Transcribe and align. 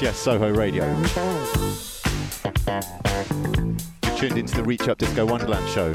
Yes, 0.00 0.16
Soho 0.16 0.50
Radio. 0.54 0.86
You're 4.02 4.16
tuned 4.16 4.38
into 4.38 4.56
the 4.56 4.62
Reach 4.64 4.88
Up 4.88 4.96
Disco 4.96 5.26
Wonderland 5.26 5.68
show. 5.68 5.92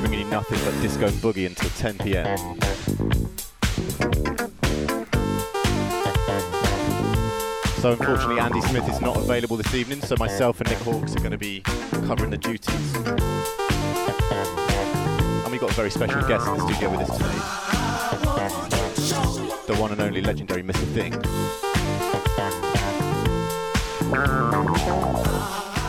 Bringing 0.00 0.20
you 0.20 0.24
nothing 0.30 0.58
but 0.64 0.72
disco 0.80 1.08
and 1.08 1.16
boogie 1.16 1.46
until 1.46 1.68
10 1.70 1.98
pm. 1.98 2.38
So 7.82 7.92
unfortunately 7.92 8.40
Andy 8.40 8.62
Smith 8.62 8.88
is 8.88 9.02
not 9.02 9.18
available 9.18 9.58
this 9.58 9.74
evening, 9.74 10.00
so 10.00 10.16
myself 10.18 10.58
and 10.62 10.70
Nick 10.70 10.78
Hawks 10.78 11.14
are 11.14 11.20
going 11.20 11.32
to 11.32 11.38
be 11.38 11.60
covering 12.06 12.30
the 12.30 12.38
duties. 12.38 12.94
And 15.44 15.52
we've 15.52 15.60
got 15.60 15.70
a 15.70 15.74
very 15.74 15.90
special 15.90 16.22
guest 16.26 16.46
in 16.48 16.54
the 16.54 16.66
studio 16.72 16.90
with 16.90 17.10
us 17.10 17.18
today 17.18 17.61
the 19.74 19.80
one 19.80 19.92
and 19.92 20.00
only 20.00 20.20
legendary 20.20 20.62
Mr. 20.62 20.84
Thing. 20.92 21.12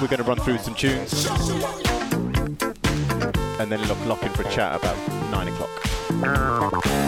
We're 0.02 0.08
going 0.08 0.18
to 0.18 0.24
run 0.24 0.38
through 0.38 0.58
some 0.60 0.76
tunes 0.76 1.26
and 3.60 3.72
then 3.72 3.88
lock, 3.88 4.06
lock 4.06 4.24
in 4.24 4.32
for 4.32 4.44
a 4.44 4.52
chat 4.52 4.76
about 4.76 4.98
9 5.32 5.48
o'clock. 5.50 7.03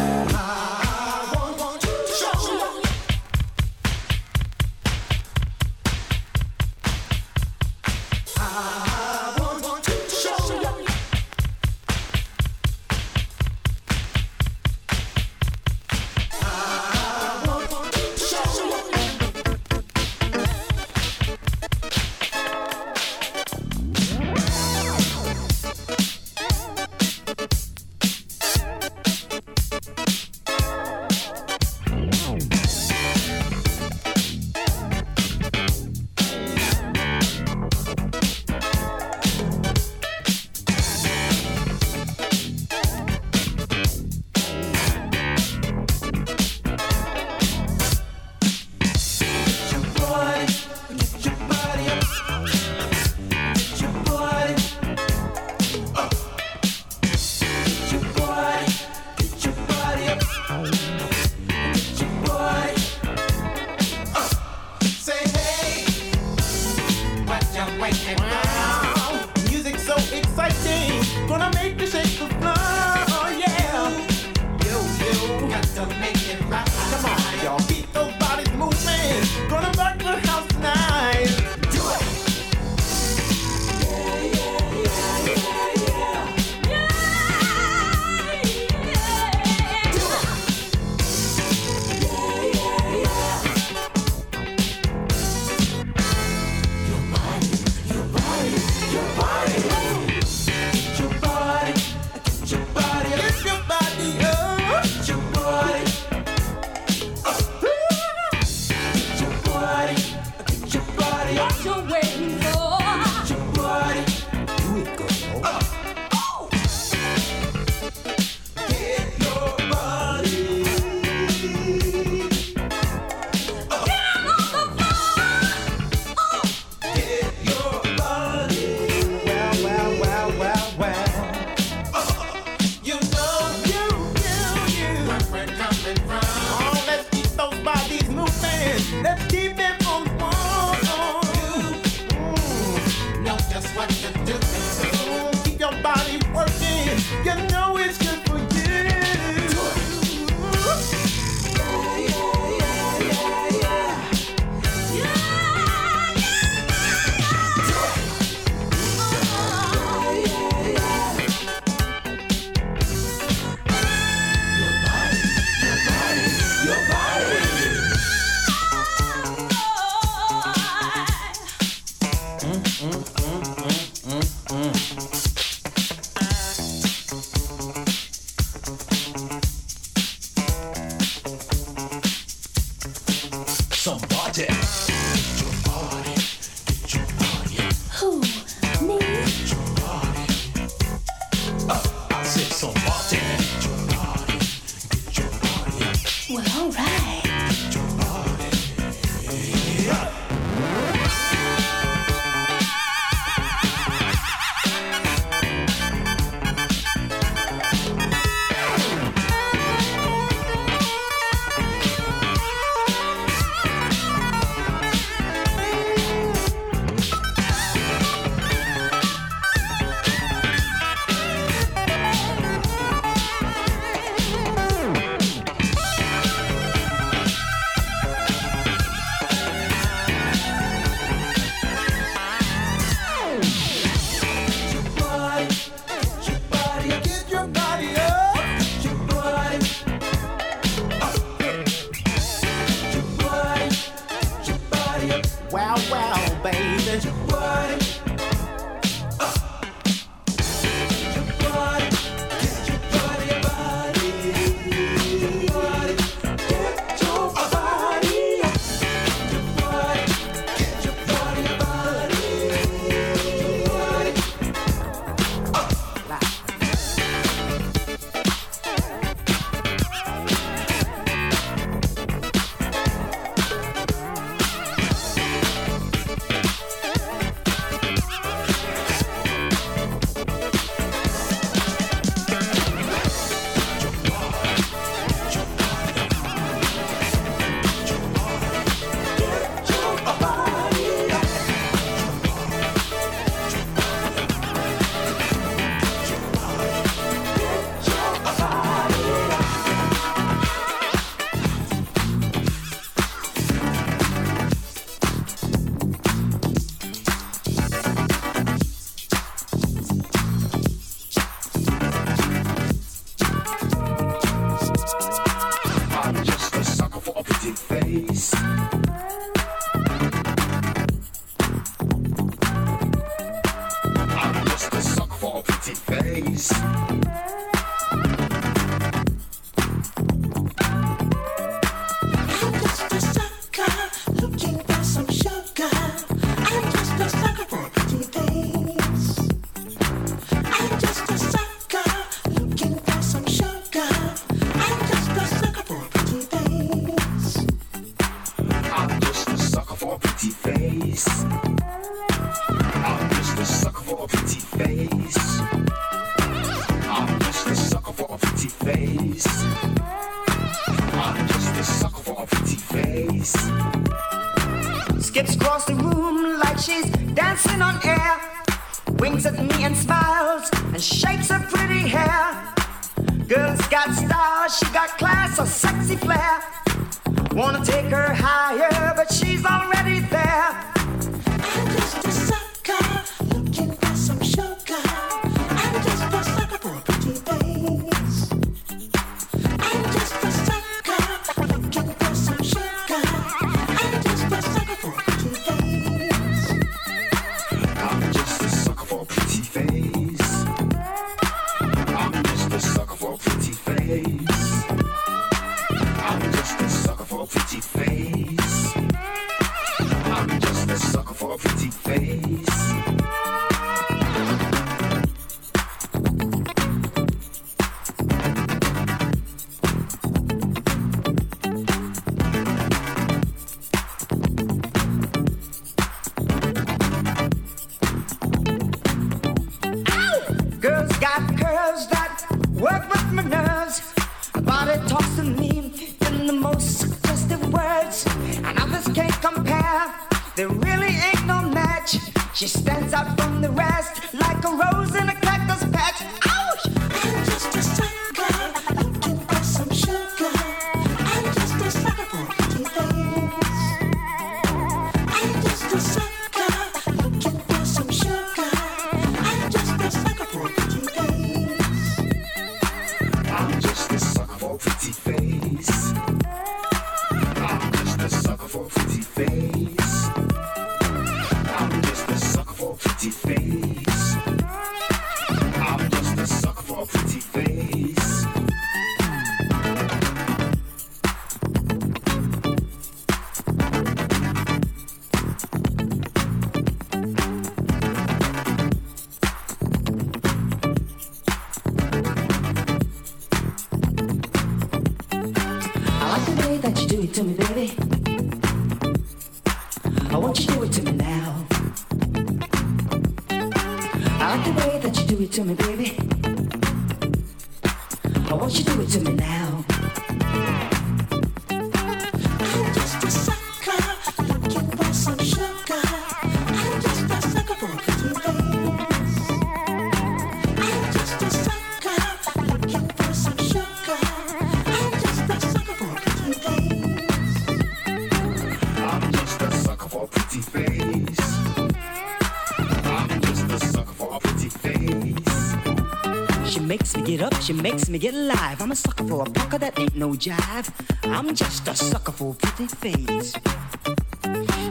She 537.46 537.54
makes 537.54 537.90
me 537.90 538.00
get 538.00 538.16
alive. 538.16 538.60
I'm 538.60 538.72
a 538.72 538.76
sucker 538.76 539.04
for 539.04 539.22
a 539.22 539.26
pucker 539.26 539.60
that 539.60 539.78
ain't 539.80 539.96
no 539.96 540.14
jive. 540.14 540.68
I'm 541.04 541.36
just 541.36 541.68
a 541.68 541.76
sucker 541.76 542.12
for 542.12 542.34
pretty 542.34 542.66
face. 542.66 543.36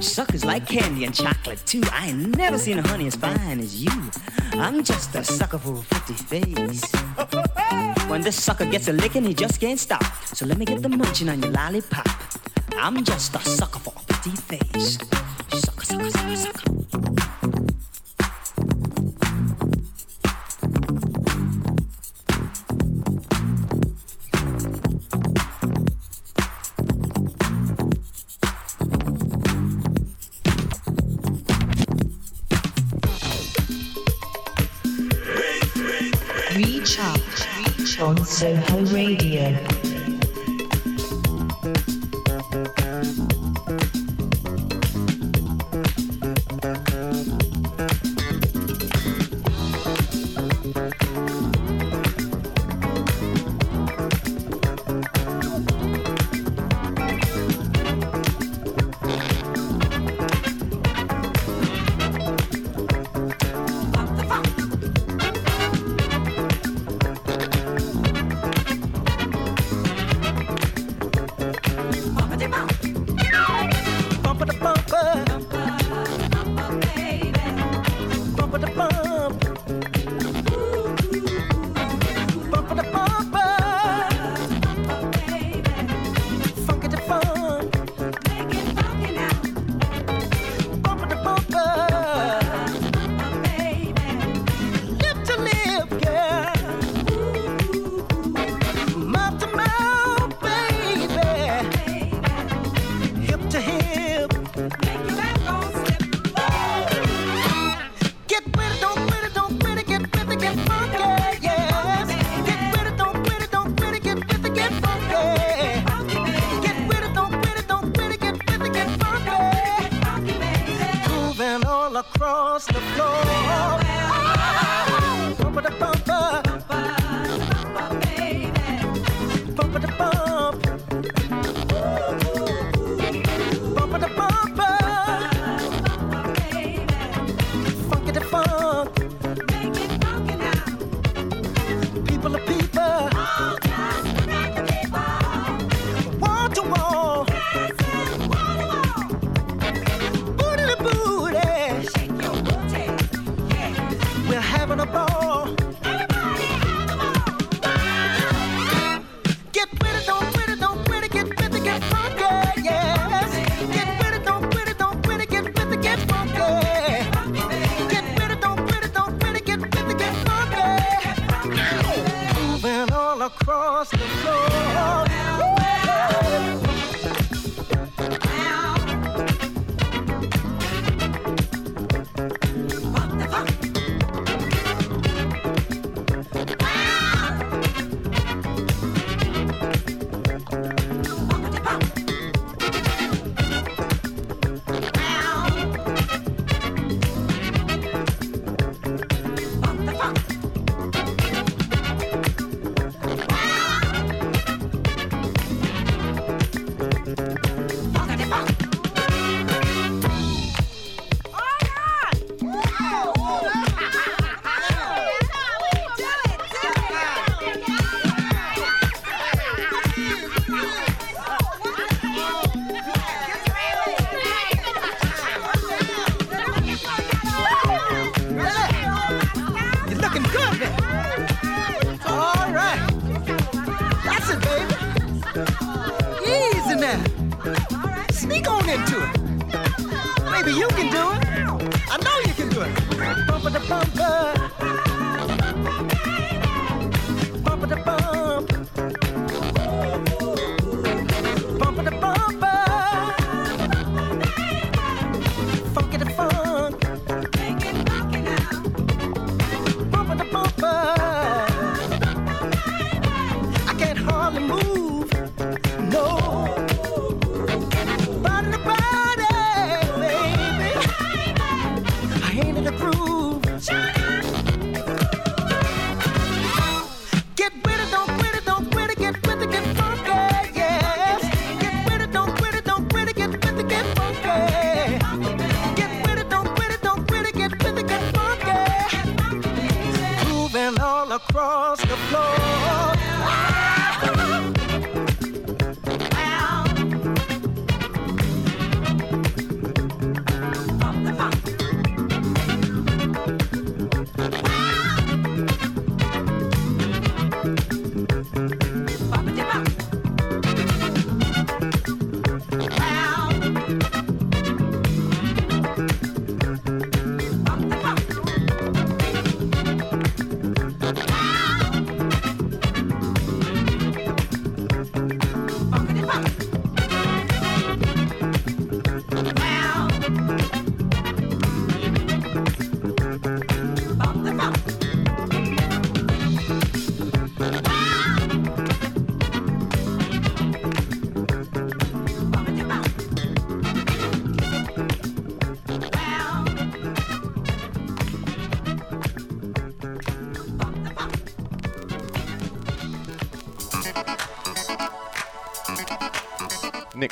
Suckers 0.00 0.44
like 0.44 0.66
candy 0.66 1.04
and 1.04 1.14
chocolate 1.14 1.64
too. 1.66 1.82
I 1.92 2.08
ain't 2.08 2.36
never 2.36 2.58
seen 2.58 2.80
a 2.80 2.88
honey 2.88 3.06
as 3.06 3.14
fine 3.14 3.60
as 3.60 3.80
you. 3.80 3.92
I'm 4.54 4.82
just 4.82 5.14
a 5.14 5.22
sucker 5.22 5.58
for 5.58 5.76
a 5.76 5.82
pretty 5.82 6.14
face. 6.14 6.92
When 8.08 8.22
this 8.22 8.42
sucker 8.42 8.66
gets 8.66 8.88
a 8.88 8.92
licking, 8.92 9.22
he 9.22 9.34
just 9.34 9.60
can't 9.60 9.78
stop. 9.78 10.02
So 10.24 10.44
let 10.44 10.58
me 10.58 10.64
get 10.64 10.82
the 10.82 10.88
munching 10.88 11.28
on 11.28 11.40
your 11.42 11.52
lollipop. 11.52 12.08
I'm 12.76 13.04
just 13.04 13.36
a 13.36 13.38
sucker 13.38 13.78
for 13.78 13.94
a 13.96 14.12
pretty 14.12 14.36
face. 14.36 14.98
Soho 38.34 38.52
Radio. 38.56 38.73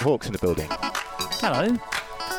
Hawks 0.02 0.26
in 0.26 0.32
the 0.32 0.38
building. 0.38 0.68
Hello, 0.70 1.76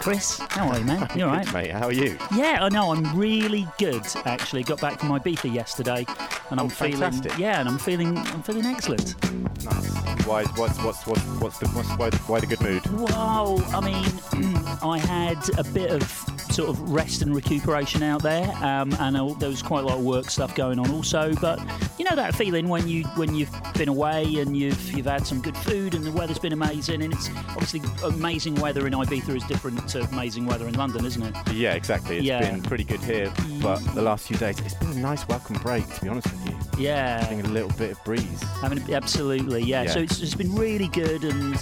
Chris. 0.01 0.39
How 0.49 0.67
are 0.69 0.79
you, 0.79 0.85
man? 0.85 1.07
You 1.15 1.25
all 1.25 1.31
right? 1.31 1.51
Mate, 1.53 1.71
how 1.71 1.87
are 1.87 1.93
you? 1.93 2.17
Yeah, 2.35 2.59
I 2.61 2.69
know. 2.69 2.91
I'm 2.91 3.17
really 3.17 3.67
good. 3.77 4.03
Actually, 4.25 4.63
got 4.63 4.79
back 4.81 4.99
from 4.99 5.09
my 5.09 5.19
Ibiza 5.19 5.53
yesterday, 5.53 6.05
and 6.49 6.59
I'm 6.59 6.67
Oh, 6.67 6.69
feeling 6.69 6.97
fantastic. 6.99 7.37
yeah, 7.37 7.59
and 7.59 7.69
I'm 7.69 7.77
feeling 7.77 8.17
I'm 8.17 8.43
feeling 8.43 8.65
excellent. 8.65 9.15
Nice. 9.63 9.93
Why, 10.25 10.43
what's, 10.55 10.81
what's, 10.81 11.05
what's, 11.05 11.21
what's 11.41 11.57
the, 11.59 11.67
what's, 11.69 11.89
why, 11.97 12.09
why 12.27 12.39
the 12.39 12.47
good 12.47 12.61
mood? 12.61 12.85
Wow. 12.91 13.57
I 13.73 13.81
mean, 13.81 14.55
I 14.81 14.97
had 14.97 15.37
a 15.59 15.63
bit 15.65 15.91
of 15.91 16.01
sort 16.49 16.69
of 16.69 16.79
rest 16.89 17.21
and 17.21 17.35
recuperation 17.35 18.03
out 18.03 18.21
there, 18.23 18.47
um, 18.63 18.93
and 18.99 19.17
uh, 19.17 19.33
there 19.39 19.49
was 19.49 19.61
quite 19.61 19.83
a 19.83 19.87
lot 19.87 19.97
of 19.97 20.03
work 20.05 20.29
stuff 20.29 20.55
going 20.55 20.79
on 20.79 20.89
also. 20.91 21.33
But 21.41 21.59
you 21.97 22.05
know 22.05 22.15
that 22.15 22.35
feeling 22.35 22.69
when 22.69 22.87
you 22.87 23.03
when 23.15 23.35
you've 23.35 23.51
been 23.73 23.89
away 23.89 24.23
and 24.37 24.55
you've 24.55 24.91
you've 24.91 25.05
had 25.05 25.25
some 25.25 25.41
good 25.41 25.55
food 25.57 25.93
and 25.95 26.03
the 26.03 26.11
weather's 26.11 26.39
been 26.39 26.53
amazing, 26.53 27.01
and 27.01 27.13
it's 27.13 27.29
obviously 27.49 27.81
amazing 28.03 28.55
weather 28.55 28.85
in 28.87 28.93
Ibiza 28.93 29.35
is 29.35 29.43
different 29.45 29.87
to 29.89 30.01
amazing 30.11 30.45
weather 30.45 30.67
in 30.67 30.73
London, 30.75 31.05
isn't 31.05 31.23
it? 31.23 31.53
Yeah, 31.53 31.73
exactly. 31.73 32.17
It's 32.17 32.25
Yeah. 32.25 32.49
been 32.49 32.61
pretty 32.61 32.83
good 32.83 33.01
here, 33.01 33.31
but 33.61 33.77
the 33.95 34.01
last 34.01 34.27
few 34.27 34.37
days, 34.37 34.59
it's 34.59 34.73
been 34.75 34.91
a 34.91 34.95
nice 34.95 35.27
welcome 35.27 35.55
break, 35.57 35.87
to 35.95 36.01
be 36.01 36.09
honest 36.09 36.27
with 36.31 36.47
you. 36.49 36.55
Yeah. 36.85 37.21
Having 37.23 37.41
a 37.41 37.49
little 37.49 37.71
bit 37.77 37.91
of 37.91 38.03
breeze. 38.03 38.43
I 38.61 38.69
mean, 38.69 38.83
absolutely, 38.93 39.63
yeah. 39.63 39.83
Yeah. 39.83 39.91
So 39.91 39.99
it's, 39.99 40.21
it's 40.21 40.35
been 40.35 40.53
really 40.55 40.87
good, 40.89 41.23
and 41.23 41.57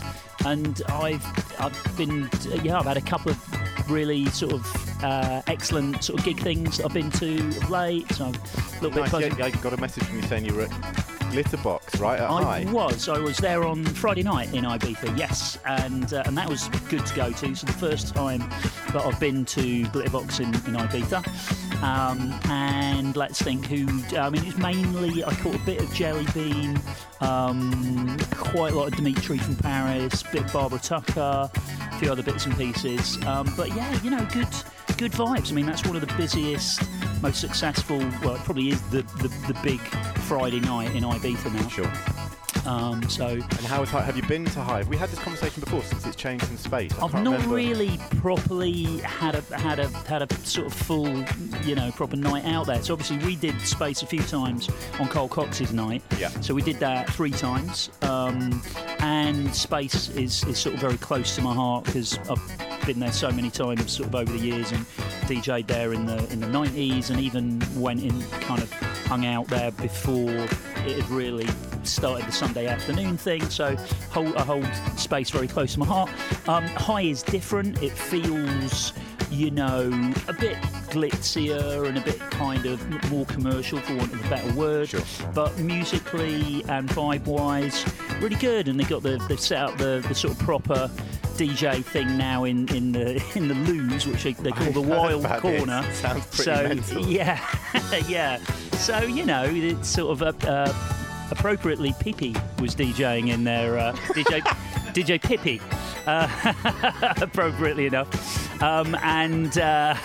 and 0.46 0.82
I've 0.90 1.26
I've 1.60 1.98
been 1.98 2.30
yeah 2.64 2.80
I've 2.80 2.86
had 2.86 2.98
a 2.98 3.02
couple 3.02 3.32
of 3.32 3.90
really 3.92 4.26
sort 4.28 4.54
of 4.54 5.04
uh, 5.04 5.42
excellent 5.48 6.04
sort 6.04 6.20
of 6.20 6.26
gig 6.26 6.40
things 6.40 6.80
I've 6.82 6.94
been 6.94 7.12
to 7.12 7.48
of 7.48 7.70
late. 7.70 8.12
So 8.14 8.26
I'm 8.26 8.34
a 8.36 8.74
little 8.82 8.90
bit 8.92 8.96
Nice. 9.02 9.12
buzzing. 9.12 9.38
Yeah, 9.38 9.46
I 9.46 9.50
got 9.52 9.74
a 9.74 9.78
message 9.78 10.04
from 10.04 10.18
you 10.18 10.24
saying 10.24 10.46
you 10.46 10.54
were 10.56 10.64
at 10.64 10.72
Glitterbox, 11.32 12.00
right? 12.00 12.20
At 12.20 12.30
I 12.30 12.44
High. 12.44 12.72
was. 12.72 13.08
I 13.08 13.18
was 13.18 13.38
there 13.38 13.64
on 13.64 13.86
Friday 13.86 14.24
night 14.24 14.54
in 14.54 14.66
Ibiza, 14.66 15.18
yes, 15.18 15.58
and 15.66 16.14
uh, 16.14 16.24
and 16.26 16.38
that 16.38 16.50
was 16.50 16.68
good 16.90 17.06
to 17.06 17.16
go 17.16 17.32
to. 17.32 17.56
So 17.56 17.66
the 17.66 17.74
first 17.74 18.14
time 18.14 18.40
that 18.92 19.04
I've 19.06 19.20
been 19.20 19.46
to 19.46 19.84
Glitterbox 19.86 20.40
in, 20.42 20.48
in 20.50 20.80
Ibiza, 20.80 21.82
um, 21.82 22.38
and 22.52 23.16
let's 23.16 23.42
think 23.42 23.66
who. 23.66 23.88
I 24.18 24.30
mean, 24.30 24.46
it's 24.46 24.58
mainly 24.58 25.24
I 25.24 25.34
caught 25.36 25.56
a 25.56 25.60
bit 25.60 25.82
of 25.82 25.94
Jelly 25.94 26.26
Bean, 26.34 26.80
um, 27.22 28.18
quite 28.32 28.74
a 28.74 28.76
lot 28.76 28.90
of 28.90 28.96
Dimitri 28.96 29.38
from 29.38 29.56
Paris, 29.56 30.24
bit 30.24 30.44
of 30.44 30.54
Barbara 30.54 30.80
Tucker, 30.80 31.50
a 31.54 31.98
few 32.00 32.12
other 32.12 32.24
bits 32.24 32.46
and 32.46 32.58
pieces. 32.58 33.24
Um, 33.26 33.52
but 33.56 33.74
yeah, 33.76 34.02
you 34.04 34.10
know, 34.10 34.28
good 34.34 34.48
good 35.02 35.12
vibes. 35.14 35.52
I 35.52 35.56
mean, 35.56 35.66
that's 35.66 35.84
one 35.88 35.96
of 35.96 36.08
the 36.08 36.14
busiest, 36.16 36.84
most 37.24 37.42
successful. 37.42 37.98
Well, 38.24 38.36
it 38.36 38.42
probably 38.42 38.70
is 38.70 38.80
the 38.92 39.02
the, 39.18 39.30
the 39.52 39.60
big 39.64 39.80
Friday 40.30 40.60
night 40.60 40.96
in 40.96 41.04
Ibiza 41.04 41.52
now. 41.52 41.68
Sure. 41.70 41.92
Um, 42.72 43.02
so 43.10 43.26
And 43.30 43.66
how 43.66 43.82
is? 43.82 43.90
Have 43.90 44.16
you 44.16 44.22
been 44.22 44.46
to 44.46 44.60
Hive? 44.62 44.88
We 44.88 44.96
had 44.96 45.10
this 45.10 45.18
conversation 45.18 45.62
before 45.62 45.82
since 45.82 46.06
it's 46.06 46.16
changed 46.16 46.48
in 46.52 46.58
space. 46.58 46.92
I 47.00 47.06
I've 47.06 47.12
can't 47.14 47.24
not 47.24 47.34
remember. 47.34 47.56
really 47.56 48.00
properly 48.18 49.00
had 49.00 49.34
a 49.34 49.42
had 49.58 49.80
a 49.80 49.88
had 50.08 50.22
a 50.22 50.32
sort 50.46 50.68
of 50.68 50.74
full, 50.74 51.08
you 51.64 51.74
know, 51.74 51.90
proper 51.96 52.16
night 52.16 52.46
out 52.46 52.68
there. 52.68 52.84
So 52.84 52.94
obviously 52.94 53.18
we 53.26 53.36
did 53.36 53.60
space 53.62 54.04
a 54.04 54.06
few 54.06 54.22
times 54.22 54.70
on 55.00 55.08
Carl 55.08 55.28
Cox's 55.30 55.74
night. 55.74 56.04
Yeah. 56.20 56.30
So 56.42 56.54
we 56.54 56.62
did 56.62 56.78
that 56.80 57.10
three 57.10 57.32
times, 57.32 57.90
um, 58.04 58.62
and 59.00 59.54
space 59.56 60.10
is 60.10 60.44
is 60.44 60.60
sort 60.60 60.76
of 60.76 60.82
very 60.82 60.98
close 60.98 61.36
to 61.38 61.42
my 61.42 61.56
heart 61.56 61.86
because 61.86 62.20
I've 62.30 62.71
been 62.86 63.00
there 63.00 63.12
so 63.12 63.32
many 63.32 63.50
times, 63.50 63.92
sort 63.92 64.10
of 64.10 64.16
over 64.16 64.32
the 64.32 64.40
years, 64.40 64.72
and 64.72 64.86
DJ'd 65.28 65.68
there 65.68 65.94
in 65.94 66.06
the 66.06 66.18
in 66.32 66.40
the 66.40 66.48
90s, 66.48 67.10
and 67.10 67.20
even 67.20 67.62
went 67.76 68.02
in 68.04 68.22
kind 68.42 68.62
of 68.62 68.72
hung 69.06 69.26
out 69.26 69.48
there 69.48 69.72
before 69.72 70.30
it 70.30 71.02
had 71.02 71.10
really 71.10 71.48
started 71.84 72.28
the 72.28 72.32
Sunday 72.32 72.68
afternoon 72.68 73.18
thing, 73.18 73.48
so 73.50 73.76
hold, 74.12 74.36
I 74.36 74.44
hold 74.44 74.68
space 74.98 75.30
very 75.30 75.48
close 75.48 75.74
to 75.74 75.80
my 75.80 75.86
heart. 75.86 76.10
Um, 76.48 76.64
High 76.68 77.04
is 77.04 77.24
different. 77.24 77.82
It 77.82 77.92
feels, 77.92 78.94
you 79.30 79.52
know, 79.52 79.88
a 80.28 80.34
bit 80.34 80.58
glitzier 80.90 81.88
and 81.88 81.98
a 81.98 82.02
bit 82.02 82.20
kind 82.20 82.66
of 82.66 83.12
more 83.12 83.26
commercial, 83.26 83.80
for 83.80 83.96
want 83.96 84.14
of 84.14 84.26
a 84.26 84.30
better 84.30 84.54
word. 84.54 84.90
Sure. 84.90 85.02
But 85.34 85.58
musically 85.60 86.64
and 86.68 86.90
vibe-wise, 86.90 87.86
really 88.22 88.36
good. 88.36 88.68
And 88.68 88.80
they 88.80 88.84
got 88.84 89.04
the 89.04 89.18
they've 89.28 89.40
set 89.40 89.60
up 89.60 89.78
the, 89.78 90.04
the 90.08 90.16
sort 90.16 90.34
of 90.34 90.40
proper. 90.40 90.90
DJ 91.42 91.84
thing 91.84 92.18
now 92.20 92.44
in, 92.44 92.68
in 92.76 92.92
the 92.92 93.16
in 93.36 93.48
the 93.48 93.56
loos, 93.56 94.06
which 94.06 94.22
they, 94.22 94.34
they 94.34 94.52
call 94.52 94.68
I've 94.68 94.74
the 94.76 94.82
wild 94.82 95.26
corner. 95.42 95.82
Sounds 95.92 96.24
pretty 96.28 96.44
so 96.44 96.68
mental. 96.68 97.08
yeah, 97.08 97.44
yeah. 98.08 98.38
So 98.74 99.00
you 99.00 99.26
know, 99.26 99.46
it's 99.48 99.90
sort 99.90 100.22
of 100.22 100.46
a. 100.46 100.48
uh, 100.48 101.01
appropriately 101.32 101.94
Pippi 102.00 102.36
was 102.60 102.76
DJing 102.76 103.30
in 103.30 103.44
there. 103.44 103.78
Uh, 103.78 103.94
DJ 104.14 104.42
DJ 104.92 105.22
Pippi, 105.22 105.62
uh, 106.06 107.14
appropriately 107.22 107.86
enough, 107.88 108.62
um, 108.62 108.96
and. 109.02 109.58
Uh, 109.58 109.96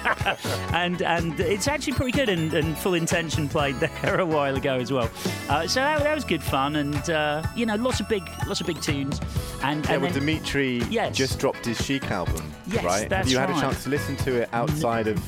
and 0.72 1.02
and 1.02 1.38
it's 1.40 1.68
actually 1.68 1.92
pretty 1.92 2.12
good. 2.12 2.28
And, 2.28 2.52
and 2.54 2.76
Full 2.78 2.94
Intention 2.94 3.48
played 3.48 3.76
there 3.76 4.20
a 4.20 4.26
while 4.26 4.56
ago 4.56 4.76
as 4.76 4.92
well. 4.92 5.10
Uh, 5.48 5.66
so 5.66 5.80
that, 5.80 6.02
that 6.02 6.14
was 6.14 6.24
good 6.24 6.42
fun, 6.42 6.76
and 6.76 7.10
uh, 7.10 7.42
you 7.54 7.66
know, 7.66 7.76
lots 7.76 8.00
of 8.00 8.08
big 8.08 8.22
lots 8.46 8.60
of 8.60 8.66
big 8.66 8.80
tunes. 8.80 9.20
And, 9.62 9.84
Yeah, 9.84 9.92
and 9.92 10.02
well, 10.02 10.10
then- 10.10 10.20
Dimitri 10.20 10.78
Yes. 10.90 11.16
just 11.16 11.38
dropped 11.38 11.66
his 11.66 11.78
Chic 11.84 12.10
album, 12.10 12.50
Yes, 12.66 12.84
right? 12.84 13.12
Have 13.12 13.28
you 13.28 13.38
had 13.38 13.50
right. 13.50 13.58
a 13.58 13.60
chance 13.60 13.84
to 13.84 13.90
listen 13.90 14.16
to 14.18 14.42
it 14.42 14.48
outside 14.52 15.06
of? 15.06 15.18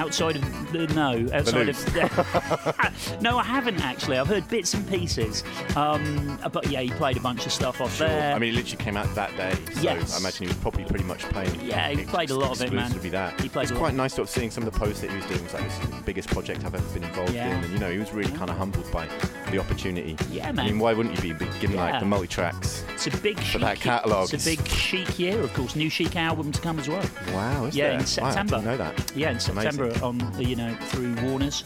Outside 0.00 0.36
of 0.36 0.72
the 0.72 0.86
no 0.94 1.28
outside 1.32 1.68
of 1.68 3.20
no 3.20 3.36
i 3.38 3.42
haven't 3.42 3.80
actually 3.84 4.16
i've 4.18 4.26
heard 4.26 4.46
bits 4.48 4.72
and 4.74 4.88
pieces 4.88 5.44
um, 5.76 6.38
but 6.52 6.66
yeah 6.68 6.80
he 6.80 6.90
played 6.90 7.16
a 7.16 7.20
bunch 7.20 7.44
of 7.46 7.52
stuff 7.52 7.80
off 7.80 7.96
there 7.98 8.34
I 8.34 8.38
mean, 8.38 8.52
it 8.54 8.56
literally 8.56 8.82
came 8.84 8.96
out 8.96 9.14
that 9.14 9.36
day, 9.36 9.54
so 9.74 9.82
Yes. 9.82 10.16
I 10.16 10.20
imagine 10.20 10.42
he 10.44 10.48
was 10.48 10.56
probably 10.58 10.84
pretty 10.84 11.04
much 11.04 11.20
playing. 11.30 11.58
Yeah, 11.62 11.88
he 11.90 12.04
played 12.04 12.30
a 12.30 12.34
lot 12.36 12.52
of 12.52 12.62
it, 12.62 12.72
man. 12.72 12.90
That 13.10 13.40
He 13.40 13.48
played 13.48 13.64
It's 13.70 13.78
quite 13.78 13.94
nice 13.94 14.14
sort 14.14 14.28
of 14.28 14.30
seeing 14.30 14.50
some 14.50 14.66
of 14.66 14.72
the 14.72 14.78
posts 14.78 15.00
that 15.00 15.10
he 15.10 15.16
was 15.16 15.26
doing. 15.26 15.40
It 15.40 15.44
was 15.44 15.54
like 15.54 15.64
this 15.64 15.78
is 15.80 15.90
the 15.90 16.02
biggest 16.04 16.28
project 16.30 16.64
I've 16.64 16.74
ever 16.74 16.92
been 16.94 17.04
involved 17.04 17.32
Yeah. 17.34 17.48
in, 17.58 17.64
and 17.64 17.72
you 17.72 17.78
know, 17.78 17.90
he 17.90 17.98
was 17.98 18.12
really 18.12 18.32
kind 18.32 18.50
of 18.50 18.56
humbled 18.56 18.90
by 18.92 19.06
the 19.50 19.58
opportunity. 19.58 20.16
Yeah, 20.30 20.52
man. 20.52 20.66
I 20.66 20.70
mean, 20.70 20.78
why 20.78 20.92
wouldn't 20.94 21.22
you 21.22 21.34
be 21.34 21.46
given 21.60 21.76
Yeah. 21.76 21.84
like 21.90 22.00
the 22.00 22.06
multi 22.06 22.26
tracks? 22.28 22.84
it's 22.90 23.06
a 23.06 23.16
big 23.22 23.40
chic 23.40 23.60
that 23.62 23.80
catalogue, 23.80 24.32
it's 24.34 24.46
a 24.46 24.50
big 24.56 24.66
chic 24.68 25.18
year 25.18 25.40
of 25.40 25.50
course 25.54 25.74
new 25.74 25.88
chic 25.88 26.16
album 26.16 26.52
to 26.52 26.60
come 26.60 26.78
as 26.78 26.86
well 26.86 27.02
Wow, 27.32 27.64
is 27.64 27.74
yeah 27.74 27.96
there? 27.96 28.00
in 28.00 28.22
Wow, 28.22 28.28
I 28.30 28.42
didn't 28.42 28.64
know 28.64 28.76
that. 28.76 29.12
yeah 29.16 29.30
in 29.30 29.36
Amazing. 29.36 29.52
september 29.62 30.04
on 30.04 30.18
the 30.36 30.44
you 30.44 30.54
know 30.54 30.74
through 30.82 31.14
warners 31.22 31.64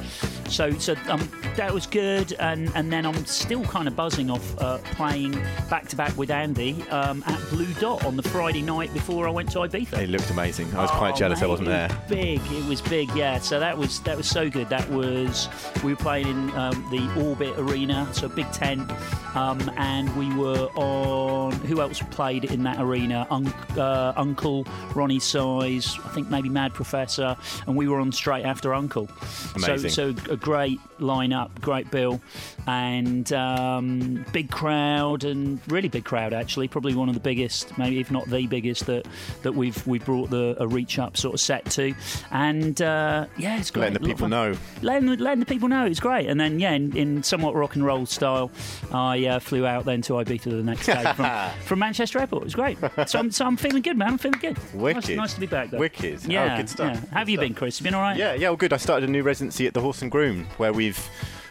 so 0.48 0.70
so 0.78 0.94
um, 1.08 1.28
that 1.56 1.74
was 1.74 1.86
good 1.88 2.34
and 2.34 2.70
and 2.76 2.92
then 2.92 3.04
i'm 3.04 3.24
still 3.26 3.64
kind 3.64 3.88
of 3.88 3.96
buzzing 3.96 4.30
off 4.30 4.56
uh, 4.60 4.78
playing 4.92 5.32
back 5.68 5.88
to 5.88 5.96
back 5.96 6.16
with 6.16 6.30
andy 6.30 6.80
um, 6.90 7.24
at 7.26 7.40
blue 7.50 7.72
dot 7.80 8.04
on 8.04 8.14
the 8.16 8.22
friday 8.22 8.62
night 8.62 8.92
before 8.94 9.26
i 9.26 9.30
went 9.30 9.50
to 9.50 9.58
ibiza 9.58 9.98
It 9.98 10.10
looked 10.10 10.30
amazing. 10.30 10.72
I 10.76 10.82
was 10.82 10.90
quite 10.92 11.14
Oh, 11.14 11.16
jealous 11.16 11.42
I 11.42 11.46
wasn't 11.46 11.66
it 11.68 11.72
there. 11.72 11.88
was 11.88 12.08
Big, 12.08 12.40
it 12.52 12.68
was 12.68 12.80
big, 12.80 13.08
yeah. 13.16 13.40
So 13.40 13.58
that 13.58 13.76
was 13.76 13.98
that 14.02 14.16
was 14.16 14.28
so 14.28 14.48
good. 14.48 14.68
That 14.68 14.88
was 14.90 15.48
we 15.82 15.90
were 15.94 15.96
playing 15.96 16.28
in 16.28 16.50
um, 16.56 16.86
the 16.92 17.02
Orbit 17.24 17.54
Arena, 17.58 17.73
so 18.12 18.28
big 18.28 18.50
tent, 18.52 18.88
um, 19.34 19.60
and 19.76 20.14
we 20.16 20.32
were 20.36 20.68
on. 20.76 21.52
Who 21.52 21.80
else 21.80 22.00
played 22.10 22.44
in 22.44 22.62
that 22.62 22.80
arena? 22.80 23.26
Un- 23.30 23.46
uh, 23.76 24.12
UNKLE, 24.16 24.64
Roni 24.92 25.20
Size, 25.20 25.98
I 26.04 26.08
think 26.10 26.30
maybe 26.30 26.48
Mad 26.48 26.72
Professor, 26.72 27.36
and 27.66 27.76
we 27.76 27.88
were 27.88 27.98
on 27.98 28.12
straight 28.12 28.44
after 28.44 28.72
UNKLE. 28.72 29.08
Amazing. 29.56 29.90
So, 29.90 30.14
so 30.14 30.32
a 30.32 30.36
great 30.36 30.80
lineup, 31.04 31.60
great 31.60 31.90
bill, 31.90 32.20
and 32.66 33.32
um, 33.32 34.24
big 34.32 34.50
crowd, 34.50 35.24
and 35.24 35.60
really 35.68 35.88
big 35.88 36.04
crowd 36.04 36.32
actually. 36.32 36.68
Probably 36.68 36.94
one 36.94 37.08
of 37.08 37.14
the 37.14 37.20
biggest, 37.20 37.76
maybe 37.78 38.00
if 38.00 38.10
not 38.10 38.28
the 38.28 38.46
biggest 38.46 38.86
that 38.86 39.06
that 39.42 39.52
we've 39.54 39.86
we 39.86 39.98
brought 39.98 40.30
the 40.30 40.56
a 40.58 40.66
reach 40.66 40.98
up 40.98 41.16
sort 41.16 41.34
of 41.34 41.40
set 41.40 41.64
to, 41.72 41.94
and 42.30 42.80
uh, 42.82 43.26
yeah, 43.36 43.58
it's 43.58 43.70
great. 43.70 43.92
Letting 43.92 43.94
the 43.94 44.00
A 44.00 44.02
lot 44.08 44.10
of 44.12 44.16
people 44.16 44.28
know. 44.28 44.56
Letting, 44.82 45.08
letting 45.18 45.40
the 45.40 45.46
people 45.46 45.68
know 45.68 45.86
it's 45.86 46.00
great, 46.00 46.28
and 46.28 46.40
then 46.40 46.58
yeah, 46.58 46.72
in, 46.72 46.96
in 46.96 47.22
somewhat 47.22 47.54
rock 47.54 47.74
and 47.76 47.84
roll 47.84 48.06
style, 48.06 48.50
I 48.92 49.26
uh, 49.26 49.38
flew 49.38 49.66
out 49.66 49.84
then 49.84 50.02
to 50.02 50.14
Ibiza 50.14 50.44
the 50.44 50.62
next 50.62 50.86
day 50.86 51.12
from, 51.14 51.50
from 51.64 51.78
Manchester 51.78 52.18
Airport. 52.20 52.42
It 52.42 52.46
was 52.46 52.54
great. 52.54 52.78
So 53.06 53.18
I'm, 53.18 53.30
so 53.30 53.44
I'm 53.46 53.56
feeling 53.56 53.82
good, 53.82 53.96
man. 53.96 54.08
I'm 54.08 54.18
feeling 54.18 54.38
good. 54.40 54.56
Nice, 54.56 54.72
Wicked. 54.74 55.16
nice 55.16 55.34
to 55.34 55.40
be 55.40 55.46
back. 55.46 55.70
Though. 55.70 55.78
Wicked. 55.78 56.20
Oh, 56.24 56.28
Yeah, 56.30 56.56
good 56.56 56.68
stuff. 56.68 56.94
yeah. 56.94 57.00
Good 57.00 57.08
have 57.10 57.28
you 57.28 57.36
stuff. 57.36 57.44
been, 57.44 57.54
Chris? 57.54 57.80
You 57.80 57.84
been 57.84 57.94
all 57.94 58.00
right? 58.02 58.16
Yeah, 58.16 58.34
yeah, 58.34 58.48
well, 58.48 58.56
good. 58.56 58.72
I 58.72 58.76
started 58.76 59.08
a 59.08 59.12
new 59.12 59.22
residency 59.22 59.66
at 59.66 59.74
the 59.74 59.80
Horse 59.80 60.02
and 60.02 60.10
Groom, 60.10 60.46
where 60.56 60.72
we've 60.72 60.93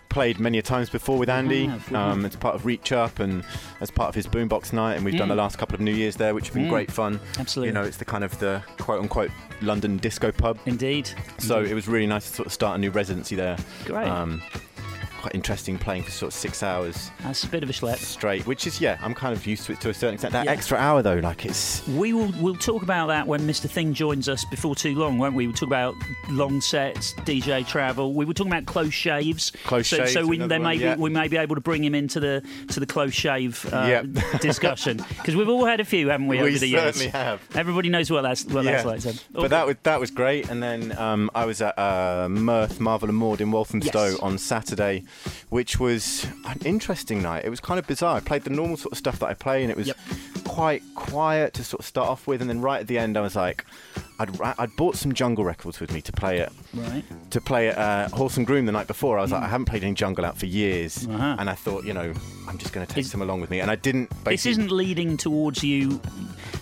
played 0.10 0.40
many 0.40 0.60
a 0.60 0.62
times 0.62 0.92
before 0.92 1.18
with 1.18 1.28
Andy 1.30 1.66
have, 1.66 1.94
um, 1.96 2.24
as 2.24 2.36
part 2.36 2.54
of 2.54 2.66
Reach 2.68 2.92
Up 2.92 3.20
and 3.20 3.44
as 3.82 3.90
part 3.90 4.10
of 4.10 4.16
his 4.16 4.28
Boombox 4.28 4.72
night, 4.72 4.94
and 4.96 5.04
we've 5.04 5.18
done 5.18 5.28
the 5.30 5.36
last 5.36 5.58
couple 5.58 5.74
of 5.74 5.82
New 5.82 5.94
Years 5.94 6.16
there, 6.16 6.36
which 6.36 6.46
have 6.48 6.54
been 6.54 6.66
Mm. 6.68 6.70
great 6.70 6.92
fun. 6.92 7.20
Absolutely. 7.40 7.70
You 7.70 7.74
know, 7.74 7.82
it's 7.84 7.98
the 7.98 8.06
kind 8.06 8.24
of 8.24 8.38
the 8.40 8.62
quote 8.78 9.02
unquote 9.02 9.32
London 9.62 9.98
disco 9.98 10.32
pub. 10.32 10.60
Indeed. 10.68 11.10
So 11.40 11.58
Indeed. 11.60 11.72
it 11.72 11.74
was 11.76 11.88
really 11.88 12.06
nice 12.08 12.28
to 12.30 12.36
sort 12.36 12.46
of 12.46 12.54
start 12.54 12.76
a 12.76 12.78
new 12.80 12.92
residency 12.92 13.36
there. 13.36 13.58
Great. 13.86 14.08
Um, 14.08 14.44
quite 15.24 15.36
interesting 15.36 15.78
playing 15.78 16.04
for 16.04 16.12
sort 16.12 16.34
of 16.34 16.38
six 16.38 16.62
hours 16.62 17.10
That's 17.24 17.44
a 17.46 17.48
bit 17.48 17.64
of 17.64 17.70
a 17.70 17.74
schlep. 17.74 17.96
straight, 17.98 18.46
which 18.46 18.68
is 18.68 18.82
yeah, 18.82 18.98
I'm 19.02 19.14
kind 19.14 19.34
of 19.34 19.46
used 19.48 19.66
to 19.68 19.72
it 19.72 19.80
to 19.82 19.90
a 19.90 19.94
certain 19.94 20.16
extent. 20.16 20.34
That 20.34 20.46
Yeah. 20.46 20.52
extra 20.52 20.78
hour 20.78 21.02
though, 21.02 21.16
like 21.20 21.46
it's 21.46 21.88
We 21.88 22.12
will 22.14 22.34
we'll 22.42 22.56
talk 22.56 22.84
about 22.84 23.08
that 23.08 23.26
when 23.26 23.42
Mr. 23.48 23.70
Thing 23.70 23.94
joins 23.94 24.28
us 24.28 24.44
before 24.46 24.76
too 24.76 24.96
long, 24.96 25.18
won't 25.18 25.34
we? 25.34 25.48
We'll 25.48 25.56
talk 25.56 25.68
about 25.68 25.96
long 26.30 26.60
sets, 26.62 27.14
DJ 27.26 27.66
travel. 27.66 28.14
We 28.14 28.26
were 28.26 28.34
talking 28.34 28.52
about 28.52 28.66
close 28.66 28.94
shaves. 28.94 29.52
Close 29.66 29.88
so, 29.88 29.98
shaves, 29.98 30.12
So 30.14 30.28
we, 30.28 30.38
they 30.38 30.60
may 30.60 30.78
one, 30.86 30.98
be, 30.98 31.02
we 31.04 31.10
may 31.10 31.28
be 31.30 31.38
able 31.38 31.56
to 31.56 31.62
bring 31.62 31.84
him 31.84 31.96
into 31.96 32.20
the 32.20 32.44
to 32.70 32.80
the 32.82 32.86
close 32.86 33.14
shave 33.14 33.66
uh, 33.74 33.86
Yep. 34.14 34.42
discussion 34.42 34.98
because 35.18 35.36
we've 35.38 35.50
all 35.50 35.66
had 35.66 35.80
a 35.80 35.86
few, 35.86 36.10
haven't 36.10 36.28
we, 36.28 36.38
We 36.42 36.50
over 36.50 36.60
the 36.60 36.68
years? 36.68 36.84
certainly 36.96 37.08
have. 37.10 37.42
Everybody 37.56 37.88
knows 37.90 38.12
what 38.12 38.24
that's 38.24 38.44
what 38.46 38.66
that's 38.66 38.84
like. 38.86 39.00
So. 39.02 39.14
But 39.32 39.52
that 39.52 39.66
was 39.66 39.76
that 39.84 40.00
was 40.02 40.12
great. 40.12 40.50
And 40.50 40.62
then 40.62 40.98
um, 40.98 41.32
I 41.34 41.46
was 41.46 41.62
at 41.62 41.78
uh, 41.80 42.28
Mirth, 42.30 42.80
Marvel 42.82 43.08
and 43.10 43.18
Maud 43.18 43.40
in 43.40 43.52
Walthamstow 43.52 44.10
Yes. 44.10 44.20
on 44.20 44.38
Saturday, 44.38 45.04
which 45.50 45.80
was 45.80 46.26
an 46.46 46.60
interesting 46.66 47.22
night. 47.22 47.46
It 47.46 47.50
was 47.50 47.60
kind 47.60 47.80
of 47.80 47.88
bizarre. 47.88 48.18
I 48.18 48.20
played 48.20 48.44
the 48.44 48.50
normal 48.50 48.78
sort 48.78 48.92
of 48.92 48.98
stuff 48.98 49.20
that 49.20 49.28
I 49.28 49.34
play, 49.34 49.62
and 49.64 49.72
it 49.72 49.78
was 49.78 49.88
Yep. 49.88 49.98
quite 50.44 50.84
quiet 50.96 51.54
to 51.56 51.64
sort 51.64 51.80
of 51.82 51.86
start 51.86 52.10
off 52.10 52.28
with. 52.28 52.42
And 52.42 52.50
then 52.50 52.62
right 52.62 52.82
at 52.82 52.88
the 52.88 52.98
end, 52.98 53.18
I 53.18 53.22
was 53.22 53.36
like, 53.36 53.66
I'd, 54.30 54.56
I'd 54.60 54.76
bought 54.76 54.96
some 54.96 55.14
jungle 55.14 55.44
records 55.46 55.80
with 55.80 55.92
me 55.92 56.02
to 56.02 56.12
play 56.12 56.40
it 56.40 56.52
right. 56.74 57.04
to 57.32 57.42
play 57.42 57.70
at 57.70 57.78
uh, 57.78 58.10
Horse 58.16 58.38
and 58.38 58.46
Groom 58.48 58.66
the 58.66 58.72
night 58.72 58.88
before. 58.88 59.18
I 59.20 59.22
was 59.22 59.32
like, 59.32 59.44
I 59.44 59.48
haven't 59.48 59.66
played 59.66 59.84
any 59.84 59.94
jungle 59.94 60.26
out 60.26 60.38
for 60.38 60.46
years, 60.46 61.08
Uh-huh. 61.08 61.36
and 61.40 61.50
I 61.50 61.56
thought, 61.56 61.86
you 61.86 61.94
know, 61.94 62.14
I'm 62.48 62.58
just 62.58 62.74
going 62.74 62.86
to 62.86 62.92
take 62.94 63.02
Is- 63.06 63.12
some 63.12 63.22
along 63.22 63.42
with 63.42 63.50
me. 63.50 63.60
And 63.60 63.70
I 63.72 63.76
didn't. 63.76 64.10
This 64.26 64.46
isn't 64.46 64.72
leading 64.72 65.18
towards 65.18 65.64
you 65.64 66.00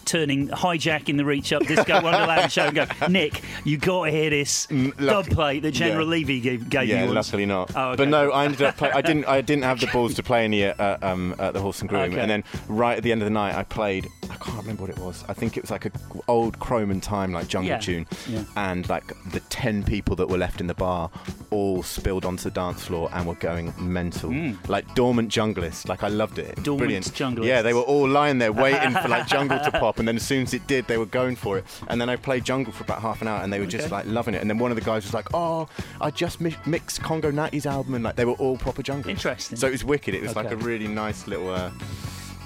turning 0.05 0.47
hijacking 0.49 1.15
the 1.15 1.23
reach 1.23 1.53
up 1.53 1.61
disco 1.63 2.01
wonderland 2.01 2.51
show 2.51 2.63
and 2.65 2.75
go 2.75 2.85
nick 3.09 3.41
you 3.63 3.77
got 3.77 4.05
to 4.05 4.11
hear 4.11 4.29
this 4.29 4.65
Mm, 4.67 4.91
dub 4.97 4.99
luck- 4.99 5.29
plate 5.29 5.59
that 5.61 5.71
general 5.71 6.05
yeah. 6.05 6.11
levy 6.11 6.39
gave, 6.41 6.69
gave 6.69 6.87
Yeah, 6.89 7.01
you 7.05 7.13
once. 7.13 7.27
luckily 7.27 7.45
not. 7.45 7.71
Oh, 7.75 7.89
okay. 7.89 7.97
But 7.97 8.07
no, 8.09 8.31
I 8.31 8.45
ended 8.45 8.61
up. 8.63 8.77
Play- 8.77 8.91
I 8.91 9.01
didn't. 9.01 9.25
I 9.25 9.41
didn't 9.41 9.63
have 9.63 9.79
the 9.79 9.87
balls 9.93 10.13
to 10.15 10.23
play 10.23 10.43
any 10.45 10.63
at, 10.63 11.03
um, 11.03 11.35
at 11.39 11.53
the 11.53 11.59
Horse 11.59 11.81
and 11.81 11.89
Groom. 11.89 12.11
Okay. 12.13 12.19
And 12.19 12.29
then 12.29 12.43
right 12.67 12.97
at 12.97 13.03
the 13.03 13.11
end 13.11 13.21
of 13.21 13.25
the 13.25 13.31
night, 13.31 13.55
I 13.55 13.63
played. 13.63 14.07
I 14.29 14.35
can't 14.35 14.57
remember 14.57 14.81
what 14.83 14.89
it 14.89 14.97
was. 14.99 15.23
I 15.29 15.33
think 15.33 15.57
it 15.57 15.63
was 15.63 15.71
like 15.71 15.85
a 15.85 15.91
old 16.27 16.57
Krome 16.59 16.89
and 16.91 17.01
Time 17.03 17.31
like 17.31 17.47
jungle 17.51 17.69
Yeah, 17.69 17.77
tune. 17.79 18.07
yeah. 18.27 18.43
And 18.55 18.87
like 18.89 19.05
the 19.31 19.41
ten 19.49 19.83
people 19.83 20.15
that 20.15 20.27
were 20.27 20.37
left 20.37 20.59
in 20.61 20.67
the 20.67 20.73
bar 20.73 21.09
all 21.51 21.83
spilled 21.83 22.25
onto 22.25 22.43
the 22.43 22.51
dance 22.51 22.83
floor 22.85 23.09
and 23.13 23.27
were 23.27 23.35
going 23.35 23.73
mental, 23.77 24.33
like 24.67 24.85
dormant 24.95 25.29
junglists. 25.29 25.87
Like 25.87 26.03
I 26.03 26.07
loved 26.07 26.39
it. 26.39 26.47
It 26.47 26.57
was 26.57 26.61
Mm. 26.61 26.63
Dormant 26.63 26.79
Brilliant. 26.79 27.05
junglists. 27.13 27.47
Yeah, 27.47 27.61
they 27.61 27.73
were 27.73 27.81
all 27.93 28.07
lying 28.07 28.37
there 28.39 28.53
waiting 28.53 28.93
for 28.93 29.07
like 29.07 29.27
jungle 29.27 29.59
to 29.59 29.71
pop, 29.83 29.99
and 29.99 30.07
then 30.07 30.15
as 30.15 30.23
soon 30.23 30.43
as 30.43 30.53
it 30.53 30.65
did, 30.67 30.87
they 30.87 30.97
were 30.97 31.05
going 31.19 31.35
for 31.35 31.57
it. 31.57 31.65
And 31.89 31.99
then 31.99 32.09
I 32.09 32.15
played 32.15 32.43
jungle 32.45 32.71
for 32.73 32.83
about 32.83 33.01
half 33.01 33.21
an 33.21 33.27
hour, 33.27 33.41
and 33.43 33.51
they 33.51 33.59
were 33.59 33.65
just 33.77 33.91
like 33.91 34.05
loving 34.07 34.33
it. 34.33 34.41
And 34.41 34.49
then 34.49 34.57
one 34.57 34.71
of 34.71 34.75
the 34.75 34.83
guys 34.91 35.03
was 35.03 35.13
like, 35.13 35.27
"Oh, 35.33 35.67
I 35.99 36.09
just 36.11 36.39
mi- 36.41 36.55
mixed 36.65 37.01
Congo 37.03 37.29
Natty's 37.31 37.65
album," 37.65 37.93
and 37.95 38.03
like 38.03 38.15
they 38.15 38.25
were 38.25 38.33
all 38.43 38.57
proper 38.57 38.81
jungle. 38.81 39.11
Interesting. 39.11 39.57
So 39.57 39.67
it 39.67 39.71
was 39.71 39.83
wicked. 39.83 40.15
It 40.15 40.21
was 40.21 40.35
like 40.35 40.51
a 40.51 40.55
really 40.55 40.87
nice 40.87 41.27
little. 41.27 41.49
Uh, 41.49 41.71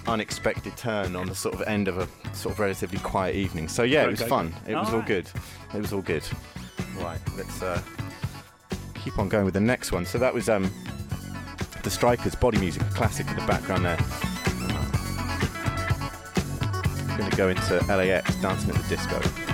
Unexpected 0.08 0.78
turn 0.78 1.16
on 1.16 1.28
the 1.28 1.36
sort 1.36 1.56
of 1.56 1.62
end 1.64 1.88
of 1.88 1.98
a 1.98 2.08
sort 2.36 2.54
of 2.54 2.60
relatively 2.60 3.00
quiet 3.00 3.36
evening. 3.36 3.68
So 3.68 3.84
yeah, 3.84 4.04
it 4.04 4.12
was 4.12 4.22
fun. 4.22 4.54
It 4.68 4.76
was 4.76 4.90
all 4.90 4.96
Alright. 4.96 5.08
good. 5.08 5.30
It 5.74 5.82
was 5.82 5.94
all 5.94 6.02
good. 6.02 6.24
Right, 6.98 7.20
let's 7.36 7.62
uh, 7.62 7.82
keep 8.94 9.18
on 9.18 9.30
going 9.30 9.46
with 9.46 9.54
the 9.56 9.60
next 9.60 9.92
one. 9.92 10.06
So 10.06 10.18
that 10.20 10.34
was 10.34 10.48
um, 10.48 10.72
the 11.84 11.90
Strikers' 11.90 12.36
body 12.36 12.58
music, 12.60 12.82
a 12.84 12.86
classic 12.86 13.28
in 13.28 13.36
the 13.36 13.46
background 13.46 13.86
there. 13.86 13.98
Going 17.18 17.32
to 17.32 17.38
go 17.38 17.50
into 17.50 17.78
LAX, 17.88 18.36
dancing 18.42 18.70
at 18.70 18.82
the 18.82 18.90
disco. 18.90 19.45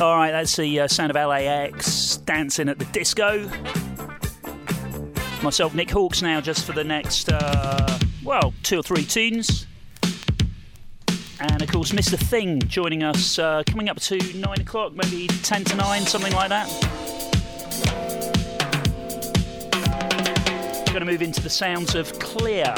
All 0.00 0.16
right, 0.16 0.30
that's 0.30 0.56
the 0.56 0.80
uh, 0.80 0.88
sound 0.88 1.14
of 1.14 1.16
LAX 1.16 2.16
dancing 2.18 2.70
at 2.70 2.78
the 2.78 2.86
disco. 2.86 3.50
Myself, 5.42 5.74
Nick 5.74 5.90
Hawks, 5.90 6.22
now 6.22 6.40
just 6.40 6.64
for 6.64 6.72
the 6.72 6.82
next, 6.82 7.30
uh, 7.30 7.98
well, 8.24 8.54
two 8.62 8.78
or 8.78 8.82
three 8.82 9.04
tunes. 9.04 9.66
And 11.38 11.60
of 11.60 11.70
course, 11.70 11.92
Mr. 11.92 12.18
Thing 12.18 12.60
joining 12.60 13.02
us, 13.02 13.38
uh, 13.38 13.62
coming 13.66 13.90
up 13.90 14.00
to 14.00 14.16
nine 14.38 14.62
o'clock, 14.62 14.94
maybe 14.94 15.26
ten 15.26 15.64
to 15.64 15.76
nine, 15.76 16.06
something 16.06 16.32
like 16.32 16.48
that. 16.48 16.66
We're 20.86 20.94
Going 20.94 21.00
to 21.00 21.12
move 21.12 21.20
into 21.20 21.42
the 21.42 21.50
sounds 21.50 21.94
of 21.94 22.18
Clear. 22.18 22.72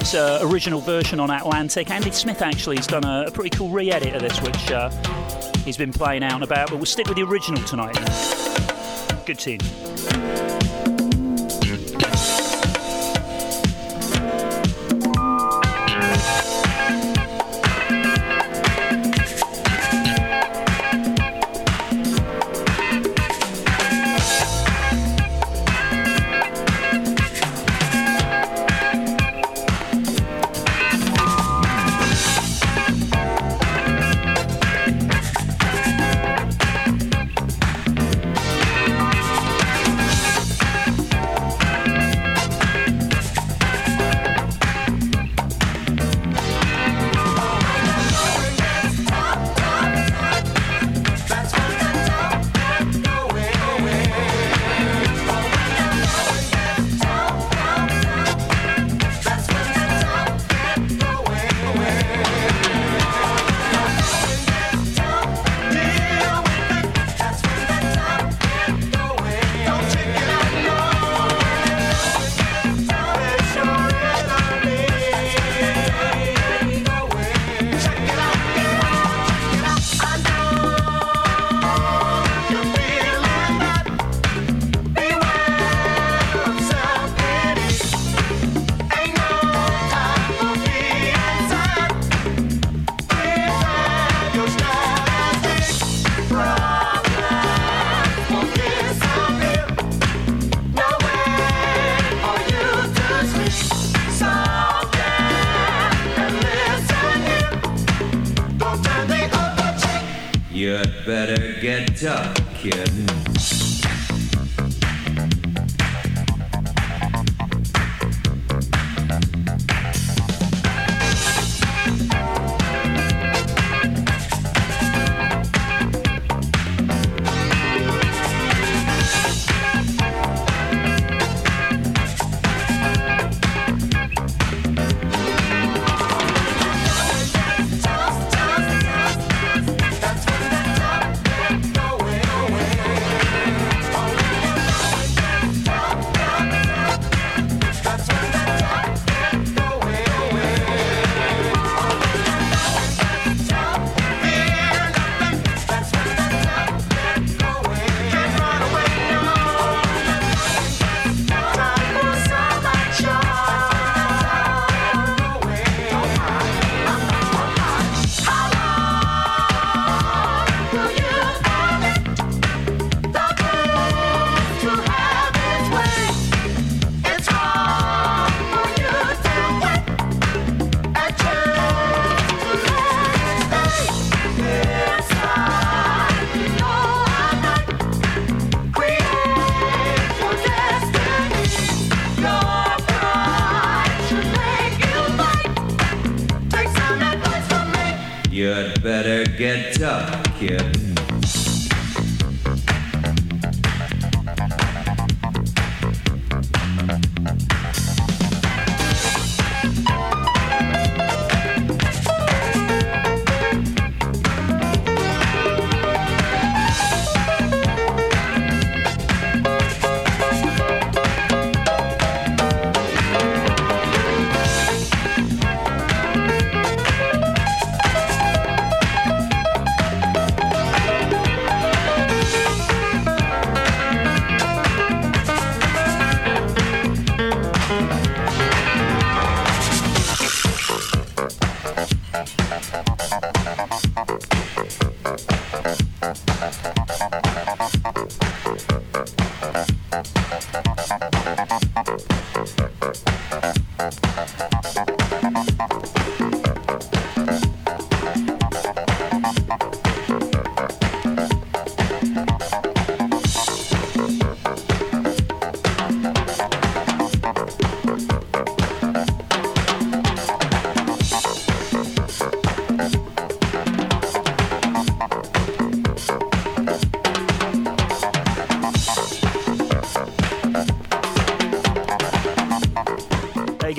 It's 0.00 0.14
an 0.14 0.42
original 0.50 0.80
version 0.80 1.20
on 1.20 1.30
Atlantic. 1.30 1.88
Andy 1.88 2.10
Smith 2.10 2.42
actually 2.42 2.76
has 2.76 2.88
done 2.88 3.04
a, 3.04 3.26
a 3.28 3.30
pretty 3.30 3.50
cool 3.50 3.68
re-edit 3.68 4.16
of 4.16 4.22
this, 4.22 4.40
which 4.42 4.72
uh, 4.72 4.90
he's 5.64 5.76
been 5.76 5.92
playing 5.92 6.22
out 6.22 6.34
and 6.34 6.44
about. 6.44 6.70
But 6.70 6.76
we'll 6.76 6.86
stick 6.86 7.06
with 7.06 7.16
the 7.16 7.22
original 7.24 7.62
tonight. 7.64 7.96
Good 9.26 9.38
tune. 9.38 9.89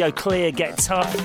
Go 0.01 0.11
clear, 0.11 0.49
get 0.49 0.79
tough. 0.79 1.15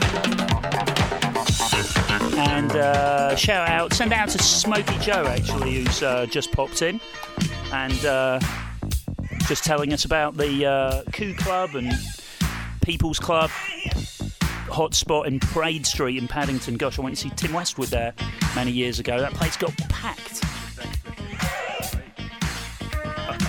And 2.37 2.71
uh, 2.73 3.35
shout 3.35 3.71
out, 3.71 3.95
send 3.95 4.13
out 4.13 4.29
to 4.29 4.39
Smokey 4.39 4.99
Joe 4.99 5.25
actually, 5.27 5.77
who's 5.77 6.03
uh, 6.03 6.27
just 6.27 6.53
popped 6.53 6.83
in 6.83 7.01
and 7.73 8.05
uh, 8.05 8.39
just 9.47 9.65
telling 9.65 9.95
us 9.95 10.05
about 10.05 10.37
the 10.37 10.67
uh, 10.67 11.03
Coup 11.15 11.33
Club 11.37 11.75
and 11.75 11.91
People's 12.83 13.19
Club 13.19 13.49
hotspot 14.67 15.27
in 15.27 15.41
Praed 15.41 15.87
Street 15.87 16.19
in 16.19 16.29
Paddington. 16.29 16.77
Gosh, 16.77 16.99
I 16.99 17.03
went 17.03 17.17
to 17.17 17.23
see 17.23 17.31
Tim 17.31 17.55
Westwood 17.55 17.89
there 17.89 18.13
many 18.55 18.73
years 18.73 18.99
ago. 18.99 19.19
That 19.19 19.33
place 19.33 19.57
got 19.57 19.73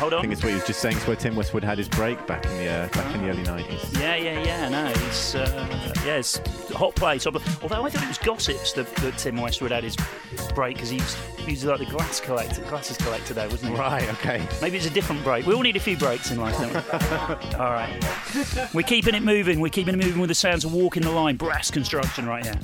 Hold 0.07 0.19
I 0.19 0.21
think 0.21 0.31
it's 0.31 0.41
what 0.41 0.49
he 0.49 0.55
was 0.55 0.65
just 0.65 0.79
saying. 0.79 0.95
It's 0.95 1.05
where 1.05 1.17
Tim 1.17 1.35
Westwood 1.35 1.65
had 1.65 1.77
his 1.77 1.89
break 1.89 2.25
back 2.25 2.45
in 2.45 2.57
the 2.59 2.69
uh, 2.69 2.87
back 2.87 3.13
in 3.13 3.23
the 3.23 3.29
early 3.29 3.43
nineties. 3.43 3.99
Yeah, 3.99 4.15
yeah, 4.15 4.41
yeah. 4.41 4.69
No, 4.69 4.87
it's 4.87 5.35
uh, 5.35 5.67
yeah, 6.05 6.15
it's 6.15 6.39
a 6.71 6.77
hot 6.77 6.95
place. 6.95 7.27
Although 7.27 7.41
I 7.41 7.89
thought 7.89 8.03
it 8.03 8.07
was 8.07 8.17
gossips 8.17 8.71
that, 8.73 8.87
that 8.95 9.17
Tim 9.17 9.35
Westwood 9.35 9.71
had 9.71 9.83
his 9.83 9.97
break 10.55 10.75
because 10.75 10.89
he 10.89 10.97
was, 10.97 11.15
he 11.39 11.51
was 11.51 11.65
like 11.65 11.79
the 11.79 11.85
glass 11.87 12.21
collector, 12.21 12.61
glasses 12.61 12.95
collector 12.95 13.33
there, 13.33 13.49
wasn't 13.49 13.73
he? 13.73 13.77
Right. 13.77 14.07
Okay. 14.13 14.47
Maybe 14.61 14.77
it's 14.77 14.85
a 14.85 14.91
different 14.91 15.25
break. 15.25 15.45
We 15.45 15.53
all 15.53 15.61
need 15.61 15.75
a 15.75 15.81
few 15.81 15.97
breaks 15.97 16.31
in 16.31 16.39
life, 16.39 16.57
don't 16.57 16.73
we? 16.73 17.55
all 17.59 17.71
right. 17.71 18.01
We're 18.73 18.83
keeping 18.83 19.13
it 19.13 19.23
moving. 19.23 19.59
We're 19.59 19.69
keeping 19.69 19.93
it 19.93 20.03
moving 20.03 20.21
with 20.21 20.29
the 20.29 20.35
sounds 20.35 20.63
of 20.63 20.73
walking 20.73 21.03
the 21.03 21.11
line, 21.11 21.35
brass 21.35 21.69
construction 21.69 22.25
right 22.25 22.45
here. 22.45 22.59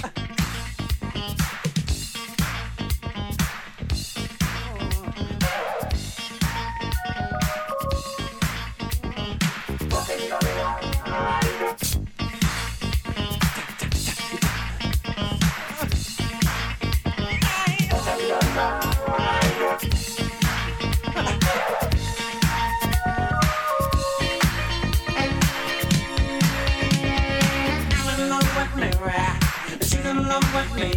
Love 30.34 30.54
with 30.56 30.72
me. 30.76 30.92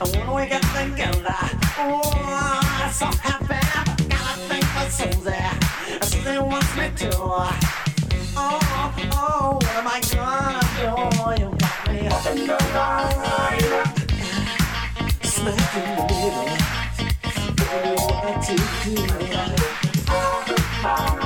And 0.00 0.08
when 0.14 0.28
we 0.34 0.46
get 0.46 0.62
together, 0.62 1.40
oh, 1.78 2.12
I'm 2.14 2.92
so 2.92 3.06
happy. 3.26 3.60
Gotta 4.08 4.40
thank 4.48 4.64
for 4.74 4.86
Susie. 4.90 5.46
Susie 6.02 6.38
wants 6.38 6.72
me 6.76 6.86
to. 7.00 7.10
Oh, 7.16 7.50
oh, 9.12 9.58
what 9.60 9.76
am 9.80 9.88
I 9.88 10.00
gonna 10.12 10.62
do? 10.78 10.86
You 11.40 11.48
got 11.64 11.78
me 11.88 12.00
smack 15.22 15.74
in 15.74 15.86
the 15.96 16.04
middle. 16.10 16.46
Know 17.58 17.94
what 18.06 18.36
to 18.46 18.54
do. 21.18 21.23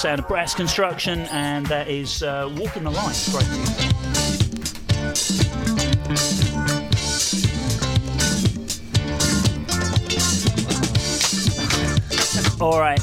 Sound 0.00 0.18
of 0.18 0.26
brass 0.26 0.54
construction, 0.54 1.20
and 1.30 1.66
that 1.66 1.86
is 1.86 2.22
uh, 2.22 2.50
Walking 2.56 2.84
the 2.84 2.90
Line. 2.90 3.14
Great 3.32 3.46
music. 3.50 3.76
All 12.62 12.80
right, 12.80 12.98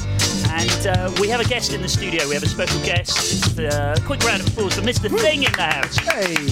and 0.50 0.86
uh, 0.88 1.12
we 1.20 1.28
have 1.28 1.38
a 1.40 1.44
guest 1.44 1.72
in 1.72 1.82
the 1.82 1.88
studio. 1.88 2.26
We 2.26 2.34
have 2.34 2.42
a 2.42 2.48
special 2.48 2.80
guest. 2.84 3.56
Uh, 3.56 3.94
quick 4.04 4.24
round 4.24 4.40
of 4.40 4.48
applause 4.48 4.74
for 4.74 4.80
Mr. 4.82 5.08
Thing 5.20 5.44
in 5.44 5.52
the 5.52 5.62
house. 5.62 5.96
Hey. 5.98 6.48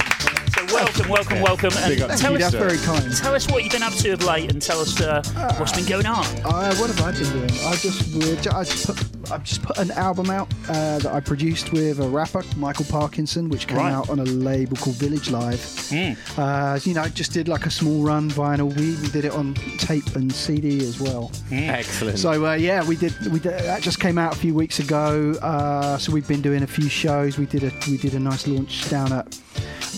So 0.56 0.64
welcome, 0.74 1.08
welcome, 1.08 1.40
welcome. 1.40 1.72
And 1.78 1.94
Big 1.94 2.02
up 2.02 2.10
to 2.12 2.16
tell 2.16 2.38
you, 2.38 2.44
us, 2.44 2.52
sir. 2.52 2.68
Very 2.68 2.78
kind. 2.78 3.16
tell 3.16 3.34
us 3.34 3.48
what 3.48 3.64
you've 3.64 3.72
been 3.72 3.82
up 3.82 3.94
to 3.94 4.12
of 4.12 4.22
late, 4.22 4.52
and 4.52 4.62
tell 4.62 4.78
us 4.78 5.00
uh, 5.00 5.22
what's 5.58 5.72
been 5.72 5.86
going 5.86 6.06
on. 6.06 6.24
Uh, 6.44 6.72
what 6.76 6.88
have 6.88 7.00
I 7.02 7.10
been 7.10 7.32
doing? 7.32 7.50
I 7.64 7.74
just 7.74 8.46
I 8.46 8.62
just 8.64 8.86
put, 8.86 9.15
I've 9.30 9.44
just 9.44 9.62
put 9.62 9.78
an 9.78 9.90
album 9.92 10.30
out 10.30 10.48
uh, 10.68 10.98
that 11.00 11.12
I 11.12 11.20
produced 11.20 11.72
with 11.72 12.00
a 12.00 12.08
rapper, 12.08 12.42
Micall 12.54 12.84
Parknsun, 12.90 13.48
which 13.48 13.66
came 13.66 13.78
Right. 13.78 13.92
out 13.92 14.08
on 14.08 14.18
a 14.20 14.24
label 14.24 14.76
called 14.76 14.96
Village 14.96 15.30
Live. 15.30 15.92
Uh, 16.38 16.78
you 16.84 16.94
know, 16.94 17.06
just 17.08 17.32
did 17.32 17.48
like 17.48 17.66
a 17.66 17.70
small 17.70 18.02
run 18.04 18.30
vinyl. 18.30 18.74
We, 18.76 18.94
we 19.02 19.08
did 19.08 19.24
it 19.24 19.32
on 19.32 19.54
tape 19.78 20.14
and 20.16 20.32
CD 20.32 20.78
as 20.78 21.00
well. 21.00 21.30
Excellent. 21.50 22.18
So 22.18 22.46
uh, 22.46 22.54
yeah, 22.54 22.84
we 22.84 22.96
did. 22.96 23.14
We 23.32 23.40
did, 23.40 23.52
that 23.60 23.82
just 23.82 24.00
came 24.00 24.18
out 24.18 24.34
a 24.34 24.36
few 24.38 24.54
weeks 24.54 24.78
ago. 24.78 25.32
Uh, 25.42 25.98
so 25.98 26.12
we've 26.12 26.28
been 26.28 26.42
doing 26.42 26.62
a 26.62 26.66
few 26.66 26.88
shows. 26.88 27.38
We 27.38 27.46
did 27.46 27.64
a 27.64 27.72
we 27.88 27.96
did 27.96 28.14
a 28.14 28.20
nice 28.20 28.46
launch 28.46 28.88
down 28.90 29.12
at 29.12 29.38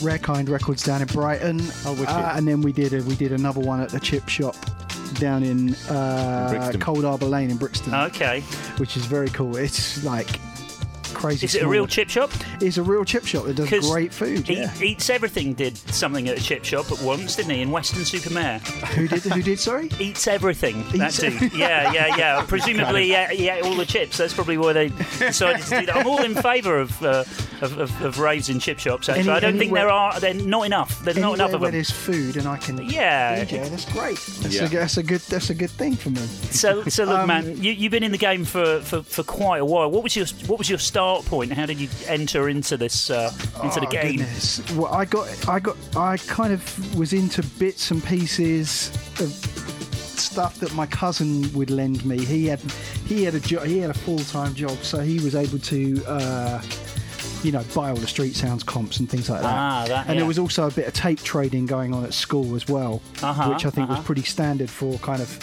Rare 0.03 0.19
Kind 0.19 0.49
Records 0.49 0.83
down 0.83 1.03
in 1.03 1.09
Brighton. 1.09 1.61
Oh, 1.85 1.93
wicked. 1.93 2.09
Uh, 2.09 2.33
and 2.35 2.47
then 2.47 2.61
we 2.63 2.73
did 2.73 2.95
a, 2.95 3.03
we 3.05 3.15
did 3.17 3.33
another 3.33 3.61
one 3.61 3.81
at 3.81 3.89
the 3.91 4.01
Chip 4.01 4.29
Shop 4.29 4.57
down 5.19 5.43
in 5.43 5.75
uh, 5.91 6.73
Cold 6.81 7.05
Harbour 7.05 7.27
Lane 7.27 7.51
in 7.51 7.57
Brixton, 7.57 7.95
Okay. 7.95 8.41
which 8.79 8.97
is 8.97 9.05
very 9.07 9.29
cool. 9.31 9.57
It's 9.57 10.05
like 10.05 10.41
crazy. 11.19 11.45
Is 11.47 11.55
it 11.55 11.63
a 11.63 11.69
real 11.69 11.87
chip 11.87 12.09
shop? 12.09 12.31
It's 12.61 12.77
a 12.79 12.83
real 12.83 13.05
chip 13.05 13.27
shop 13.27 13.45
that 13.47 13.57
does 13.57 13.91
great 13.91 14.13
food. 14.15 14.49
Eat, 14.49 14.59
Yeah. 14.59 14.73
Eats 14.83 15.11
Everything 15.11 15.53
did 15.55 15.77
something 15.77 16.29
at 16.29 16.39
a 16.39 16.41
chip 16.43 16.65
shop 16.65 16.91
at 16.93 17.01
once, 17.03 17.37
didn't 17.37 17.51
he? 17.53 17.61
In 17.63 17.71
Weston-super-Mare. 17.71 18.59
who 18.95 19.09
did? 19.09 19.23
Who 19.25 19.43
did? 19.43 19.59
Sorry. 19.59 19.91
Eats 19.99 20.27
Everything. 20.27 20.85
That 20.99 21.09
Eats- 21.09 21.19
dude. 21.19 21.53
Yeah, 21.53 21.93
yeah, 21.93 22.17
yeah. 22.17 22.45
Presumably, 22.49 23.11
yeah, 23.11 23.31
he 23.31 23.49
ate 23.49 23.65
all 23.65 23.75
the 23.75 23.87
chips. 23.87 24.17
That's 24.17 24.33
probably 24.35 24.59
why 24.59 24.73
they 24.73 24.89
decided 25.19 25.63
to 25.67 25.81
do 25.81 25.87
that. 25.87 25.97
I'm 25.97 26.07
all 26.07 26.23
in 26.23 26.35
favour 26.35 26.79
of, 26.79 27.03
uh, 27.03 27.25
of, 27.63 27.79
of 27.79 28.03
of 28.03 28.19
raves 28.21 28.49
in 28.49 28.61
chip 28.61 28.79
shops. 28.79 29.09
Actually, 29.09 29.23
Any- 29.29 29.31
I 29.33 29.41
don't 29.41 29.59
think 29.59 29.73
there 29.73 29.91
are. 29.91 30.19
They're 30.21 30.35
not 30.35 30.67
enough. 30.67 31.01
There's 31.03 31.17
not 31.17 31.35
enough 31.35 31.53
of 31.53 31.61
them. 31.63 31.73
there's 31.73 31.91
food 31.91 32.37
and 32.37 32.47
I 32.47 32.57
can 32.59 32.79
Yeah. 32.89 33.45
DJ, 33.45 33.69
that's 33.69 33.85
great. 33.93 34.19
That's, 34.41 34.55
Yeah. 34.55 34.65
a, 34.67 34.69
that's 34.69 34.97
a 34.99 35.03
good 35.03 35.21
that's 35.23 35.51
a 35.51 35.55
good 35.55 35.71
thing 35.71 35.97
for 35.97 36.11
me. 36.11 36.21
So, 36.51 36.85
so 36.85 37.05
look, 37.05 37.19
Um, 37.21 37.27
man, 37.29 37.63
you, 37.63 37.73
you've 37.73 37.91
been 37.91 38.03
in 38.05 38.13
the 38.13 38.19
game 38.19 38.45
for, 38.45 38.81
for, 38.81 39.03
for 39.03 39.23
quite 39.25 39.59
a 39.59 39.65
while. 39.65 39.91
What 39.91 40.03
was 40.03 40.15
your 40.15 40.27
what 40.47 40.59
was 40.59 40.69
your 40.69 40.79
start 40.79 41.08
point? 41.17 41.53
How 41.53 41.67
did 41.67 41.79
you 41.81 41.89
enter 42.07 42.49
into 42.49 42.77
this 42.77 43.11
uh, 43.11 43.33
into 43.63 43.81
the 43.81 43.87
Oh, 43.87 43.91
game? 43.91 44.17
goodness. 44.17 44.61
Well, 44.73 44.93
I 44.93 45.05
got, 45.05 45.49
I 45.49 45.59
got, 45.61 45.77
I 45.97 46.17
kind 46.19 46.53
of 46.53 46.95
was 46.99 47.13
into 47.13 47.43
bits 47.59 47.91
and 47.91 48.03
pieces 48.05 48.89
of 49.21 49.31
stuff 50.19 50.59
that 50.61 50.73
my 50.75 50.87
cousin 50.87 51.51
would 51.55 51.71
lend 51.71 52.05
me. 52.05 52.25
He 52.25 52.47
had, 52.47 52.61
he 53.07 53.25
had 53.25 53.35
a 53.35 53.41
job, 53.41 53.65
he 53.65 53.79
had 53.79 53.91
a 53.91 53.95
full 53.95 54.19
time 54.21 54.55
job, 54.55 54.79
so 54.83 55.01
he 55.01 55.19
was 55.21 55.35
able 55.35 55.59
to. 55.59 56.03
Uh, 56.07 56.63
you 57.45 57.53
know, 57.53 57.63
buy 57.73 57.89
all 57.91 57.95
the 57.95 58.07
street 58.09 58.35
sounds 58.35 58.65
comps 58.65 58.99
and 58.99 59.09
things 59.09 59.31
like 59.31 59.43
that. 59.43 59.55
Ah, 59.55 59.85
that, 59.87 60.07
and 60.07 60.15
yeah. 60.15 60.21
there 60.23 60.27
was 60.27 60.41
also 60.41 60.67
a 60.67 60.73
bit 60.73 60.89
of 60.89 60.93
tape 60.93 61.21
trading 61.23 61.67
going 61.67 61.95
on 61.95 62.05
at 62.05 62.13
school 62.13 62.57
as 62.57 62.67
well, 62.67 63.01
Uh-huh, 63.23 63.51
which 63.51 63.65
I 63.65 63.71
think 63.71 63.89
was 63.89 63.99
uh-huh. 63.99 64.07
pretty 64.07 64.25
standard 64.25 64.69
for 64.69 64.99
kind 64.99 65.23
of 65.23 65.39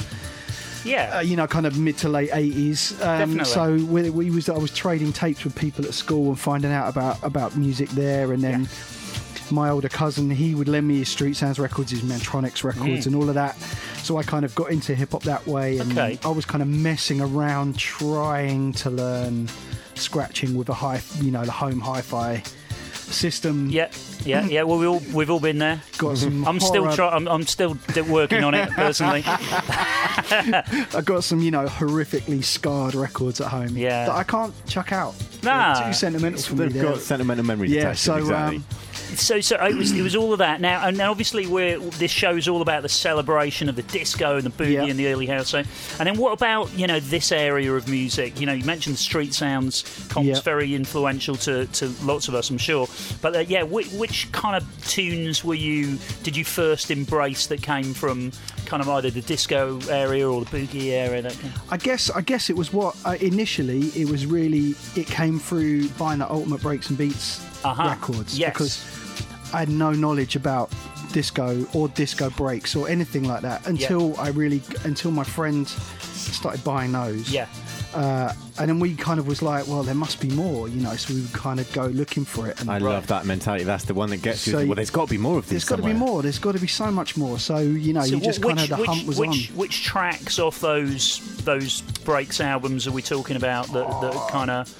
Yeah. 0.85 1.17
uh, 1.17 1.19
you 1.21 1.35
know, 1.35 1.47
kind 1.47 1.65
of 1.65 1.77
mid 1.77 1.97
to 1.99 2.09
late 2.09 2.29
eighties. 2.33 2.91
Um, 3.01 3.35
Definitely. 3.35 3.45
so 3.45 3.73
we, 3.91 4.09
we 4.09 4.29
was 4.31 4.47
I 4.47 4.57
was 4.57 4.71
trading 4.73 5.11
tapes 5.11 5.43
with 5.43 5.55
people 5.55 5.85
at 5.85 5.93
school 5.93 6.29
and 6.29 6.39
finding 6.39 6.71
out 6.71 6.87
about 6.89 7.21
about 7.23 7.57
music 7.57 7.89
there, 7.89 8.31
and 8.31 8.41
then 8.43 8.69
my 9.51 9.69
older 9.69 9.89
cousin 9.89 10.29
he 10.31 10.55
would 10.55 10.67
lend 10.67 10.87
me 10.87 10.99
his 10.99 11.09
Street 11.09 11.35
Sounds 11.35 11.59
records, 11.59 11.91
his 11.91 12.01
Mantronix 12.01 12.63
records, 12.63 13.05
and 13.07 13.15
all 13.15 13.27
of 13.29 13.35
that. 13.35 13.55
So 14.03 14.17
I 14.17 14.23
kind 14.23 14.45
of 14.45 14.53
got 14.55 14.71
into 14.71 14.93
hip 14.95 15.11
hop 15.11 15.23
that 15.23 15.45
way, 15.47 15.77
and 15.79 15.91
Mm. 15.91 15.97
Okay. 15.97 16.19
I 16.23 16.29
was 16.29 16.45
kind 16.45 16.61
of 16.61 16.67
messing 16.67 17.19
around 17.21 17.77
trying 17.77 18.73
to 18.73 18.89
learn 18.89 19.49
scratching 19.95 20.55
with 20.55 20.69
a 20.69 20.73
high, 20.73 21.01
you 21.21 21.31
know, 21.31 21.43
the 21.45 21.51
home 21.51 21.79
hi-fi 21.79 22.43
system. 23.13 23.69
yeah, 23.69 23.89
yeah, 24.23 24.45
yeah. 24.45 24.63
Well, 24.63 24.77
we 24.79 24.85
all 24.87 25.01
we've 25.13 25.29
all 25.29 25.39
been 25.39 25.57
there. 25.59 25.81
Got 25.97 26.17
some. 26.17 26.45
I'm 26.47 26.59
still 26.59 26.83
horror- 26.83 26.95
trying. 26.95 27.13
I'm, 27.13 27.27
I'm 27.27 27.43
still 27.47 27.77
working 28.07 28.43
on 28.43 28.53
it 28.53 28.69
personally. 28.71 29.23
I've 29.27 31.05
got 31.05 31.23
some, 31.23 31.41
you 31.41 31.51
know, 31.51 31.65
horrifically 31.65 32.43
scarred 32.43 32.95
records 32.95 33.41
at 33.41 33.47
home 33.47 33.75
Yeah. 33.77 34.05
that 34.07 34.15
I 34.15 34.23
can't 34.23 34.53
chuck 34.67 34.91
out. 34.91 35.15
Nah. 35.43 35.75
They're 35.75 35.87
too 35.87 35.93
sentimental 35.93 36.41
for 36.41 36.55
me. 36.55 36.67
They've 36.69 36.81
got 36.81 36.99
sentimental 36.99 37.45
memories 37.45 37.71
Yeah, 37.71 37.81
attached 37.91 38.05
to 38.05 38.11
them, 38.13 38.25
so, 38.27 38.35
um, 38.35 38.53
exactly. 38.55 38.84
So, 39.15 39.39
so 39.41 39.55
it 39.63 39.75
was, 39.75 39.91
it 39.91 40.01
was 40.01 40.15
all 40.15 40.33
of 40.33 40.39
that. 40.39 40.59
Now, 40.61 40.85
and 40.87 40.97
now 40.97 41.11
obviously, 41.11 41.47
we're 41.47 41.79
this 41.79 42.11
show's 42.11 42.47
all 42.47 42.61
about 42.61 42.81
the 42.81 42.89
celebration 42.89 43.69
of 43.69 43.75
the 43.75 43.83
disco 43.83 44.35
and 44.35 44.43
the 44.43 44.49
boogie 44.49 44.73
Yeah. 44.73 44.83
and 44.85 44.97
the 44.99 45.07
early 45.07 45.25
house. 45.25 45.49
So, 45.49 45.59
and 45.59 46.07
then 46.07 46.17
what 46.17 46.33
about 46.33 46.73
you 46.77 46.87
know 46.87 46.99
this 46.99 47.31
area 47.31 47.73
of 47.73 47.87
music? 47.87 48.39
You 48.39 48.45
know, 48.45 48.53
you 48.53 48.65
mentioned 48.65 48.97
street 48.97 49.33
sounds. 49.33 49.83
Comp's 50.09 50.27
Yeah. 50.27 50.41
very 50.41 50.75
influential 50.75 51.35
to, 51.37 51.65
to 51.67 51.87
lots 52.03 52.27
of 52.27 52.35
us, 52.35 52.49
I'm 52.49 52.57
sure. 52.57 52.87
But 53.21 53.35
uh, 53.35 53.39
yeah, 53.39 53.63
which, 53.63 53.91
which 53.91 54.31
kind 54.31 54.55
of 54.55 54.87
tunes 54.87 55.43
were 55.43 55.53
you? 55.55 55.97
Did 56.23 56.35
you 56.35 56.43
first 56.45 56.91
embrace 56.91 57.47
that 57.47 57.61
came 57.61 57.93
from 57.93 58.31
kind 58.65 58.81
of 58.81 58.89
either 58.89 59.09
the 59.09 59.21
disco 59.21 59.79
area 59.89 60.29
or 60.29 60.43
the 60.43 60.49
boogie 60.57 60.91
area? 60.91 61.21
That 61.21 61.37
kind 61.39 61.53
I 61.71 61.77
guess 61.77 62.09
I 62.09 62.21
guess 62.21 62.49
it 62.49 62.55
was 62.55 62.73
what 62.73 62.95
uh, 63.05 63.15
initially 63.21 63.87
it 63.89 64.09
was 64.09 64.25
really 64.25 64.75
it 64.95 65.07
came 65.07 65.39
through 65.39 65.89
buying 65.89 66.19
the 66.19 66.29
Ultimate 66.31 66.61
Breaks 66.61 66.89
and 66.89 66.97
Beats 66.97 67.41
Uh-huh. 67.63 67.87
records 67.89 68.37
Yes. 68.37 68.53
because 68.53 69.53
I 69.53 69.59
had 69.59 69.69
no 69.69 69.91
knowledge 69.91 70.35
about 70.35 70.71
disco 71.11 71.65
or 71.73 71.87
disco 71.89 72.29
breaks 72.31 72.75
or 72.75 72.89
anything 72.89 73.23
like 73.23 73.41
that 73.41 73.65
until 73.67 74.19
I 74.19 74.29
really 74.29 74.61
until 74.83 75.11
my 75.11 75.23
friend 75.23 75.67
started 75.67 76.63
buying 76.63 76.91
those. 76.91 77.29
yeah. 77.29 77.47
Uh, 77.95 78.33
and 78.59 78.67
then 78.69 78.79
we 78.79 78.93
kind 78.95 79.19
of 79.19 79.27
was 79.27 79.41
like, 79.41 79.67
well, 79.67 79.81
there 79.81 79.95
must 79.95 80.19
be 80.19 80.29
more, 80.29 80.67
you 80.67 80.81
know. 80.81 80.95
So 80.95 81.13
we 81.13 81.21
would 81.21 81.33
kind 81.33 81.59
of 81.61 81.71
go 81.71 81.85
looking 81.87 82.25
for 82.25 82.47
it. 82.47 82.59
And 82.59 82.69
I 82.69 82.77
love 82.77 83.07
that 83.07 83.25
mentality. 83.25 83.63
That's 83.63 83.85
the 83.85 83.93
one 83.93 84.09
that 84.09 84.21
gets 84.21 84.45
you. 84.45 84.55
Well, 84.57 84.75
there's 84.75 84.89
got 84.89 85.07
to 85.07 85.11
be 85.13 85.17
more 85.17 85.37
of 85.37 85.45
this. 85.45 85.51
There's 85.51 85.65
got 85.65 85.77
to 85.77 85.83
be 85.83 85.93
more. 85.93 86.21
There's 86.21 86.39
got 86.39 86.53
to 86.55 86.59
be 86.59 86.67
so 86.67 86.91
much 86.91 87.15
more. 87.15 87.39
So 87.39 87.59
you 87.59 87.93
know, 87.93 88.01
So 88.01 88.15
you 88.15 88.21
just 88.21 88.39
wh- 88.43 88.47
kind 88.47 88.59
of 88.59 88.69
the 88.69 88.75
which, 88.75 88.87
hump 88.89 89.07
was 89.07 89.17
which, 89.19 89.51
on. 89.51 89.57
which 89.57 89.83
tracks 89.83 90.39
off 90.39 90.59
those 90.59 91.19
those 91.45 91.81
breaks 92.03 92.41
albums 92.41 92.85
are 92.87 92.91
we 92.91 93.01
talking 93.01 93.37
about 93.37 93.67
that, 93.67 93.87
that 94.01 94.27
kind 94.29 94.49
of 94.51 94.73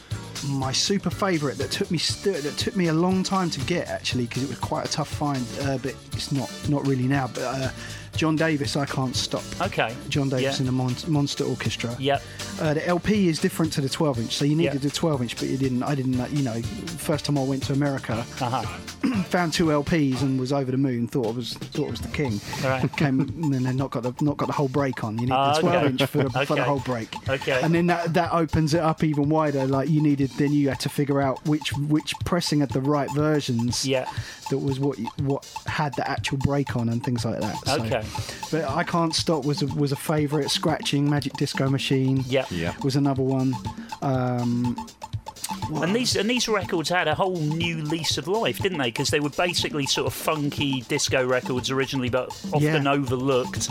my 0.50 0.72
super 0.72 1.10
favourite 1.10 1.58
that 1.58 1.72
took 1.72 1.90
me 1.90 1.98
st- 1.98 2.44
that 2.44 2.58
took 2.58 2.76
me 2.76 2.88
a 2.88 2.94
long 2.94 3.24
time 3.24 3.50
to 3.50 3.60
get 3.62 3.88
actually 3.88 4.26
because 4.26 4.44
it 4.44 4.50
was 4.50 4.60
quite 4.60 4.86
a 4.86 4.92
tough 4.92 5.08
find, 5.08 5.44
uh, 5.62 5.78
but 5.78 5.96
it's 6.12 6.32
not 6.34 6.52
not 6.70 6.86
really 6.86 7.08
now. 7.08 7.28
But 7.34 7.44
uh, 7.44 7.70
John 8.16 8.36
Davis, 8.36 8.76
I 8.76 8.86
can't 8.86 9.16
stop. 9.16 9.44
okay 9.62 9.96
John 10.10 10.30
Davis 10.30 10.44
yeah. 10.56 10.60
in 10.60 10.66
the 10.66 10.72
Mon- 10.72 10.96
Monster 11.08 11.44
Orchestra. 11.44 11.96
Yep. 12.00 12.22
Uh, 12.62 12.74
the 12.74 12.88
LP 12.88 13.28
is 13.28 13.40
different 13.40 13.74
to 13.74 13.82
the 13.82 13.90
12 13.90 14.20
inch, 14.20 14.36
so 14.36 14.46
you 14.46 14.56
needed 14.56 14.82
Yeah. 14.84 14.88
a 14.88 14.92
12 14.92 15.22
inch, 15.24 15.36
but 15.36 15.48
you 15.50 15.58
didn't. 15.58 15.84
I 15.84 15.94
didn't. 15.96 16.20
uh, 16.20 16.28
You 16.32 16.44
know, 16.44 16.62
first 16.62 17.26
time 17.26 17.38
I 17.38 17.44
went 17.44 17.64
to 17.64 17.74
America, 17.74 18.26
Uh-huh. 18.42 18.64
found 19.30 19.54
two 19.54 19.66
LPs 19.66 20.22
and 20.22 20.40
was 20.40 20.52
over 20.54 20.72
the 20.72 20.78
moon. 20.78 21.08
Thought 21.08 21.28
I 21.28 21.32
was 21.32 21.54
thought 21.54 21.88
I 21.88 21.92
was 21.92 22.00
the 22.02 22.08
king. 22.10 22.40
Right. 22.64 22.90
Came 22.98 23.20
and 23.22 23.54
then 23.54 23.76
not 23.76 23.92
got 23.92 24.04
the 24.04 24.14
not 24.24 24.38
got 24.38 24.48
the 24.48 24.54
whole 24.54 24.68
break 24.70 25.04
on. 25.04 25.18
You 25.20 25.26
need 25.28 25.32
Ah, 25.34 25.54
the 25.56 25.62
12 25.62 25.76
okay. 25.76 25.88
inch 25.92 26.04
for 26.06 26.24
the, 26.24 26.30
for 26.46 26.56
the 26.56 26.64
whole 26.64 26.80
break. 26.80 27.10
Okay. 27.30 27.60
And 27.62 27.74
then 27.76 27.88
that 27.88 28.14
that 28.14 28.32
opens 28.34 28.74
it 28.74 28.80
up 28.82 29.04
even 29.04 29.30
wider. 29.30 29.66
Like 29.68 29.90
you 29.90 30.02
needed, 30.02 30.32
then 30.38 30.54
you 30.54 30.70
had 30.70 30.80
to 30.82 30.90
figure 30.90 31.22
out 31.22 31.46
which 31.46 31.74
which 31.74 32.14
pressing 32.24 32.62
at 32.62 32.70
the 32.70 32.82
right 32.82 33.12
versions. 33.14 33.86
Yeah. 33.86 34.10
That 34.50 34.60
was 34.60 34.80
what 34.80 35.00
you- 35.00 35.10
what 35.18 35.46
had 35.66 35.94
the 35.96 36.08
actual 36.10 36.38
break 36.38 36.76
on 36.76 36.90
and 36.90 37.04
things 37.04 37.26
like 37.26 37.42
that. 37.42 37.58
So- 37.68 37.84
Okay. 37.84 38.05
But 38.52 38.66
I 38.70 38.84
can't 38.84 39.14
stop 39.16 39.46
was 39.46 39.62
a, 39.62 39.68
was 39.68 39.92
a 39.92 39.96
favourite. 39.96 40.50
Scratching 40.50 41.10
Magic 41.10 41.34
Disco 41.34 41.70
Machine. 41.70 42.24
Yep. 42.28 42.48
Yeah. 42.52 42.74
Was 42.84 42.96
another 42.96 43.24
one. 43.24 43.56
Um, 44.02 44.76
And 45.74 45.96
these 45.96 46.16
and 46.16 46.30
these 46.30 46.48
records 46.48 46.90
had 46.90 47.08
a 47.08 47.16
whole 47.16 47.38
new 47.38 47.78
lease 47.84 48.18
of 48.18 48.28
life, 48.28 48.60
didn't 48.60 48.78
they? 48.78 48.88
Because 48.90 49.10
they 49.10 49.20
were 49.20 49.30
basically 49.30 49.86
sort 49.86 50.08
of 50.08 50.14
funky 50.14 50.82
disco 50.88 51.26
records 51.26 51.70
originally, 51.72 52.10
but 52.10 52.30
often 52.54 52.84
Yeah. 52.84 52.92
overlooked. 52.92 53.70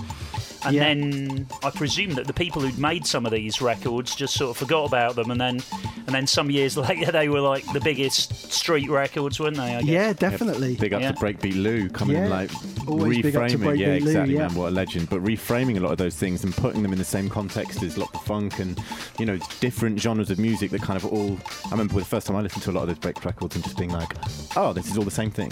And 0.65 0.75
Yeah. 0.75 0.85
then 0.85 1.47
I 1.63 1.71
presume 1.71 2.15
that 2.15 2.27
the 2.27 2.33
people 2.33 2.63
who'd 2.63 2.79
made 2.79 3.07
some 3.07 3.27
of 3.27 3.33
these 3.33 3.61
records 3.61 4.15
just 4.15 4.35
sort 4.35 4.51
of 4.51 4.57
forgot 4.57 4.85
about 4.87 5.17
them, 5.17 5.31
and 5.31 5.41
then 5.41 5.63
and 6.07 6.15
then 6.15 6.27
some 6.27 6.51
years 6.51 6.77
later 6.89 7.11
they 7.13 7.29
were 7.29 7.41
like 7.41 7.71
the 7.73 7.81
biggest 7.81 8.53
street 8.53 8.89
records, 8.91 9.39
weren't 9.41 9.57
they? 9.57 9.75
I 9.77 9.81
guess? 9.81 9.89
yeah, 9.89 10.13
definitely. 10.13 10.77
Big 10.77 10.93
up 10.95 11.03
Yeah. 11.03 11.13
to 11.13 11.19
Breakbeat 11.19 11.63
Lou 11.63 11.89
coming 11.89 12.17
in 12.17 12.31
like 12.31 12.51
Always 12.87 13.23
big 13.23 13.35
up 13.37 13.49
to 13.49 13.59
reframing. 13.59 13.79
yeah, 13.79 13.87
Breakbeat 13.87 14.01
Lou, 14.03 14.07
exactly, 14.09 14.35
yeah. 14.35 14.41
man. 14.49 14.55
What 14.55 14.69
a 14.69 14.71
legend. 14.71 15.09
But 15.11 15.25
reframing 15.25 15.77
a 15.77 15.81
lot 15.81 15.93
of 15.93 15.99
those 15.99 16.15
things 16.17 16.45
and 16.45 16.55
putting 16.55 16.83
them 16.83 16.93
in 16.93 16.99
the 16.99 17.05
same 17.05 17.29
context 17.31 17.83
as 17.83 17.97
lot 17.97 18.15
of 18.15 18.23
funk 18.25 18.59
and 18.59 18.79
you 19.19 19.25
know 19.27 19.39
different 19.61 20.01
genres 20.01 20.31
of 20.31 20.39
music 20.39 20.71
that 20.71 20.83
kind 20.83 20.97
of 20.97 21.05
all. 21.07 21.39
I 21.67 21.71
remember 21.71 21.95
the 21.95 22.05
first 22.05 22.27
time 22.27 22.37
I 22.37 22.41
listened 22.41 22.63
to 22.65 22.71
a 22.71 22.73
lot 22.73 22.83
of 22.83 22.89
those 22.89 22.99
break 22.99 23.25
records 23.25 23.55
and 23.55 23.65
just 23.65 23.77
being 23.79 23.91
like, 23.91 24.15
oh, 24.57 24.73
this 24.73 24.87
is 24.91 24.97
all 24.99 25.05
the 25.05 25.11
same 25.11 25.31
thing. 25.31 25.51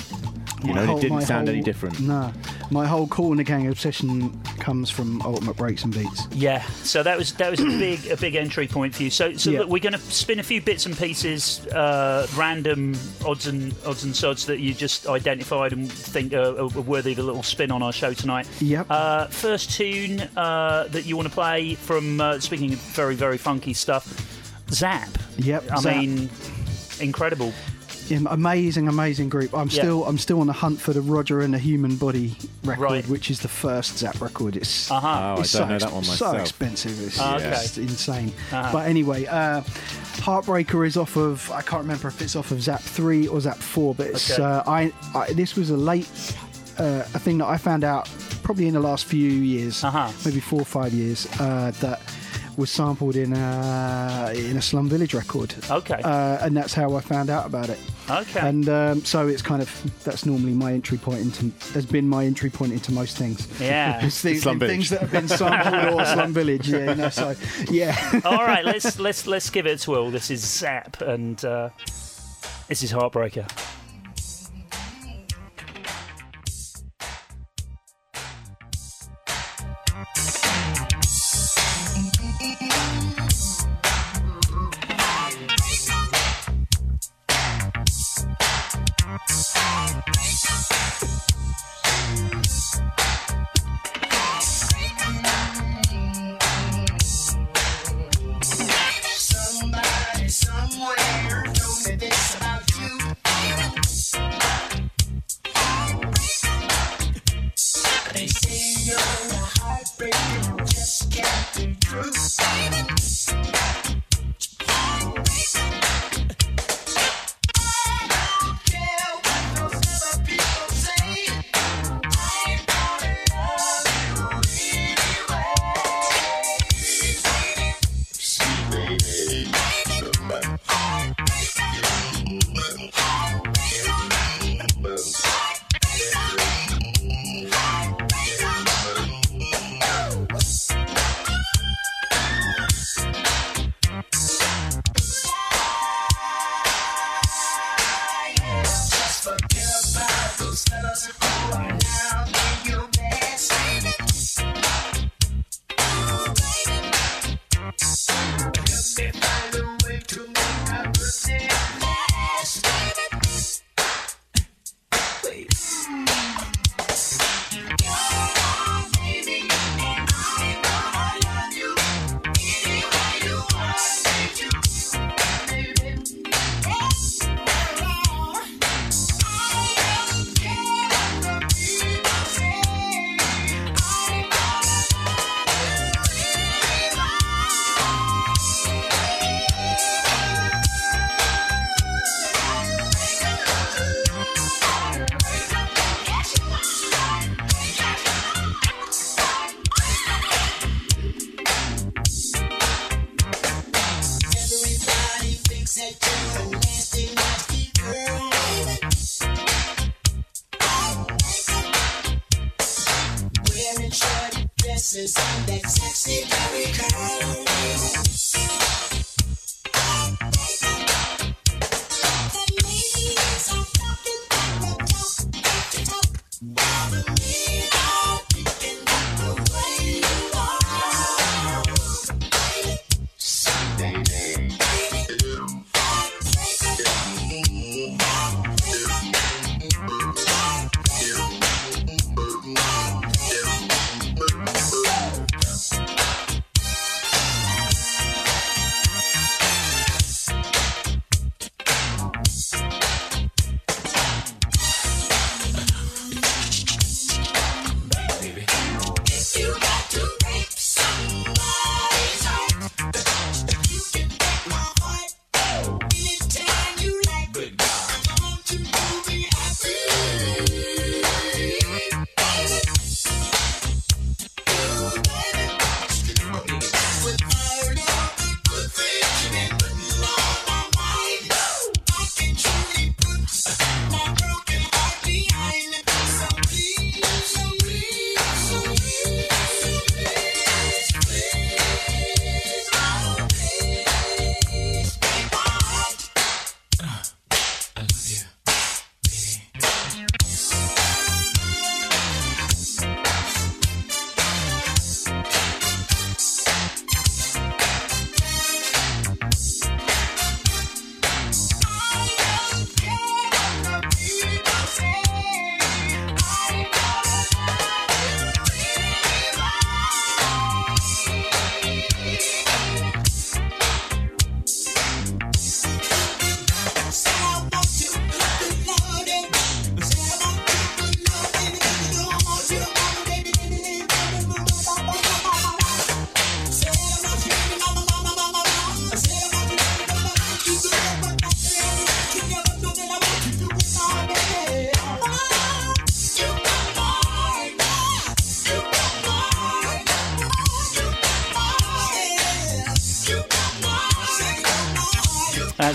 You 0.63 0.69
My 0.69 0.75
know, 0.75 0.87
whole- 0.87 0.99
it 0.99 1.01
didn't 1.01 1.17
my 1.17 1.25
sound 1.25 1.49
any 1.49 1.61
different. 1.63 1.99
No, 2.01 2.33
my 2.71 2.87
whole 2.87 3.07
Corner 3.09 3.43
Gang 3.43 3.67
obsession 3.69 4.39
comes 4.61 4.91
from 4.91 5.02
Ultimate 5.25 5.57
Breaks 5.57 5.85
and 5.85 5.93
Beats. 5.93 6.27
Yeah, 6.33 6.63
so 6.85 7.03
that 7.03 7.17
was 7.19 7.33
that 7.35 7.51
was 7.51 7.61
a 7.61 7.65
big 7.65 8.07
a 8.11 8.17
big 8.17 8.35
entry 8.35 8.67
point 8.69 8.95
for 8.95 9.03
you. 9.03 9.11
So 9.11 9.35
so 9.37 9.51
Yeah. 9.51 9.61
look, 9.61 9.69
we're 9.69 9.79
going 9.81 9.93
to 9.95 9.99
spin 9.99 10.39
a 10.41 10.43
few 10.43 10.61
bits 10.61 10.87
and 10.87 10.97
pieces, 10.97 11.67
uh, 11.69 12.27
random 12.37 12.95
odds 13.25 13.47
and 13.47 13.75
odds 13.87 14.05
and 14.05 14.15
sods 14.15 14.47
that 14.47 14.61
you 14.61 14.75
just 14.75 15.07
identified 15.07 15.73
and 15.73 15.91
think 15.91 16.33
are, 16.33 16.59
are 16.61 16.67
worthy 16.69 17.13
of 17.13 17.19
a 17.19 17.23
little 17.23 17.43
spin 17.43 17.71
on 17.71 17.83
our 17.83 17.93
show 17.93 18.13
tonight. 18.13 18.47
Yep. 18.61 18.87
Uh, 18.91 19.27
first 19.27 19.71
tune 19.73 20.21
uh, 20.37 20.89
that 20.89 21.07
you 21.07 21.17
want 21.17 21.29
to 21.29 21.35
play 21.35 21.75
from 21.75 22.21
uh, 22.21 22.39
speaking 22.41 22.73
of 22.73 22.79
very 22.95 23.15
very 23.15 23.39
funky 23.39 23.75
stuff, 23.75 24.07
Zap. 24.71 25.09
Yep, 25.39 25.65
I 25.71 25.81
Zap. 25.81 25.97
mean, 25.97 26.31
incredible. 27.01 27.53
Yeah, 28.13 28.19
amazing, 28.31 28.89
amazing 28.89 29.29
group. 29.31 29.55
I'm 29.55 29.69
Yeah. 29.69 29.83
still 29.83 30.05
I'm 30.05 30.19
still 30.19 30.41
on 30.41 30.47
the 30.47 30.53
hunt 30.53 30.81
for 30.81 30.93
the 30.93 31.01
Roger 31.01 31.41
and 31.41 31.55
the 31.55 31.59
Human 31.59 31.97
Body 31.97 32.37
record, 32.65 32.83
Right. 32.83 33.09
which 33.09 33.31
is 33.31 33.41
the 33.41 33.49
first 33.49 33.99
Zap 33.99 34.21
record. 34.21 34.57
It's 34.57 34.91
Uh-huh. 34.91 35.07
Oh, 35.09 35.11
I 35.11 35.41
it's 35.41 35.53
don't 35.53 35.63
so, 35.63 35.69
know 35.69 35.79
that 35.79 35.93
one 35.93 36.05
so 36.05 36.33
expensive. 36.33 37.01
It's 37.07 37.19
Ah, 37.19 37.37
okay. 37.37 37.51
just 37.51 37.79
insane. 37.79 38.33
Uh-huh. 38.53 38.69
But 38.73 38.87
anyway, 38.87 39.25
uh, 39.27 39.63
Heartbreaker 40.27 40.87
is 40.87 40.97
off 40.97 41.17
of 41.17 41.51
I 41.51 41.63
can't 41.63 41.83
remember 41.83 42.09
if 42.09 42.21
it's 42.21 42.37
off 42.37 42.51
of 42.51 42.63
Zap 42.63 42.83
three 42.83 43.27
or 43.27 43.41
Zap 43.41 43.59
four, 43.59 43.95
but 43.95 44.09
it's 44.09 44.31
Okay. 44.31 44.43
uh, 44.43 44.63
I, 44.67 44.93
I 45.15 45.33
this 45.33 45.57
was 45.57 45.71
a 45.71 45.77
late 45.77 46.09
uh, 46.79 47.03
a 47.15 47.19
thing 47.19 47.39
that 47.39 47.47
I 47.47 47.57
found 47.57 47.83
out 47.85 48.09
probably 48.43 48.67
in 48.67 48.75
the 48.75 48.81
last 48.81 49.05
few 49.07 49.31
years, 49.31 49.85
Uh-huh. 49.85 50.11
maybe 50.25 50.41
four 50.41 50.61
or 50.63 50.65
five 50.65 50.93
years, 50.93 51.27
uh, 51.39 51.71
that 51.81 52.01
was 52.57 52.71
sampled 52.71 53.17
in 53.17 53.33
a 53.33 54.33
in 54.35 54.57
a 54.57 54.63
Slum 54.63 54.89
Village 54.89 55.15
record. 55.15 55.55
Okay. 55.71 56.01
Uh, 56.03 56.39
and 56.45 56.57
that's 56.57 56.75
how 56.75 56.95
I 56.95 57.01
found 57.01 57.31
out 57.31 57.47
about 57.47 57.69
it. 57.69 57.79
Okay. 58.11 58.41
And 58.41 58.69
um, 58.69 59.05
so 59.05 59.29
it's 59.29 59.43
kind 59.43 59.63
of 59.63 60.03
that's 60.05 60.27
normally 60.27 60.53
my 60.53 60.73
entry 60.73 60.99
point 60.99 61.21
into 61.21 61.51
has 61.73 61.87
been 61.87 62.09
my 62.09 62.25
entry 62.25 62.51
point 62.51 62.73
into 62.73 62.93
most 62.93 63.17
things. 63.17 63.49
Yeah. 63.61 64.05
It's 64.07 64.21
things, 64.21 64.43
Slum 64.43 64.59
things 64.59 64.89
Village. 64.89 64.89
that 64.91 65.01
have 65.01 65.13
been 65.13 65.29
sampled 65.29 66.01
or 66.01 66.05
Slum 66.15 66.33
Village. 66.33 66.69
Yeah, 66.69 66.91
you 66.91 66.95
know, 66.97 67.09
so 67.09 67.35
yeah. 67.71 68.21
All 68.25 68.45
right, 68.45 68.65
let's 68.65 68.99
let's 68.99 69.27
let's 69.27 69.49
give 69.51 69.67
it 69.67 69.81
a 69.81 69.83
twirl. 69.83 70.11
This 70.11 70.31
is 70.31 70.41
Zap, 70.41 71.01
and 71.01 71.43
uh, 71.45 71.71
this 72.69 72.83
is 72.83 72.93
Heartbreaker. 72.93 73.49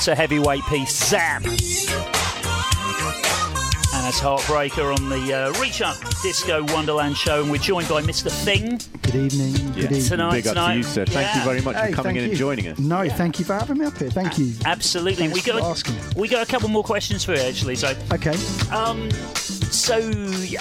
That's 0.07 0.19
a 0.19 0.21
heavyweight 0.21 0.63
piece, 0.67 1.09
Zap. 1.09 1.43
And 1.43 1.51
that's 4.05 4.21
Heartbreaker 4.21 4.95
on 4.97 5.09
the 5.09 5.33
uh, 5.33 5.51
Reach 5.59 5.81
Up 5.81 5.97
Disco 6.23 6.63
Wonderland 6.73 7.17
show, 7.17 7.41
and 7.41 7.51
we're 7.51 7.57
joined 7.57 7.89
by 7.89 8.01
Mr. 8.01 8.31
Thing 8.31 8.79
Good 9.01 9.15
evening. 9.15 9.51
Good 9.73 9.83
evening. 9.83 10.03
tonight. 10.03 10.31
Big 10.31 10.47
up 10.47 10.53
tonight. 10.53 10.71
to 10.71 10.77
you, 10.77 10.83
sir. 10.83 11.05
Thank 11.07 11.35
you 11.35 11.41
very 11.41 11.59
much 11.59 11.75
Hey, 11.75 11.89
for 11.89 11.95
coming 11.97 12.13
thank 12.15 12.23
in 12.23 12.29
and 12.29 12.35
joining 12.39 12.67
us. 12.69 12.79
No, 12.79 13.09
thank 13.09 13.37
you 13.37 13.43
for 13.43 13.55
having 13.55 13.79
me 13.79 13.85
up 13.85 13.97
here. 13.97 14.09
Thank 14.09 14.37
you. 14.37 14.53
Absolutely. 14.63 15.27
Thanks 15.27 15.45
we 15.45 15.51
got 15.51 15.59
for 15.59 15.71
asking. 15.71 15.95
we 16.15 16.29
got 16.29 16.41
a 16.47 16.49
couple 16.49 16.69
more 16.69 16.85
questions 16.85 17.25
for 17.25 17.33
you 17.33 17.41
actually. 17.41 17.75
So, 17.75 17.93
Okay. 18.13 18.37
um, 18.71 19.11
so 19.35 19.97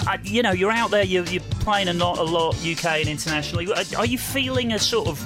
uh, 0.09 0.19
you 0.25 0.43
know, 0.43 0.51
you're 0.51 0.73
out 0.73 0.91
there, 0.91 1.05
you're, 1.05 1.25
you're 1.27 1.41
playing 1.61 1.87
a 1.87 1.93
lot, 1.93 2.19
a 2.19 2.23
lot, 2.25 2.57
UK 2.67 2.85
and 2.99 3.09
internationally. 3.09 3.69
Are, 3.73 3.85
are 3.97 4.07
you 4.07 4.19
feeling 4.19 4.73
a 4.73 4.79
sort 4.81 5.07
of 5.07 5.21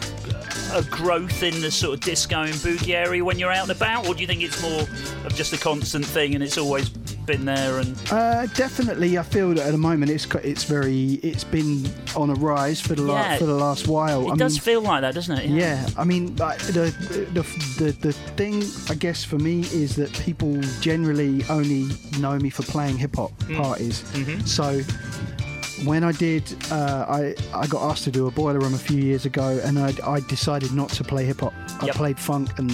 a 0.72 0.82
growth 0.84 1.42
in 1.42 1.60
the 1.60 1.70
sort 1.70 1.94
of 1.94 2.00
disco 2.00 2.42
and 2.42 2.54
boogie 2.54 2.94
area 2.94 3.24
when 3.24 3.38
you're 3.38 3.52
out 3.52 3.68
and 3.68 3.76
about, 3.76 4.06
or 4.06 4.14
do 4.14 4.20
you 4.20 4.26
think 4.26 4.42
it's 4.42 4.60
more 4.62 4.82
of 5.26 5.34
just 5.34 5.52
a 5.52 5.58
constant 5.58 6.04
thing 6.04 6.34
and 6.34 6.42
it's 6.44 6.56
always 6.58 6.88
been 6.88 7.44
there? 7.44 7.78
And 7.78 7.96
Uh, 8.10 8.46
definitely, 8.54 9.18
I 9.18 9.22
feel 9.22 9.50
that 9.54 9.66
at 9.66 9.72
the 9.72 9.78
moment 9.78 10.10
it's 10.10 10.26
it's 10.42 10.64
very 10.64 11.14
it's 11.22 11.44
been 11.44 11.88
on 12.16 12.30
a 12.30 12.34
rise 12.34 12.80
for 12.80 12.94
the 12.94 13.02
la- 13.02 13.20
Yeah. 13.20 13.38
for 13.38 13.46
the 13.46 13.54
last 13.54 13.88
while. 13.88 14.28
it 14.28 14.32
I 14.32 14.36
does 14.36 14.54
mean, 14.54 14.60
feel 14.60 14.80
like 14.82 15.00
that, 15.02 15.14
doesn't 15.14 15.36
it? 15.38 15.50
Yeah, 15.50 15.86
I 15.96 16.04
mean, 16.04 16.36
like, 16.36 16.58
the, 16.58 16.94
the 17.34 17.42
the 17.84 17.92
the 18.00 18.12
thing 18.36 18.62
I 18.88 18.94
guess 18.94 19.24
for 19.24 19.38
me 19.38 19.60
is 19.72 19.96
that 19.96 20.12
people 20.14 20.60
generally 20.80 21.44
only 21.48 21.88
know 22.18 22.38
me 22.38 22.50
for 22.50 22.62
playing 22.62 22.98
hip 22.98 23.16
hop 23.16 23.32
Mm. 23.48 23.56
parties. 23.62 24.02
Mm-hmm. 24.14 24.40
So 24.46 24.82
when 25.84 26.04
I 26.04 26.12
did, 26.12 26.42
uh, 26.70 27.06
I 27.08 27.34
I 27.54 27.66
got 27.66 27.90
asked 27.90 28.04
to 28.04 28.10
do 28.10 28.26
a 28.26 28.30
boiler 28.30 28.58
room 28.60 28.74
a 28.74 28.78
few 28.78 28.98
years 29.00 29.24
ago, 29.26 29.60
and 29.64 29.78
I 29.78 29.94
I 30.06 30.20
decided 30.20 30.72
not 30.72 30.90
to 30.90 31.04
play 31.04 31.24
hip 31.24 31.40
hop. 31.40 31.54
I 31.80 31.86
Yep. 31.86 31.94
played 31.96 32.18
funk 32.18 32.58
and 32.58 32.70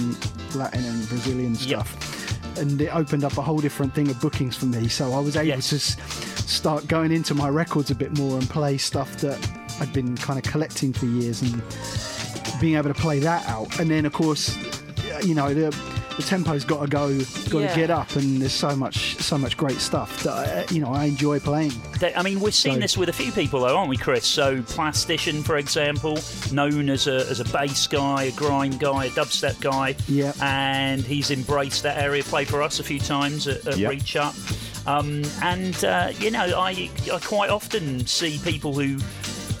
Latin 0.55 0.83
and 0.83 1.07
Brazilian 1.09 1.51
Yep. 1.55 1.59
stuff. 1.87 2.57
And 2.57 2.81
it 2.81 2.93
opened 2.95 3.23
up 3.23 3.37
a 3.37 3.41
whole 3.41 3.59
different 3.59 3.93
thing 3.93 4.09
of 4.09 4.19
bookings 4.19 4.55
for 4.55 4.65
me. 4.65 4.87
So 4.87 5.13
I 5.13 5.19
was 5.19 5.35
able 5.35 5.47
Yes. 5.47 5.69
to 5.69 5.75
s- 5.75 5.95
start 6.47 6.87
going 6.87 7.11
into 7.11 7.35
my 7.35 7.49
records 7.49 7.91
a 7.91 7.95
bit 7.95 8.17
more 8.17 8.37
and 8.39 8.49
play 8.49 8.77
stuff 8.77 9.17
that 9.17 9.37
I'd 9.79 9.93
been 9.93 10.17
kind 10.17 10.39
of 10.43 10.51
collecting 10.51 10.91
for 10.91 11.05
years 11.05 11.41
and 11.43 11.61
being 12.59 12.75
able 12.75 12.91
to 12.91 12.99
play 12.99 13.19
that 13.19 13.47
out. 13.47 13.79
And 13.79 13.91
then, 13.91 14.05
of 14.07 14.13
course, 14.13 14.57
you 15.23 15.35
know, 15.35 15.53
the, 15.53 15.69
the 16.17 16.23
tempo's 16.23 16.65
got 16.65 16.81
to 16.81 16.87
go, 16.87 17.17
got 17.49 17.59
Yeah. 17.59 17.67
to 17.73 17.75
get 17.79 17.89
up, 17.89 18.15
and 18.15 18.41
there's 18.41 18.51
so 18.53 18.75
much, 18.75 19.15
so 19.17 19.37
much 19.37 19.55
great 19.55 19.77
stuff 19.79 20.23
that 20.23 20.33
I, 20.69 20.73
you 20.73 20.81
know 20.81 20.91
I 20.91 21.05
enjoy 21.05 21.39
playing. 21.39 21.71
That- 21.99 22.17
I 22.17 22.23
mean, 22.23 22.39
we've 22.39 22.53
seen 22.55 22.73
So- 22.75 22.79
this 22.79 22.97
with 22.97 23.09
a 23.09 23.13
few 23.13 23.31
people, 23.31 23.61
though, 23.61 23.77
aren't 23.77 23.89
we, 23.89 23.97
Chris? 23.97 24.25
So, 24.25 24.57
Plastician, 24.63 25.43
for 25.45 25.57
example, 25.57 26.17
known 26.51 26.89
as 26.89 27.07
a, 27.07 27.27
as 27.29 27.39
a 27.39 27.45
bass 27.45 27.85
guy, 27.87 28.23
a 28.23 28.31
grime 28.31 28.77
guy, 28.77 29.05
a 29.05 29.09
dubstep 29.11 29.59
guy. 29.61 29.95
Yeah. 30.07 30.33
And 30.41 31.01
he's 31.01 31.29
embraced 31.31 31.83
that 31.83 31.97
area, 32.01 32.23
played 32.23 32.47
for 32.47 32.61
us 32.61 32.79
a 32.79 32.83
few 32.83 32.99
times 32.99 33.47
at, 33.47 33.65
at 33.67 33.77
Yep. 33.77 33.89
Reach 33.91 34.15
Up. 34.15 34.35
Um, 34.87 35.21
and, 35.43 35.83
uh, 35.83 36.11
you 36.19 36.31
know, 36.31 36.57
I, 36.57 36.89
I 37.13 37.19
quite 37.19 37.49
often 37.49 38.05
see 38.07 38.39
people 38.43 38.73
who 38.73 38.97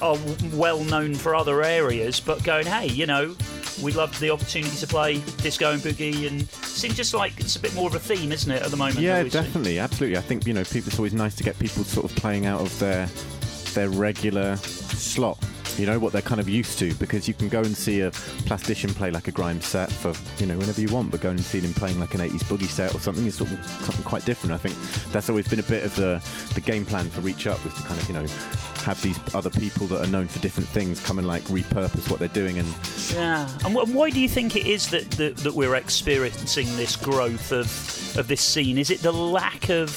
are 0.01 0.17
well 0.53 0.83
known 0.83 1.15
for 1.15 1.35
other 1.35 1.63
areas, 1.63 2.19
but 2.19 2.43
going, 2.43 2.65
hey, 2.65 2.87
you 2.87 3.05
know, 3.05 3.35
we 3.81 3.91
love 3.91 4.17
the 4.19 4.29
opportunity 4.29 4.75
to 4.77 4.87
play 4.87 5.19
disco 5.37 5.71
and 5.71 5.81
boogie, 5.81 6.27
and 6.27 6.41
it 6.41 6.53
seems 6.53 6.95
just 6.95 7.13
like 7.13 7.39
it's 7.39 7.55
a 7.55 7.59
bit 7.59 7.73
more 7.75 7.87
of 7.87 7.95
a 7.95 7.99
theme, 7.99 8.31
isn't 8.31 8.51
it, 8.51 8.61
at 8.61 8.71
the 8.71 8.77
moment? 8.77 8.99
Yeah, 8.99 9.23
we 9.23 9.29
see? 9.29 9.39
definitely, 9.39 9.79
absolutely. 9.79 10.17
I 10.17 10.21
think 10.21 10.45
you 10.47 10.53
know, 10.53 10.63
people. 10.63 10.87
It's 10.87 10.99
always 10.99 11.13
nice 11.13 11.35
to 11.35 11.43
get 11.43 11.57
people 11.59 11.83
sort 11.83 12.09
of 12.09 12.15
playing 12.17 12.45
out 12.45 12.61
of 12.61 12.77
their 12.79 13.07
their 13.73 13.89
regular 13.89 14.57
slot. 14.57 15.37
You 15.77 15.85
know 15.85 15.99
what 15.99 16.11
they're 16.11 16.23
kind 16.23 16.41
of 16.41 16.49
used 16.49 16.79
to 16.79 16.91
because 16.95 17.27
you 17.27 17.35
can 17.35 17.49
go 17.49 17.59
and 17.59 17.77
see 17.77 18.01
a 18.01 18.09
plastician 18.47 18.95
play 18.95 19.11
like 19.11 19.27
a 19.27 19.31
grime 19.31 19.61
set 19.61 19.91
for 19.91 20.11
you 20.41 20.47
know 20.47 20.57
whenever 20.57 20.81
you 20.81 20.87
want, 20.87 21.11
but 21.11 21.21
going 21.21 21.37
and 21.37 21.45
seeing 21.45 21.63
them 21.63 21.73
playing 21.73 21.99
like 21.99 22.15
an 22.15 22.21
80s 22.21 22.43
boogie 22.45 22.65
set 22.65 22.95
or 22.95 22.99
something 22.99 23.27
is 23.27 23.35
sort 23.35 23.51
of 23.51 23.63
something 23.63 24.03
quite 24.03 24.25
different. 24.25 24.53
I 24.53 24.57
think 24.57 24.75
that's 25.11 25.29
always 25.29 25.47
been 25.47 25.59
a 25.59 25.63
bit 25.63 25.83
of 25.83 25.95
the 25.95 26.23
the 26.55 26.61
game 26.61 26.83
plan 26.83 27.09
for 27.09 27.21
Reach 27.21 27.45
Up 27.45 27.63
was 27.63 27.75
to 27.75 27.81
kind 27.83 28.01
of 28.01 28.07
you 28.07 28.15
know 28.15 28.25
have 28.87 29.01
these 29.01 29.19
other 29.35 29.49
people 29.49 29.85
that 29.87 30.01
are 30.03 30.09
known 30.09 30.27
for 30.27 30.39
different 30.39 30.69
things 30.69 30.99
come 31.05 31.19
and 31.19 31.27
like 31.27 31.43
repurpose 31.43 32.09
what 32.09 32.19
they're 32.19 32.27
doing 32.29 32.57
and 32.57 32.67
Yeah, 33.13 33.47
and 33.65 33.75
wh- 33.75 33.93
why 33.93 34.09
do 34.09 34.19
you 34.19 34.29
think 34.29 34.55
it 34.55 34.65
is 34.65 34.87
that, 34.89 35.11
that 35.11 35.37
that 35.37 35.53
we're 35.53 35.75
experiencing 35.75 36.67
this 36.77 36.95
growth 36.95 37.51
of 37.51 37.67
of 38.17 38.27
this 38.27 38.41
scene? 38.41 38.77
Is 38.77 38.89
it 38.89 39.01
the 39.01 39.11
lack 39.11 39.69
of 39.69 39.89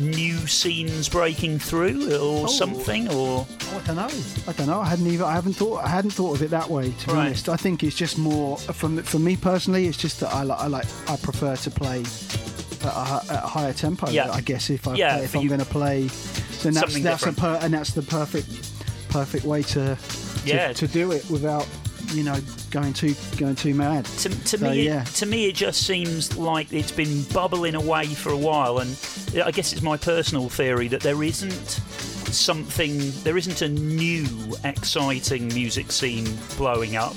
new 0.00 0.36
scenes 0.48 1.08
breaking 1.08 1.56
through, 1.58 2.12
or 2.14 2.44
Oh. 2.44 2.46
something, 2.48 3.08
or 3.12 3.46
I 3.76 3.78
don't 3.86 3.94
know. 3.96 4.10
I 4.48 4.52
don't 4.52 4.66
know. 4.66 4.80
I 4.80 4.86
hadn't 4.88 5.06
even. 5.06 5.24
I 5.24 5.32
haven't 5.32 5.54
thought. 5.54 5.84
I 5.84 5.88
hadn't 5.88 6.10
thought 6.10 6.34
of 6.36 6.42
it 6.42 6.50
that 6.50 6.68
way. 6.68 6.90
To 6.90 7.06
be 7.06 7.12
Right. 7.12 7.26
honest, 7.26 7.48
I 7.48 7.56
think 7.56 7.82
it's 7.84 7.94
just 7.96 8.18
more 8.18 8.56
from 8.58 9.02
for 9.04 9.18
me 9.20 9.36
personally. 9.36 9.86
It's 9.86 9.96
just 9.98 10.18
that 10.20 10.32
I 10.34 10.42
like. 10.42 10.58
I 10.60 10.66
like. 10.66 10.86
I 11.08 11.16
prefer 11.16 11.54
to 11.56 11.70
play 11.70 12.02
at 12.84 12.92
a, 12.92 13.32
at 13.32 13.44
a 13.44 13.46
higher 13.46 13.72
tempo. 13.72 14.08
Yeah. 14.10 14.30
I 14.30 14.40
guess 14.40 14.70
if 14.70 14.86
I 14.88 14.94
yeah, 14.94 15.16
play, 15.16 15.24
if 15.24 15.34
I'm 15.36 15.46
going 15.48 15.60
to 15.60 15.66
play, 15.66 16.02
then 16.62 16.74
that's 16.74 17.00
that's 17.02 17.26
a 17.26 17.32
per, 17.32 17.58
and 17.62 17.72
that's 17.74 17.92
the 17.92 18.02
perfect 18.02 18.48
perfect 19.10 19.44
way 19.44 19.62
to 19.62 19.96
to, 19.96 20.46
Yeah. 20.46 20.72
to 20.72 20.86
do 20.88 21.12
it 21.12 21.28
without 21.30 21.66
you 22.12 22.22
know 22.22 22.38
going 22.70 22.92
too 22.92 23.14
going 23.38 23.54
too 23.56 23.74
mad. 23.74 24.04
to, 24.04 24.28
to 24.28 24.58
So, 24.58 24.58
me, 24.58 24.84
yeah. 24.84 25.02
it, 25.02 25.06
to 25.06 25.26
me, 25.26 25.46
it 25.48 25.54
just 25.54 25.86
seems 25.86 26.36
like 26.36 26.72
it's 26.72 26.92
been 26.92 27.22
bubbling 27.32 27.74
away 27.74 28.06
for 28.06 28.30
a 28.30 28.36
while, 28.36 28.78
and 28.78 28.90
I 29.44 29.50
guess 29.50 29.72
it's 29.72 29.82
my 29.82 29.96
personal 29.96 30.48
theory 30.48 30.88
that 30.88 31.00
there 31.00 31.22
isn't 31.22 31.80
something, 32.34 32.98
there 33.22 33.36
isn't 33.36 33.62
a 33.62 33.68
new, 33.68 34.26
exciting 34.64 35.48
music 35.48 35.92
scene 35.92 36.26
blowing 36.56 36.96
up. 36.96 37.14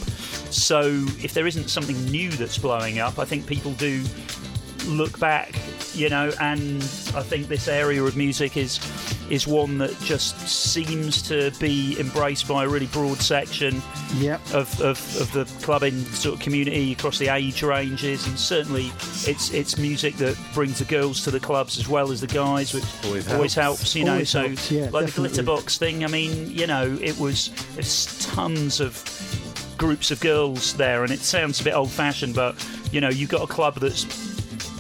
So, 0.52 0.82
if 1.24 1.34
there 1.34 1.48
isn't 1.48 1.70
something 1.70 1.98
new 2.06 2.30
that's 2.32 2.58
blowing 2.58 3.00
up, 3.00 3.18
I 3.20 3.26
think 3.26 3.48
people 3.48 3.74
do 3.74 4.04
look 4.88 5.20
back, 5.20 5.54
you 5.94 6.10
know, 6.10 6.32
and 6.42 6.78
I 7.16 7.22
think 7.24 7.48
this 7.48 7.68
area 7.68 8.02
of 8.04 8.16
music 8.18 8.58
is 8.58 8.80
is 9.30 9.46
one 9.46 9.78
that 9.78 9.94
just 10.00 10.40
seems 10.48 11.22
to 11.22 11.52
be 11.60 12.00
embraced 12.00 12.48
by 12.48 12.64
a 12.64 12.70
really 12.70 12.86
broad 12.88 13.18
section 13.18 13.82
Yep. 14.16 14.40
of, 14.54 14.80
of, 14.80 15.22
of 15.22 15.30
the 15.34 15.44
clubbing 15.66 16.00
sort 16.06 16.36
of 16.36 16.40
community 16.42 16.94
across 16.94 17.18
the 17.18 17.28
age 17.28 17.62
ranges, 17.62 18.26
and 18.26 18.40
certainly 18.40 18.86
it's 19.26 19.54
it's 19.54 19.78
music 19.78 20.16
that 20.18 20.38
brings 20.54 20.80
the 20.80 20.86
girls 20.86 21.24
to 21.26 21.32
the 21.32 21.42
clubs 21.42 21.78
as 21.78 21.90
well 21.90 22.12
as 22.12 22.22
the 22.22 22.28
guys, 22.28 22.74
which 22.74 22.86
Always 23.06 23.26
helps. 23.28 23.54
helps. 23.56 23.96
You 23.96 24.06
know, 24.06 24.14
Always 24.14 24.30
so 24.30 24.48
helps, 24.48 24.72
yeah, 24.72 24.90
like 24.92 25.08
definitely. 25.08 25.30
the 25.36 25.44
glitterbox 25.44 25.78
thing. 25.78 26.06
I 26.06 26.08
mean, 26.08 26.50
you 26.50 26.66
know, 26.68 26.98
it 27.02 27.18
was 27.20 27.50
there's 27.76 28.26
tons 28.28 28.80
of 28.80 29.04
groups 29.78 30.10
of 30.10 30.20
girls 30.22 30.74
there, 30.76 31.04
and 31.04 31.12
it 31.12 31.20
sounds 31.20 31.60
a 31.60 31.64
bit 31.66 31.74
old-fashioned, 31.76 32.34
but 32.34 32.56
you 32.94 33.02
know, 33.02 33.10
you've 33.10 33.30
got 33.30 33.42
a 33.44 33.48
club 33.48 33.76
that's 33.76 34.06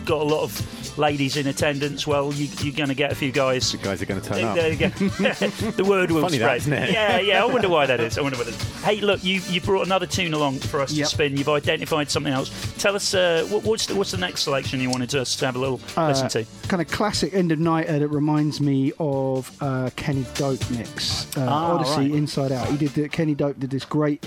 got 0.07 0.21
a 0.21 0.23
lot 0.23 0.41
of 0.43 0.97
ladies 0.97 1.37
in 1.37 1.45
attendance. 1.45 2.07
Well, 2.07 2.33
you, 2.33 2.47
you're 2.63 2.73
going 2.73 2.89
to 2.89 2.95
get 2.95 3.11
a 3.11 3.15
few 3.15 3.31
guys 3.31 3.71
the 3.71 3.77
guys 3.77 4.01
are 4.01 4.05
going 4.07 4.19
to 4.19 4.27
turn 4.27 4.43
up. 4.43 4.55
there 4.55 4.71
you 4.71 4.77
go. 4.77 4.87
the 4.89 5.85
word 5.87 6.09
will 6.09 6.21
Funny 6.21 6.37
spread. 6.37 6.49
that, 6.49 6.57
isn't 6.57 6.73
it? 6.73 6.91
Yeah, 6.91 7.19
yeah. 7.19 7.43
I 7.43 7.45
wonder 7.45 7.69
why 7.69 7.85
that 7.85 7.99
is. 7.99 8.17
I 8.17 8.21
wonder 8.21 8.37
what 8.37 8.47
it 8.47 8.55
is. 8.55 8.81
Hey, 8.83 8.99
look, 9.01 9.23
you 9.23 9.41
you 9.49 9.61
brought 9.61 9.85
another 9.85 10.07
tune 10.07 10.33
along 10.33 10.59
for 10.59 10.79
us 10.81 10.91
Yep. 10.91 11.07
to 11.07 11.13
spin. 11.13 11.37
You've 11.37 11.49
identified 11.49 12.09
something 12.09 12.33
else. 12.33 12.49
Tell 12.77 12.95
us 12.95 13.13
uh, 13.13 13.45
what, 13.49 13.63
what's 13.63 13.85
the, 13.85 13.95
what's 13.95 14.11
the 14.11 14.17
next 14.17 14.41
selection 14.43 14.79
you 14.79 14.89
wanted 14.89 15.13
us 15.13 15.35
to 15.35 15.45
have 15.45 15.55
a 15.55 15.59
little 15.59 15.79
listen 15.97 16.29
to? 16.29 16.45
kind 16.67 16.81
of 16.81 16.87
classic 16.89 17.33
end 17.33 17.51
of 17.51 17.59
nighter 17.59 17.99
that 17.99 18.07
reminds 18.07 18.59
me 18.59 18.91
of 18.99 19.51
uh, 19.61 19.89
Kenny 19.95 20.25
Dope 20.35 20.67
mix, 20.71 21.25
uh, 21.37 21.45
Ah, 21.47 21.73
Odyssey 21.75 22.01
right. 22.01 22.11
Inside 22.11 22.51
Out. 22.51 22.67
He 22.69 22.77
did 22.77 22.89
the, 22.89 23.09
Kenny 23.09 23.35
Dope 23.35 23.59
did 23.59 23.69
this 23.69 23.85
great 23.85 24.25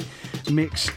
mix. 0.51 0.91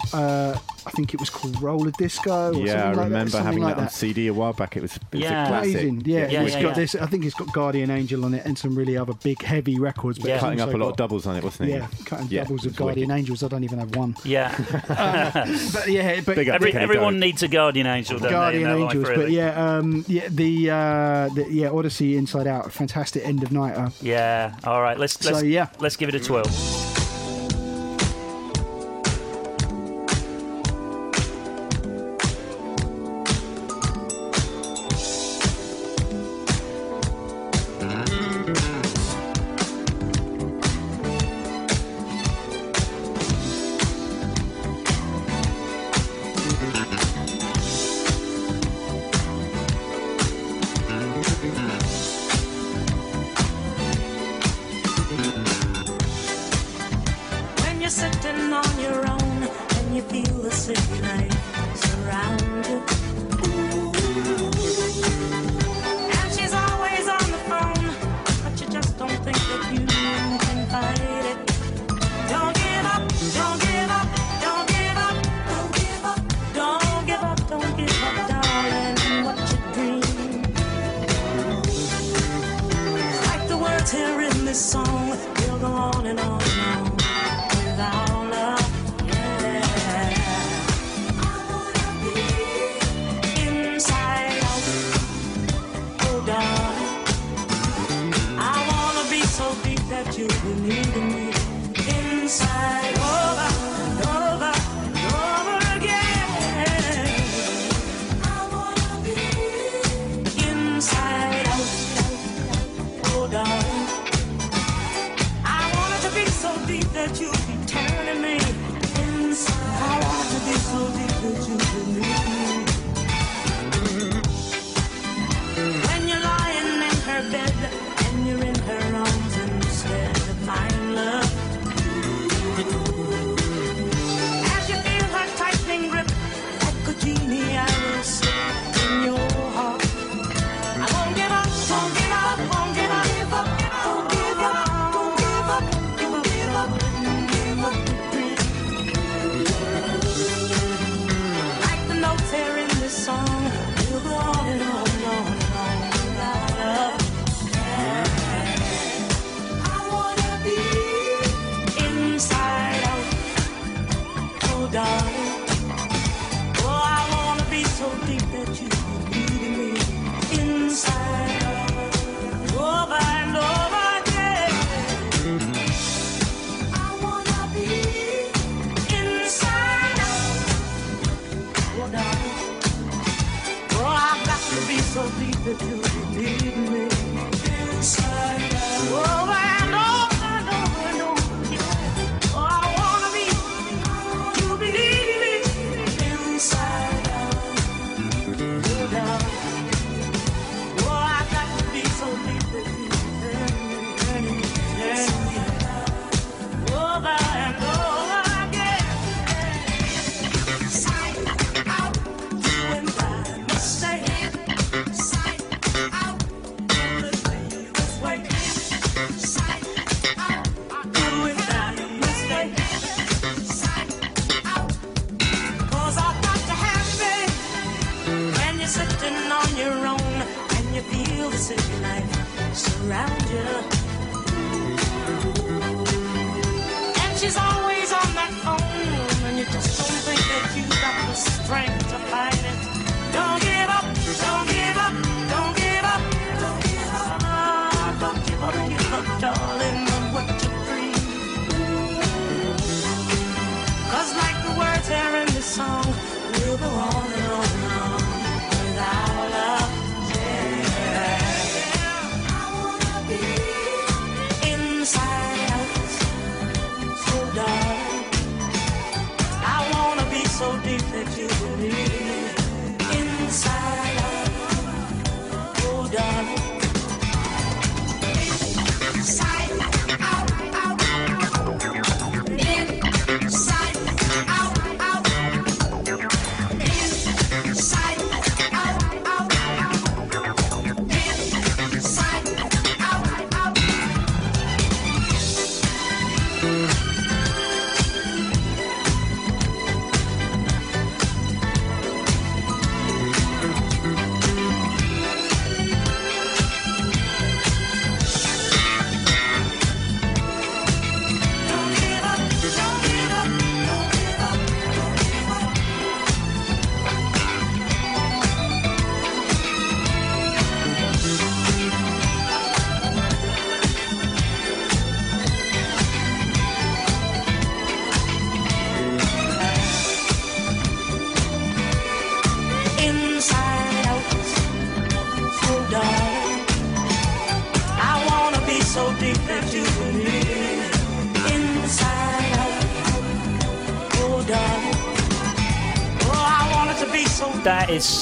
I 0.85 0.91
think 0.91 1.13
it 1.13 1.19
was 1.19 1.29
called 1.29 1.61
Roller 1.61 1.91
Disco. 1.91 2.53
Or 2.53 2.53
Yeah, 2.53 2.61
I 2.61 2.65
something 2.65 2.73
like 2.75 2.95
that, 2.95 3.03
remember 3.05 3.29
something 3.31 3.45
having 3.45 3.63
like 3.63 3.75
that 3.77 3.81
on 3.83 3.89
CD 3.89 4.27
a 4.27 4.33
while 4.33 4.53
back. 4.53 4.75
It 4.77 4.81
was, 4.81 4.95
it 4.97 5.01
was 5.13 5.21
Yeah. 5.21 5.45
a 5.45 5.47
classic. 5.47 5.71
Amazing, 5.75 6.01
yeah. 6.05 6.27
Yeah, 6.29 6.41
it's 6.43 6.55
yeah, 6.55 6.61
got 6.61 6.67
yeah. 6.69 6.73
this. 6.75 6.95
I 6.95 7.05
think 7.05 7.25
it's 7.25 7.35
got 7.35 7.53
Guardian 7.53 7.89
Angel 7.89 8.25
on 8.25 8.33
it 8.33 8.45
and 8.45 8.57
some 8.57 8.75
really 8.75 8.97
other 8.97 9.13
big, 9.13 9.41
heavy 9.41 9.79
records. 9.79 10.19
But 10.19 10.27
Yeah. 10.29 10.39
Cutting 10.39 10.59
up 10.61 10.69
a 10.69 10.71
lot 10.73 10.79
got- 10.79 10.89
of 10.91 10.95
doubles 10.97 11.25
on 11.27 11.35
it, 11.37 11.43
wasn't 11.43 11.69
it? 11.69 11.73
Yeah, 11.75 11.87
cutting 12.05 12.27
Yeah, 12.29 12.43
doubles 12.43 12.65
of 12.65 12.75
Guardian 12.75 13.07
wicked. 13.09 13.19
Angels. 13.19 13.43
I 13.43 13.47
don't 13.47 13.63
even 13.63 13.79
have 13.79 13.95
one. 13.95 14.15
Yeah, 14.23 14.53
But 15.73 15.87
yeah, 15.89 16.21
but 16.25 16.35
Big 16.35 16.47
Every, 16.49 16.71
to 16.73 16.79
everyone 16.81 17.19
needs 17.19 17.43
a 17.43 17.47
guardian 17.47 17.87
angel. 17.87 18.19
Don't 18.19 18.29
Guardian 18.31 18.63
they, 18.63 18.75
in 18.75 18.81
Angels. 18.83 19.07
life, 19.07 19.15
But 19.17 19.31
yeah, 19.31 19.77
um, 19.77 20.03
yeah, 20.07 20.27
the, 20.29 20.69
uh, 20.69 21.29
the 21.33 21.47
yeah 21.49 21.69
Odyssey 21.69 22.17
Inside 22.17 22.47
Out, 22.47 22.71
fantastic 22.71 23.25
end 23.25 23.43
of 23.43 23.51
nighter. 23.51 23.91
yeah. 24.01 24.55
All 24.63 24.81
right, 24.81 24.97
let's 24.99 25.23
let's 25.23 25.43
yeah. 25.43 25.67
let's 25.79 25.95
give 25.95 26.09
it 26.09 26.15
a 26.15 26.19
twirl. 26.19 26.43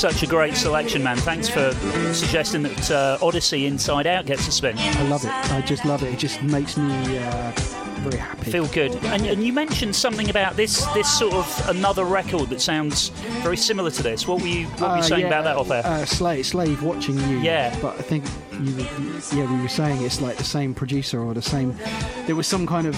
Such 0.02 0.24
a 0.24 0.28
great 0.28 0.58
selection, 0.58 1.04
man. 1.04 1.16
Thanks 1.18 1.48
for 1.48 1.72
suggesting 2.12 2.64
that 2.64 2.90
uh, 2.90 3.20
Odyssey 3.22 3.68
Inside 3.68 4.08
Out 4.08 4.26
gets 4.26 4.48
a 4.48 4.52
spin. 4.52 4.76
I 4.76 5.04
love 5.08 5.24
it. 5.24 5.30
I 5.30 5.62
just 5.62 5.86
love 5.86 6.02
it. 6.02 6.12
It 6.12 6.18
just 6.18 6.42
makes 6.42 6.76
me 6.76 7.20
uh, 7.20 7.52
very 8.00 8.18
happy. 8.18 8.50
Feel 8.50 8.66
good. 8.66 8.96
And, 9.06 9.28
and 9.28 9.44
you 9.44 9.54
mentioned 9.54 9.96
something 9.96 10.28
about 10.32 10.56
this 10.56 10.84
this 10.96 11.08
sort 11.20 11.36
of 11.36 11.70
another 11.70 12.04
record 12.04 12.50
that 12.50 12.62
sounds 12.62 13.10
very 13.44 13.58
similar 13.58 13.92
to 13.92 14.02
this. 14.02 14.28
What 14.28 14.42
were 14.42 14.48
you 14.48 14.66
what 14.66 14.82
were 14.82 14.88
you 14.88 14.94
Uh, 14.94 15.02
saying 15.04 15.22
yeah, 15.22 15.28
about 15.28 15.44
that 15.44 15.56
off 15.56 15.70
air? 15.70 15.86
Uh, 15.86 16.04
slave, 16.06 16.48
slave 16.48 16.82
watching 16.82 17.20
you. 17.30 17.38
Yeah. 17.38 17.78
But 17.80 18.00
I 18.00 18.02
think, 18.02 18.26
you, 18.60 18.88
yeah, 19.38 19.56
we 19.56 19.62
were 19.62 19.70
saying 19.70 20.02
it's 20.02 20.20
like 20.20 20.38
the 20.38 20.44
same 20.44 20.74
producer 20.74 21.22
or 21.22 21.36
the 21.36 21.44
same. 21.44 21.78
There 22.26 22.36
was 22.36 22.48
some 22.48 22.66
kind 22.66 22.88
of 22.88 22.96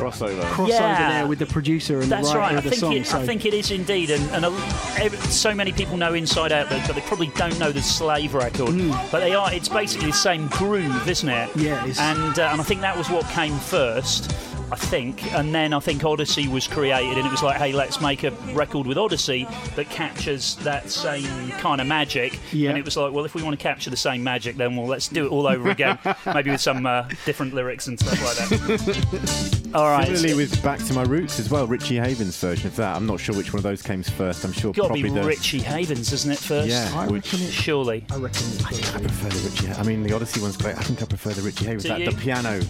Crossover. 0.00 0.40
crossover 0.52 0.68
Yeah. 0.68 1.12
there 1.12 1.26
with 1.26 1.38
the 1.38 1.46
producer 1.46 2.00
and 2.00 2.10
That's 2.10 2.30
the 2.32 2.38
right. 2.38 2.54
writer 2.54 2.54
I 2.56 2.58
of 2.58 2.64
the 2.64 2.70
think 2.70 2.80
song. 2.80 2.92
it, 2.94 3.06
so 3.06 3.18
I 3.18 3.26
think 3.26 3.44
it 3.44 3.54
is 3.54 3.70
indeed, 3.70 4.10
and, 4.10 4.22
and 4.30 4.44
a, 4.46 5.10
so 5.30 5.54
many 5.54 5.72
people 5.72 5.96
know 5.96 6.14
Inside 6.14 6.52
Out, 6.52 6.68
but, 6.70 6.82
but 6.86 6.94
they 6.96 7.02
probably 7.02 7.28
don't 7.36 7.58
know 7.58 7.70
the 7.72 7.82
Slave 7.82 8.34
record. 8.34 8.76
But 9.10 9.20
they 9.20 9.34
are. 9.34 9.52
It's 9.52 9.68
basically 9.68 10.08
the 10.08 10.12
same 10.16 10.46
groove, 10.48 11.08
isn't 11.08 11.28
it? 11.28 11.50
Mm. 11.50 11.62
Yeah, 11.62 11.84
it 11.84 11.90
is. 11.90 11.98
And 11.98 12.38
uh, 12.38 12.48
and 12.52 12.60
I 12.60 12.64
think 12.64 12.80
that 12.80 12.96
was 12.96 13.08
what 13.10 13.26
came 13.28 13.56
first. 13.58 14.32
I 14.72 14.76
think, 14.76 15.32
and 15.34 15.54
then 15.54 15.72
I 15.72 15.80
think 15.80 16.04
Odyssey 16.04 16.46
was 16.48 16.66
created, 16.68 17.18
and 17.18 17.26
it 17.26 17.30
was 17.30 17.42
like, 17.42 17.56
hey, 17.56 17.72
let's 17.72 18.00
make 18.00 18.22
a 18.24 18.30
record 18.54 18.86
with 18.86 18.98
Odyssey 18.98 19.46
that 19.74 19.90
captures 19.90 20.54
that 20.56 20.90
same 20.90 21.50
kind 21.52 21.80
of 21.80 21.86
magic. 21.86 22.38
Yeah. 22.52 22.70
And 22.70 22.78
it 22.78 22.84
was 22.84 22.96
like, 22.96 23.12
well, 23.12 23.24
if 23.24 23.34
we 23.34 23.42
want 23.42 23.58
to 23.58 23.62
capture 23.62 23.90
the 23.90 23.96
same 23.96 24.22
magic, 24.22 24.56
then 24.56 24.76
well, 24.76 24.86
let's 24.86 25.08
do 25.08 25.26
it 25.26 25.30
all 25.30 25.46
over 25.46 25.70
again, 25.70 25.98
maybe 26.34 26.50
with 26.50 26.60
some 26.60 26.86
uh, 26.86 27.08
different 27.26 27.52
lyrics 27.54 27.88
and 27.88 27.98
stuff 27.98 28.22
like 28.22 28.48
that. 28.48 29.70
all 29.74 29.88
right. 29.88 30.06
Similarly 30.06 30.34
with 30.34 30.62
Back 30.62 30.78
to 30.84 30.92
My 30.94 31.02
Roots 31.02 31.38
as 31.40 31.50
well, 31.50 31.66
Richie 31.66 31.96
Havens' 31.96 32.38
version 32.38 32.68
of 32.68 32.76
that. 32.76 32.96
I'm 32.96 33.06
not 33.06 33.18
sure 33.20 33.34
which 33.36 33.52
one 33.52 33.58
of 33.58 33.64
those 33.64 33.82
came 33.82 34.02
first. 34.02 34.44
I'm 34.44 34.52
sure 34.52 34.72
Got 34.72 34.82
to 34.82 34.88
probably 34.88 35.02
be 35.04 35.10
the. 35.10 35.22
Richie 35.24 35.60
Havens, 35.60 36.12
isn't 36.12 36.30
it? 36.32 36.38
First. 36.38 36.68
Yeah, 36.68 36.90
I 36.94 37.06
which- 37.08 37.32
reckon 37.32 37.46
it. 37.48 37.52
Surely. 37.52 38.04
I 38.10 38.16
reckon 38.16 38.42
it's 38.46 38.64
I 38.94 39.00
prefer 39.00 39.28
the 39.28 39.48
Richie. 39.50 39.70
I 39.72 39.82
mean, 39.82 40.02
the 40.02 40.12
Odyssey 40.14 40.40
one's 40.40 40.56
great. 40.56 40.76
I 40.76 40.82
think 40.82 41.02
I 41.02 41.06
prefer 41.06 41.30
the 41.30 41.42
Richie 41.42 41.64
Havens. 41.64 41.82
Do 41.82 41.88
That, 41.90 42.00
you? 42.00 42.10
the 42.10 42.16
piano. 42.16 42.60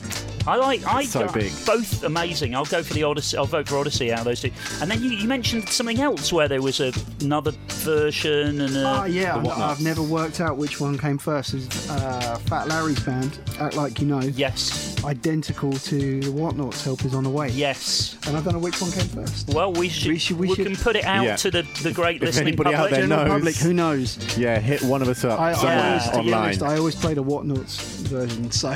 I 0.46 0.56
like. 0.56 0.84
I 0.86 1.04
so 1.04 1.28
big. 1.28 1.52
Both 1.66 1.89
amazing. 2.02 2.54
I'll 2.54 2.64
go 2.64 2.82
for 2.82 2.94
the 2.94 3.02
Odyssey. 3.04 3.36
I'll 3.36 3.44
vote 3.46 3.68
for 3.68 3.76
Odyssey 3.78 4.12
out 4.12 4.20
of 4.20 4.24
those 4.26 4.40
two. 4.40 4.50
And 4.80 4.90
then 4.90 5.02
you, 5.02 5.10
you 5.10 5.26
mentioned 5.28 5.68
something 5.68 6.00
else 6.00 6.32
where 6.32 6.48
there 6.48 6.62
was 6.62 6.80
a, 6.80 6.92
another 7.20 7.52
version 7.68 8.60
and 8.60 8.76
a, 8.76 9.00
Oh 9.00 9.04
yeah, 9.04 9.36
I- 9.36 9.38
Whatnauts. 9.40 9.58
I've 9.58 9.80
never 9.80 10.02
worked 10.02 10.40
out 10.40 10.56
which 10.56 10.80
one 10.80 10.98
came 10.98 11.18
first. 11.18 11.54
Is 11.54 11.90
uh, 11.90 12.36
Fat 12.46 12.68
Larry's 12.68 13.00
band, 13.00 13.38
Act 13.58 13.76
Like 13.76 14.00
You 14.00 14.06
Know. 14.06 14.20
yes. 14.20 14.88
identical 15.04 15.72
to 15.72 16.20
the 16.20 16.28
Whatnauts, 16.30 16.84
Help 16.84 17.04
is 17.04 17.14
on 17.14 17.24
the 17.24 17.30
way. 17.30 17.48
Yes. 17.48 18.16
And 18.26 18.36
I 18.36 18.40
don't 18.42 18.52
know 18.52 18.58
which 18.58 18.80
one 18.80 18.90
came 18.92 19.08
first. 19.08 19.48
Well, 19.48 19.72
we 19.72 19.88
should. 19.88 20.08
We 20.12 20.18
should- 20.18 20.38
we 20.38 20.48
we 20.48 20.54
should- 20.54 20.66
can 20.66 20.76
put 20.76 20.96
it 20.96 21.04
out 21.04 21.24
Yeah. 21.24 21.36
to 21.36 21.50
the, 21.50 21.62
the 21.82 21.92
great 21.92 22.16
If 22.16 22.22
listening 22.22 22.48
anybody 22.48 22.74
out 22.74 22.90
public. 22.90 22.94
there 23.00 23.06
knows. 23.06 23.28
public, 23.28 23.56
who 23.56 23.72
knows? 23.72 24.36
Yeah, 24.38 24.58
hit 24.58 24.82
one 24.82 25.02
of 25.02 25.08
us 25.08 25.24
up 25.24 25.40
I, 25.40 25.50
I 25.50 25.52
somewhere 25.54 25.78
always, 25.86 26.04
to 26.04 26.10
be 26.10 26.16
online. 26.18 26.34
honest, 26.44 26.62
I 26.62 26.76
always 26.76 26.94
play 26.94 27.14
the 27.14 27.24
Whatnauts 27.24 27.80
version, 28.08 28.50
so 28.50 28.74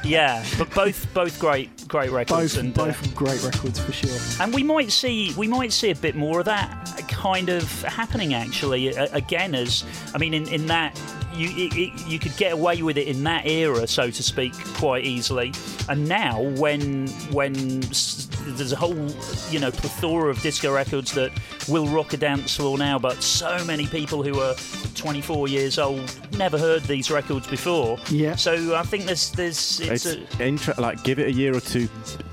Yeah, 0.04 0.44
but 0.58 0.70
both 0.74 1.12
both 1.14 1.38
great 1.40 1.86
great 1.88 2.10
records 2.10 2.29
both 2.30 2.56
and 2.56 2.78
uh, 2.78 2.86
both 2.86 3.14
great 3.14 3.42
records 3.42 3.78
for 3.78 3.92
sure. 3.92 4.42
And 4.42 4.54
we 4.54 4.62
might 4.62 4.90
see 4.92 5.34
we 5.36 5.48
might 5.48 5.72
see 5.72 5.90
a 5.90 5.94
bit 5.94 6.14
more 6.14 6.40
of 6.40 6.46
that 6.46 7.04
kind 7.08 7.48
of 7.48 7.82
happening 7.82 8.34
actually 8.34 8.88
again 8.88 9.54
as 9.54 9.84
I 10.14 10.18
mean 10.18 10.32
in, 10.32 10.48
in 10.48 10.66
that 10.66 10.98
you 11.40 11.48
it, 11.66 11.76
it, 11.76 12.06
you 12.06 12.18
could 12.18 12.36
get 12.36 12.52
away 12.52 12.82
with 12.82 12.96
it 12.98 13.08
in 13.08 13.22
that 13.24 13.46
era 13.46 13.86
so 13.86 14.10
to 14.10 14.22
speak 14.22 14.52
quite 14.74 15.04
easily 15.04 15.52
and 15.88 16.06
now 16.08 16.40
when 16.62 17.08
when 17.32 17.52
there's 18.56 18.72
a 18.72 18.76
whole 18.76 18.94
you 19.50 19.58
know 19.58 19.70
plethora 19.70 20.30
of 20.30 20.40
disco 20.40 20.72
records 20.72 21.12
that 21.12 21.30
will 21.68 21.86
rock 21.86 22.12
a 22.12 22.16
dance 22.16 22.56
floor 22.56 22.78
now 22.78 22.98
but 22.98 23.22
so 23.22 23.62
many 23.64 23.86
people 23.86 24.22
who 24.22 24.38
are 24.40 24.54
24 24.94 25.48
years 25.48 25.78
old 25.78 26.00
never 26.36 26.58
heard 26.58 26.82
these 26.84 27.10
records 27.10 27.46
before 27.46 27.98
Yeah. 28.10 28.34
so 28.36 28.74
I 28.74 28.82
think 28.82 29.04
there's 29.06 29.30
there's 29.32 29.80
it's, 29.80 30.06
It's 30.06 30.38
a, 30.40 30.42
inter- 30.44 30.74
like 30.78 31.02
give 31.04 31.18
it 31.18 31.26
a 31.28 31.32
year 31.32 31.54
or 31.56 31.60
two. 31.60 31.88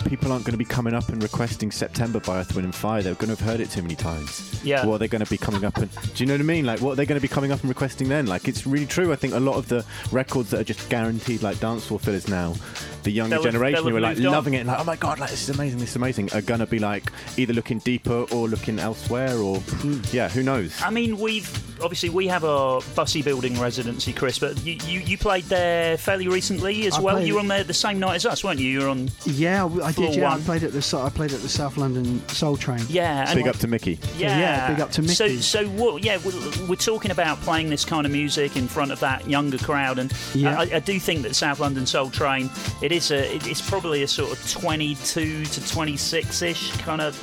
People 0.06 0.32
aren't 0.32 0.44
going 0.46 0.54
to 0.54 0.58
be 0.58 0.66
coming 0.66 0.94
up 0.94 1.10
and 1.10 1.22
requesting 1.22 1.72
September 1.72 2.20
by 2.22 2.40
Earth, 2.40 2.56
Wind 2.56 2.66
and 2.66 2.74
Fire. 2.76 3.02
They're 3.02 3.14
going 3.16 3.36
to 3.36 3.42
have 3.42 3.46
heard 3.52 3.60
it 3.60 3.70
too 3.70 3.82
many 3.82 3.96
times. 3.96 4.62
Yeah. 4.64 4.86
What 4.86 4.96
are 4.96 4.98
they 5.00 5.08
going 5.08 5.24
to 5.24 5.30
be 5.30 5.38
coming 5.38 5.64
up 5.66 5.78
and? 5.78 5.90
Do 6.16 6.24
you 6.24 6.26
know 6.26 6.34
what 6.34 6.42
I 6.42 6.44
mean? 6.46 6.66
Like 6.66 6.82
what 6.82 6.94
are 6.94 6.96
they 6.96 7.06
going 7.06 7.18
to 7.20 7.22
be 7.22 7.28
coming 7.28 7.52
up 7.52 7.60
and 7.62 7.70
requesting 7.70 8.08
then? 8.10 8.26
Like 8.26 8.48
it's 8.48 8.66
really 8.68 8.86
true. 8.98 9.12
I 9.14 9.16
think 9.16 9.34
a 9.36 9.40
lot 9.40 9.58
of 9.58 9.68
the 9.68 9.86
records 10.12 10.50
that 10.52 10.60
are 10.62 10.64
just 10.64 10.90
guaranteed 10.90 11.44
like 11.44 11.60
dance 11.60 11.86
floor 11.86 12.00
fillers 12.00 12.28
now, 12.28 12.56
the 13.04 13.12
younger 13.12 13.36
They'll 13.36 13.44
generation 13.44 13.84
they'll 13.84 13.92
who 13.92 13.98
are 13.98 14.02
like 14.02 14.16
moved 14.18 14.26
on. 14.28 14.34
loving 14.34 14.54
it, 14.56 14.66
like 14.66 14.80
oh 14.80 14.84
my 14.84 14.96
god, 14.96 15.20
like 15.20 15.30
this 15.30 15.48
is 15.48 15.56
amazing, 15.56 15.80
this 15.80 15.92
is 15.92 15.96
amazing, 15.96 16.32
are 16.34 16.42
going 16.42 16.60
to 16.60 16.66
be 16.66 16.80
like 16.80 17.12
either 17.38 17.54
looking 17.54 17.80
deeper 17.80 18.26
or 18.32 18.48
looking 18.48 18.80
elsewhere 18.80 19.38
or 19.38 19.58
hmm. 19.60 20.00
yeah, 20.12 20.30
who 20.30 20.42
knows? 20.44 20.82
I 20.82 20.90
mean, 20.90 21.18
we've 21.20 21.48
obviously 21.82 22.10
we 22.10 22.28
have 22.28 22.44
a 22.44 22.80
Bussey 22.96 23.22
Building 23.22 23.60
residency, 23.60 24.14
Chris, 24.14 24.40
but 24.40 24.60
you, 24.66 24.78
you, 24.88 25.00
you 25.02 25.18
played 25.18 25.44
there 25.46 25.98
fairly 25.98 26.28
recently 26.28 26.88
as 26.88 26.96
I 26.98 27.02
well. 27.02 27.16
played- 27.18 27.28
You 27.28 27.36
were 27.36 27.40
on 27.42 27.48
there 27.48 27.64
the 27.64 27.74
same 27.74 28.00
night 28.00 28.16
as 28.16 28.26
us, 28.26 28.44
weren't 28.44 28.60
you? 28.60 28.68
You 28.70 28.80
were 28.82 28.90
on. 28.90 29.10
Yeah, 29.26 29.66
I 29.66 29.88
I 29.88 29.92
Floor 29.92 30.08
did. 30.08 30.18
Yeah, 30.18 30.30
one. 30.32 30.42
I 30.42 30.44
played 30.44 30.64
at 30.64 30.72
the 30.72 31.00
I 31.04 31.10
played 31.10 31.34
at 31.34 31.42
the 31.42 31.50
South 31.50 31.78
London 31.78 32.28
Soul 32.30 32.58
Train. 32.58 32.82
Yeah, 32.90 33.26
and 33.30 33.38
Big 33.38 33.48
up 33.48 33.58
to 33.58 33.68
Mickey. 33.68 34.00
Yeah, 34.18 34.40
yeah, 34.40 34.68
big 34.72 34.80
up 34.82 34.90
to 34.92 35.08
So, 35.08 35.26
Mickey. 35.26 35.42
so 35.42 35.68
what? 35.68 36.04
Yeah, 36.04 36.18
we're, 36.26 36.68
we're 36.68 36.76
talking 36.76 37.12
about 37.12 37.40
playing 37.42 37.70
this 37.70 37.86
kind 37.86 38.06
of 38.06 38.12
music 38.12 38.56
in 38.58 38.68
front 38.78 38.92
of 38.92 39.00
that 39.00 39.28
younger 39.28 39.58
crowd, 39.58 39.98
and 39.98 40.14
Yeah. 40.36 40.60
I, 40.60 40.76
I 40.76 40.80
do 40.80 41.00
think 41.00 41.24
that 41.24 41.36
South 41.36 41.60
London 41.60 41.88
Soul 41.88 42.12
Train, 42.12 42.48
it 42.84 42.92
is 42.92 43.10
a, 43.10 43.36
it's 43.38 43.68
probably 43.68 44.04
a 44.04 44.08
sort 44.08 44.32
of 44.32 44.52
22 44.52 45.46
to 45.46 45.68
26 45.68 46.42
ish 46.44 46.72
kind 46.78 47.02
of 47.02 47.16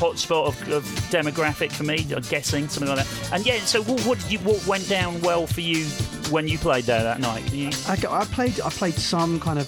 hotspot 0.00 0.48
of, 0.48 0.72
of 0.72 0.84
demographic 1.12 1.70
for 1.70 1.84
me. 1.84 2.04
I'm 2.14 2.22
guessing 2.22 2.68
something 2.68 2.88
like 2.92 3.06
that. 3.06 3.32
And 3.32 3.46
yeah, 3.46 3.58
so 3.60 3.80
what, 3.84 4.00
what, 4.02 4.18
you, 4.30 4.38
what 4.40 4.66
went 4.66 4.88
down 4.88 5.20
well 5.20 5.46
for 5.46 5.60
you 5.60 5.84
when 6.32 6.48
you 6.48 6.58
played 6.58 6.84
there 6.84 7.04
that 7.04 7.20
night? 7.20 7.52
You- 7.52 7.70
I, 7.86 7.96
I 8.10 8.24
played 8.24 8.60
I 8.60 8.70
played 8.70 8.94
some 8.94 9.38
kind 9.38 9.60
of 9.60 9.66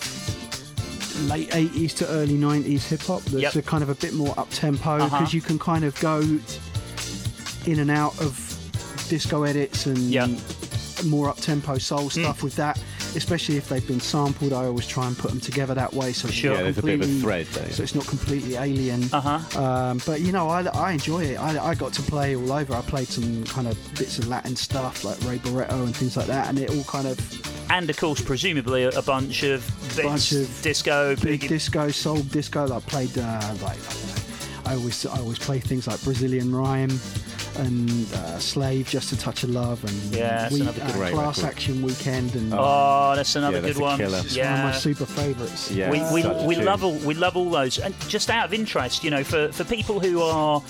late 1.28 1.50
80s 1.50 1.94
to 1.98 2.08
early 2.08 2.34
90s 2.36 2.88
hip 2.88 3.02
hop 3.02 3.22
that's 3.22 3.54
Yep. 3.54 3.54
a 3.56 3.62
kind 3.62 3.82
of 3.84 3.88
a 3.88 3.94
bit 3.94 4.14
more 4.14 4.34
up 4.38 4.48
tempo 4.50 4.96
because 4.96 5.12
Uh-huh. 5.12 5.28
you 5.30 5.40
can 5.42 5.58
kind 5.60 5.84
of 5.84 5.98
go 6.00 6.18
in 7.66 7.78
and 7.78 7.90
out 7.90 8.18
of 8.20 8.34
disco 9.08 9.42
edits 9.44 9.86
and 9.86 9.98
Yeah. 9.98 10.26
More 11.05 11.28
up 11.28 11.36
tempo 11.38 11.78
soul 11.78 12.11
stuff 12.11 12.42
with 12.42 12.57
that 12.57 12.80
especially 13.16 13.57
if 13.57 13.68
they've 13.68 13.86
been 13.86 14.01
sampled 14.01 14.53
I 14.53 14.66
always 14.66 14.86
try 14.86 15.07
and 15.07 15.16
put 15.18 15.30
them 15.30 15.40
together 15.40 15.74
that 15.74 15.92
way 15.92 16.12
so 16.12 16.28
it's 16.28 16.36
Sure. 16.36 16.51
not 16.53 16.57
Yeah, 16.59 16.62
there's 16.64 16.78
a 16.78 16.82
bit 16.82 16.94
of 16.94 17.01
a 17.01 17.05
completely- 17.05 17.20
thread 17.22 17.46
there. 17.48 17.72
so 17.72 17.82
it's 17.82 17.94
not 17.94 18.07
completely 18.07 18.57
alien 18.57 19.09
Uh-huh. 19.12 19.61
um, 19.62 20.01
but 20.07 20.20
you 20.20 20.32
know 20.32 20.48
I, 20.48 20.62
I 20.66 20.92
enjoy 20.92 21.24
it 21.24 21.36
I, 21.36 21.70
I 21.70 21.74
got 21.74 21.92
to 21.94 22.03
play 22.03 22.36
all 22.36 22.53
over 22.53 22.74
I 22.74 22.80
played 22.82 23.09
some 23.09 23.44
kind 23.44 23.66
of 23.68 23.76
bits 23.98 24.18
of 24.18 24.28
Latin 24.28 24.55
stuff 24.57 25.05
like 25.05 25.18
Ray 25.24 25.38
Barretto 25.38 25.82
and 25.84 25.94
things 25.96 26.16
like 26.16 26.26
that 26.26 26.48
and 26.48 26.59
it 26.59 26.70
all 26.70 26.84
kind 26.84 27.07
of 27.07 27.18
and 27.72 27.88
of 27.88 27.96
course, 27.96 28.20
presumably 28.20 28.82
a, 28.82 29.01
bunch 29.03 29.44
of 29.44 29.64
Bunch 29.96 30.32
of 30.32 30.61
disco, 30.61 31.14
big 31.14 31.46
disco, 31.46 31.88
soul 31.92 32.16
disco. 32.16 32.64
I 32.74 32.80
played 32.80 33.16
uh, 33.16 33.55
like 33.62 33.78
I 34.70 34.74
always 34.74 35.04
I 35.04 35.18
always 35.18 35.38
play 35.38 35.58
things 35.58 35.88
like 35.88 36.00
Brazilian 36.04 36.54
Rhyme 36.54 36.92
and 37.58 37.90
uh, 38.14 38.38
Slave, 38.38 38.88
Just 38.88 39.10
a 39.12 39.18
Touch 39.18 39.42
of 39.42 39.50
Love, 39.50 39.82
and 39.82 39.92
Yeah, 40.14 40.42
that's 40.48 40.54
we, 40.54 40.60
good 40.60 40.68
uh, 40.80 41.10
Class 41.10 41.38
record. 41.38 41.44
Action 41.50 41.82
Weekend, 41.82 42.36
and 42.36 42.54
Oh, 42.54 43.12
that's 43.16 43.34
another 43.34 43.56
Yeah, 43.56 43.60
that's 43.62 43.74
good 43.74 43.80
a 43.80 43.84
one. 43.84 43.98
killer. 43.98 44.18
it's 44.18 44.36
one 44.36 44.46
of 44.46 44.52
Yeah. 44.58 44.62
my 44.62 44.70
super 44.72 45.06
favourites. 45.06 45.70
Yeah, 45.72 45.90
we, 45.90 46.22
we, 46.22 46.46
we 46.46 46.54
love 46.56 46.84
all 46.84 46.94
we 46.98 47.14
love 47.14 47.36
all 47.36 47.50
those 47.50 47.78
and 47.80 47.92
just 48.08 48.30
out 48.30 48.44
of 48.46 48.54
interest 48.54 49.02
you 49.02 49.10
know 49.10 49.24
for, 49.24 49.50
for 49.50 49.64
people 49.64 49.98
who 49.98 50.22
are 50.22 50.60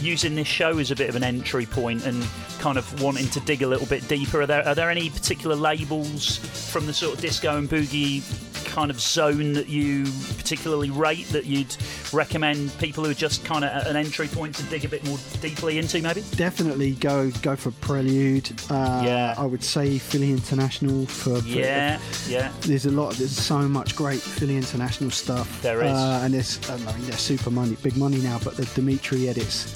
using 0.00 0.34
this 0.34 0.48
show 0.48 0.78
as 0.78 0.90
a 0.90 0.96
bit 0.96 1.08
of 1.08 1.16
an 1.16 1.22
entry 1.24 1.66
point 1.66 2.04
and 2.06 2.26
kind 2.58 2.78
of 2.78 3.02
wanting 3.02 3.26
to 3.28 3.40
dig 3.40 3.62
a 3.62 3.66
little 3.66 3.86
bit 3.86 4.06
deeper 4.08 4.42
are 4.42 4.46
there 4.46 4.66
are 4.66 4.74
there 4.74 4.90
any 4.90 5.08
particular 5.10 5.56
labels 5.56 6.36
from 6.70 6.86
the 6.86 6.92
sort 6.92 7.14
of 7.14 7.20
disco 7.20 7.56
and 7.56 7.68
boogie 7.70 8.22
kind 8.66 8.90
of 8.90 9.00
zone 9.00 9.52
that 9.54 9.68
you 9.68 10.04
particularly 10.36 10.90
rate 10.90 11.26
that 11.28 11.44
you'd 11.44 11.74
recommend 12.12 12.76
people 12.78 13.02
who 13.04 13.10
are 13.10 13.14
just 13.14 13.44
kind 13.44 13.64
of 13.64 13.70
at 13.70 13.86
an 13.88 13.96
entry 13.96 14.28
point 14.28 14.54
to 14.54 14.62
dig 14.64 14.84
a 14.84 14.88
bit 14.88 15.04
more 15.04 15.18
deeply 15.40 15.78
into 15.78 16.00
maybe 16.00 16.22
Definitely 16.36 16.92
go 16.92 17.30
go 17.42 17.56
for 17.56 17.72
Prelude. 17.72 18.50
Uh, 18.70 19.02
Yeah. 19.04 19.34
I 19.36 19.44
would 19.44 19.64
say 19.64 19.98
Philly 19.98 20.30
International 20.30 21.06
for, 21.06 21.40
for 21.40 21.48
yeah 21.48 21.98
yeah 22.28 22.52
There's 22.60 22.86
a 22.86 22.90
lot. 22.90 23.14
There's 23.14 23.36
so 23.36 23.58
much 23.68 23.96
great 23.96 24.20
Philly 24.20 24.56
International 24.56 25.10
stuff. 25.10 25.60
There 25.62 25.82
is. 25.82 25.92
uh, 25.92 26.20
and 26.24 26.34
there's. 26.34 26.58
I 26.70 26.76
mean, 26.76 27.06
they're 27.06 27.18
super 27.18 27.50
money, 27.50 27.76
big 27.82 27.96
money 27.96 28.18
now. 28.18 28.38
But 28.44 28.56
the 28.56 28.66
Dimitri 28.66 29.28
edits 29.28 29.74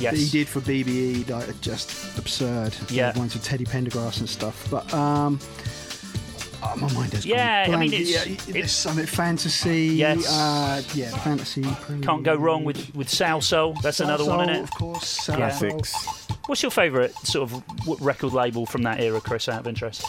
yes 0.00 0.12
that 0.12 0.18
he 0.20 0.28
did 0.30 0.48
for 0.48 0.60
BBE, 0.60 1.28
like, 1.28 1.48
are 1.48 1.52
just 1.60 2.18
absurd. 2.18 2.74
Yeah. 2.90 3.12
the 3.12 3.18
ones 3.18 3.34
with 3.34 3.44
Teddy 3.44 3.64
Pendergrass 3.64 4.20
and 4.20 4.28
stuff. 4.28 4.66
But 4.70 4.92
um, 4.94 5.38
oh, 6.62 6.76
my 6.76 6.92
mind 6.92 7.12
has 7.12 7.24
gone 7.24 7.36
Yeah, 7.36 7.66
I 7.70 7.76
mean, 7.76 7.92
it's- 7.92 8.10
yeah, 8.10 8.22
it's- 8.32 8.44
there's 8.46 8.72
something 8.72 9.06
fantasy. 9.06 9.86
Yes. 9.86 10.26
uh, 10.30 10.82
yeah, 10.94 11.10
fantasy. 11.18 11.62
Prelude. 11.62 12.04
can't 12.04 12.22
go 12.22 12.34
wrong 12.34 12.64
with 12.64 12.94
with 12.94 13.08
Salsoul 13.08 13.80
that's 13.82 14.00
another 14.00 14.24
one 14.24 14.38
Soul, 14.38 14.50
isn't 14.50 14.54
it 14.56 14.62
Of 14.64 14.70
course, 14.72 15.06
Soul 15.08 15.36
Classics. 15.36 15.90
Soul. 15.90 16.14
What's 16.46 16.62
your 16.62 16.70
favourite 16.70 17.14
sort 17.26 17.50
of 17.50 17.62
record 18.02 18.32
label 18.34 18.66
from 18.66 18.82
that 18.82 19.00
era, 19.00 19.20
Chris? 19.20 19.48
Out 19.48 19.60
of 19.60 19.66
interest, 19.66 20.04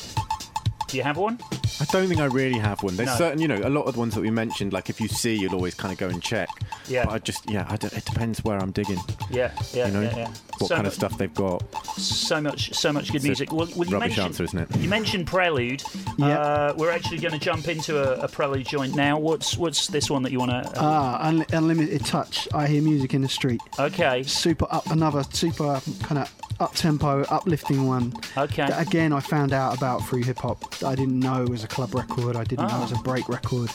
do 0.96 1.00
you 1.00 1.04
have 1.04 1.18
one? 1.18 1.38
I 1.82 1.86
don't 1.92 2.08
think 2.08 2.22
I 2.22 2.26
really 2.26 2.58
have 2.58 2.82
one. 2.82 2.96
There's 2.96 3.10
No. 3.10 3.16
certain, 3.18 3.42
you 3.42 3.50
know, 3.50 3.60
a 3.62 3.68
lot 3.70 3.82
of 3.84 3.96
the 3.96 4.00
ones 4.00 4.16
that 4.16 4.22
we 4.22 4.30
mentioned. 4.32 4.72
Like 4.72 4.90
if 4.90 5.02
you 5.02 5.10
see, 5.10 5.36
you'll 5.36 5.54
always 5.54 5.74
kind 5.74 5.92
of 5.92 5.98
go 5.98 6.08
and 6.08 6.24
check. 6.24 6.48
Yeah. 6.88 7.04
But 7.04 7.14
I 7.14 7.20
just, 7.20 7.50
yeah, 7.50 7.66
I 7.68 7.76
don't, 7.76 7.92
it 7.92 8.06
depends 8.06 8.42
where 8.46 8.58
I'm 8.58 8.72
digging. 8.72 9.00
Yeah, 9.30 9.52
yeah, 9.74 9.88
you 9.88 9.92
know, 9.94 10.02
yeah, 10.04 10.16
yeah. 10.16 10.28
what 10.60 10.68
so 10.70 10.76
kind 10.76 10.84
mu- 10.84 10.88
of 10.88 10.94
stuff 10.94 11.18
they've 11.18 11.34
got. 11.34 11.64
So 12.00 12.40
much, 12.40 12.74
so 12.74 12.94
much 12.94 13.08
good 13.08 13.16
It's 13.18 13.26
a 13.26 13.28
music. 13.28 13.52
Well, 13.52 13.68
well, 13.76 13.88
you 13.90 13.94
rubbish 13.94 14.16
mentioned, 14.16 14.26
answer, 14.26 14.44
isn't 14.46 14.58
it? 14.60 14.78
You 14.78 14.88
mentioned 14.88 15.28
Prelude. 15.28 15.84
Yeah. 16.18 16.28
Uh, 16.40 16.74
we're 16.78 16.92
actually 16.92 17.18
going 17.18 17.34
to 17.34 17.40
jump 17.40 17.68
into 17.68 17.98
a, 18.02 18.24
a 18.24 18.28
Prelude 18.30 18.66
joint 18.66 18.96
now. 18.96 19.20
What's 19.20 19.58
what's 19.58 19.88
this 19.88 20.10
one 20.10 20.24
that 20.24 20.32
you 20.32 20.40
want 20.40 20.52
to? 20.52 20.72
Ah, 20.78 21.28
Un- 21.28 21.46
unlimited 21.52 22.06
touch. 22.06 22.48
I 22.54 22.68
hear 22.68 22.82
music 22.82 23.14
in 23.14 23.22
the 23.22 23.28
street. 23.28 23.60
okay, 23.78 24.24
Super 24.24 24.68
up, 24.72 24.90
another 24.92 25.24
super 25.34 25.82
kind 26.04 26.20
of 26.20 26.34
up 26.60 26.74
tempo, 26.76 27.22
uplifting 27.24 27.86
one. 27.88 28.14
okay. 28.38 28.68
That 28.68 28.86
again, 28.88 29.12
I 29.14 29.20
found 29.20 29.54
out 29.54 29.76
about 29.78 30.08
through 30.08 30.24
hip 30.24 30.40
hop. 30.40 30.64
I 30.84 30.96
didn't 30.96 31.20
know 31.20 31.44
it 31.44 31.50
was 31.50 31.64
a 31.64 31.68
club 31.68 31.94
record. 31.94 32.36
I 32.36 32.44
didn't 32.44 32.68
know 32.68 32.78
it 32.78 32.82
was 32.82 32.92
a 32.92 32.96
Ah. 32.98 33.02
break 33.04 33.28
record. 33.30 33.70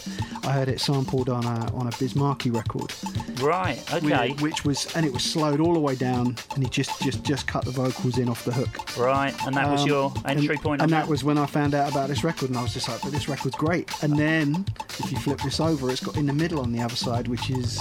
I 0.45 0.53
heard 0.53 0.68
it 0.68 0.81
sampled 0.81 1.28
on 1.28 1.45
a 1.45 1.72
on 1.74 1.87
a 1.87 1.91
Biz 1.99 2.16
Markie 2.16 2.51
record, 2.51 2.93
right. 3.41 3.78
Okay. 3.93 4.31
which, 4.33 4.41
which 4.43 4.64
was 4.64 4.87
and 4.97 5.05
it 5.05 5.12
was 5.12 5.22
slowed 5.22 5.61
all 5.61 5.74
the 5.74 5.81
way 5.81 5.95
down, 5.95 6.37
and 6.55 6.64
he 6.64 6.68
just 6.70 7.01
just 7.03 7.22
just 7.22 7.47
cut 7.47 7.64
the 7.64 7.70
vocals 7.70 8.18
in 8.18 8.28
off 8.28 8.45
the 8.45 8.53
hook. 8.53 8.97
Right. 8.97 9.35
And 9.47 9.55
that 9.57 9.70
was 9.70 9.83
Um, 9.83 9.89
your 9.89 10.12
entry 10.24 10.49
and, 10.55 10.62
point. 10.62 10.83
and 10.83 10.93
on 10.93 10.99
that 11.01 11.09
was 11.09 11.22
when 11.22 11.39
I 11.39 11.47
found 11.47 11.74
out 11.74 11.91
about 11.91 12.09
this 12.09 12.24
record, 12.24 12.49
and 12.51 12.59
I 12.59 12.62
was 12.62 12.72
just 12.72 12.89
like, 12.89 13.01
"But 13.03 13.12
this 13.12 13.28
record's 13.28 13.57
great." 13.57 13.91
And 14.03 14.18
then, 14.18 14.64
if 14.99 15.12
you 15.12 15.18
flip 15.18 15.41
this 15.43 15.61
over, 15.61 15.91
it's 15.91 16.01
got 16.03 16.16
in 16.16 16.26
the 16.26 16.33
middle 16.33 16.61
on 16.61 16.72
the 16.72 16.81
other 16.81 16.97
side, 16.97 17.28
which 17.28 17.51
is 17.51 17.78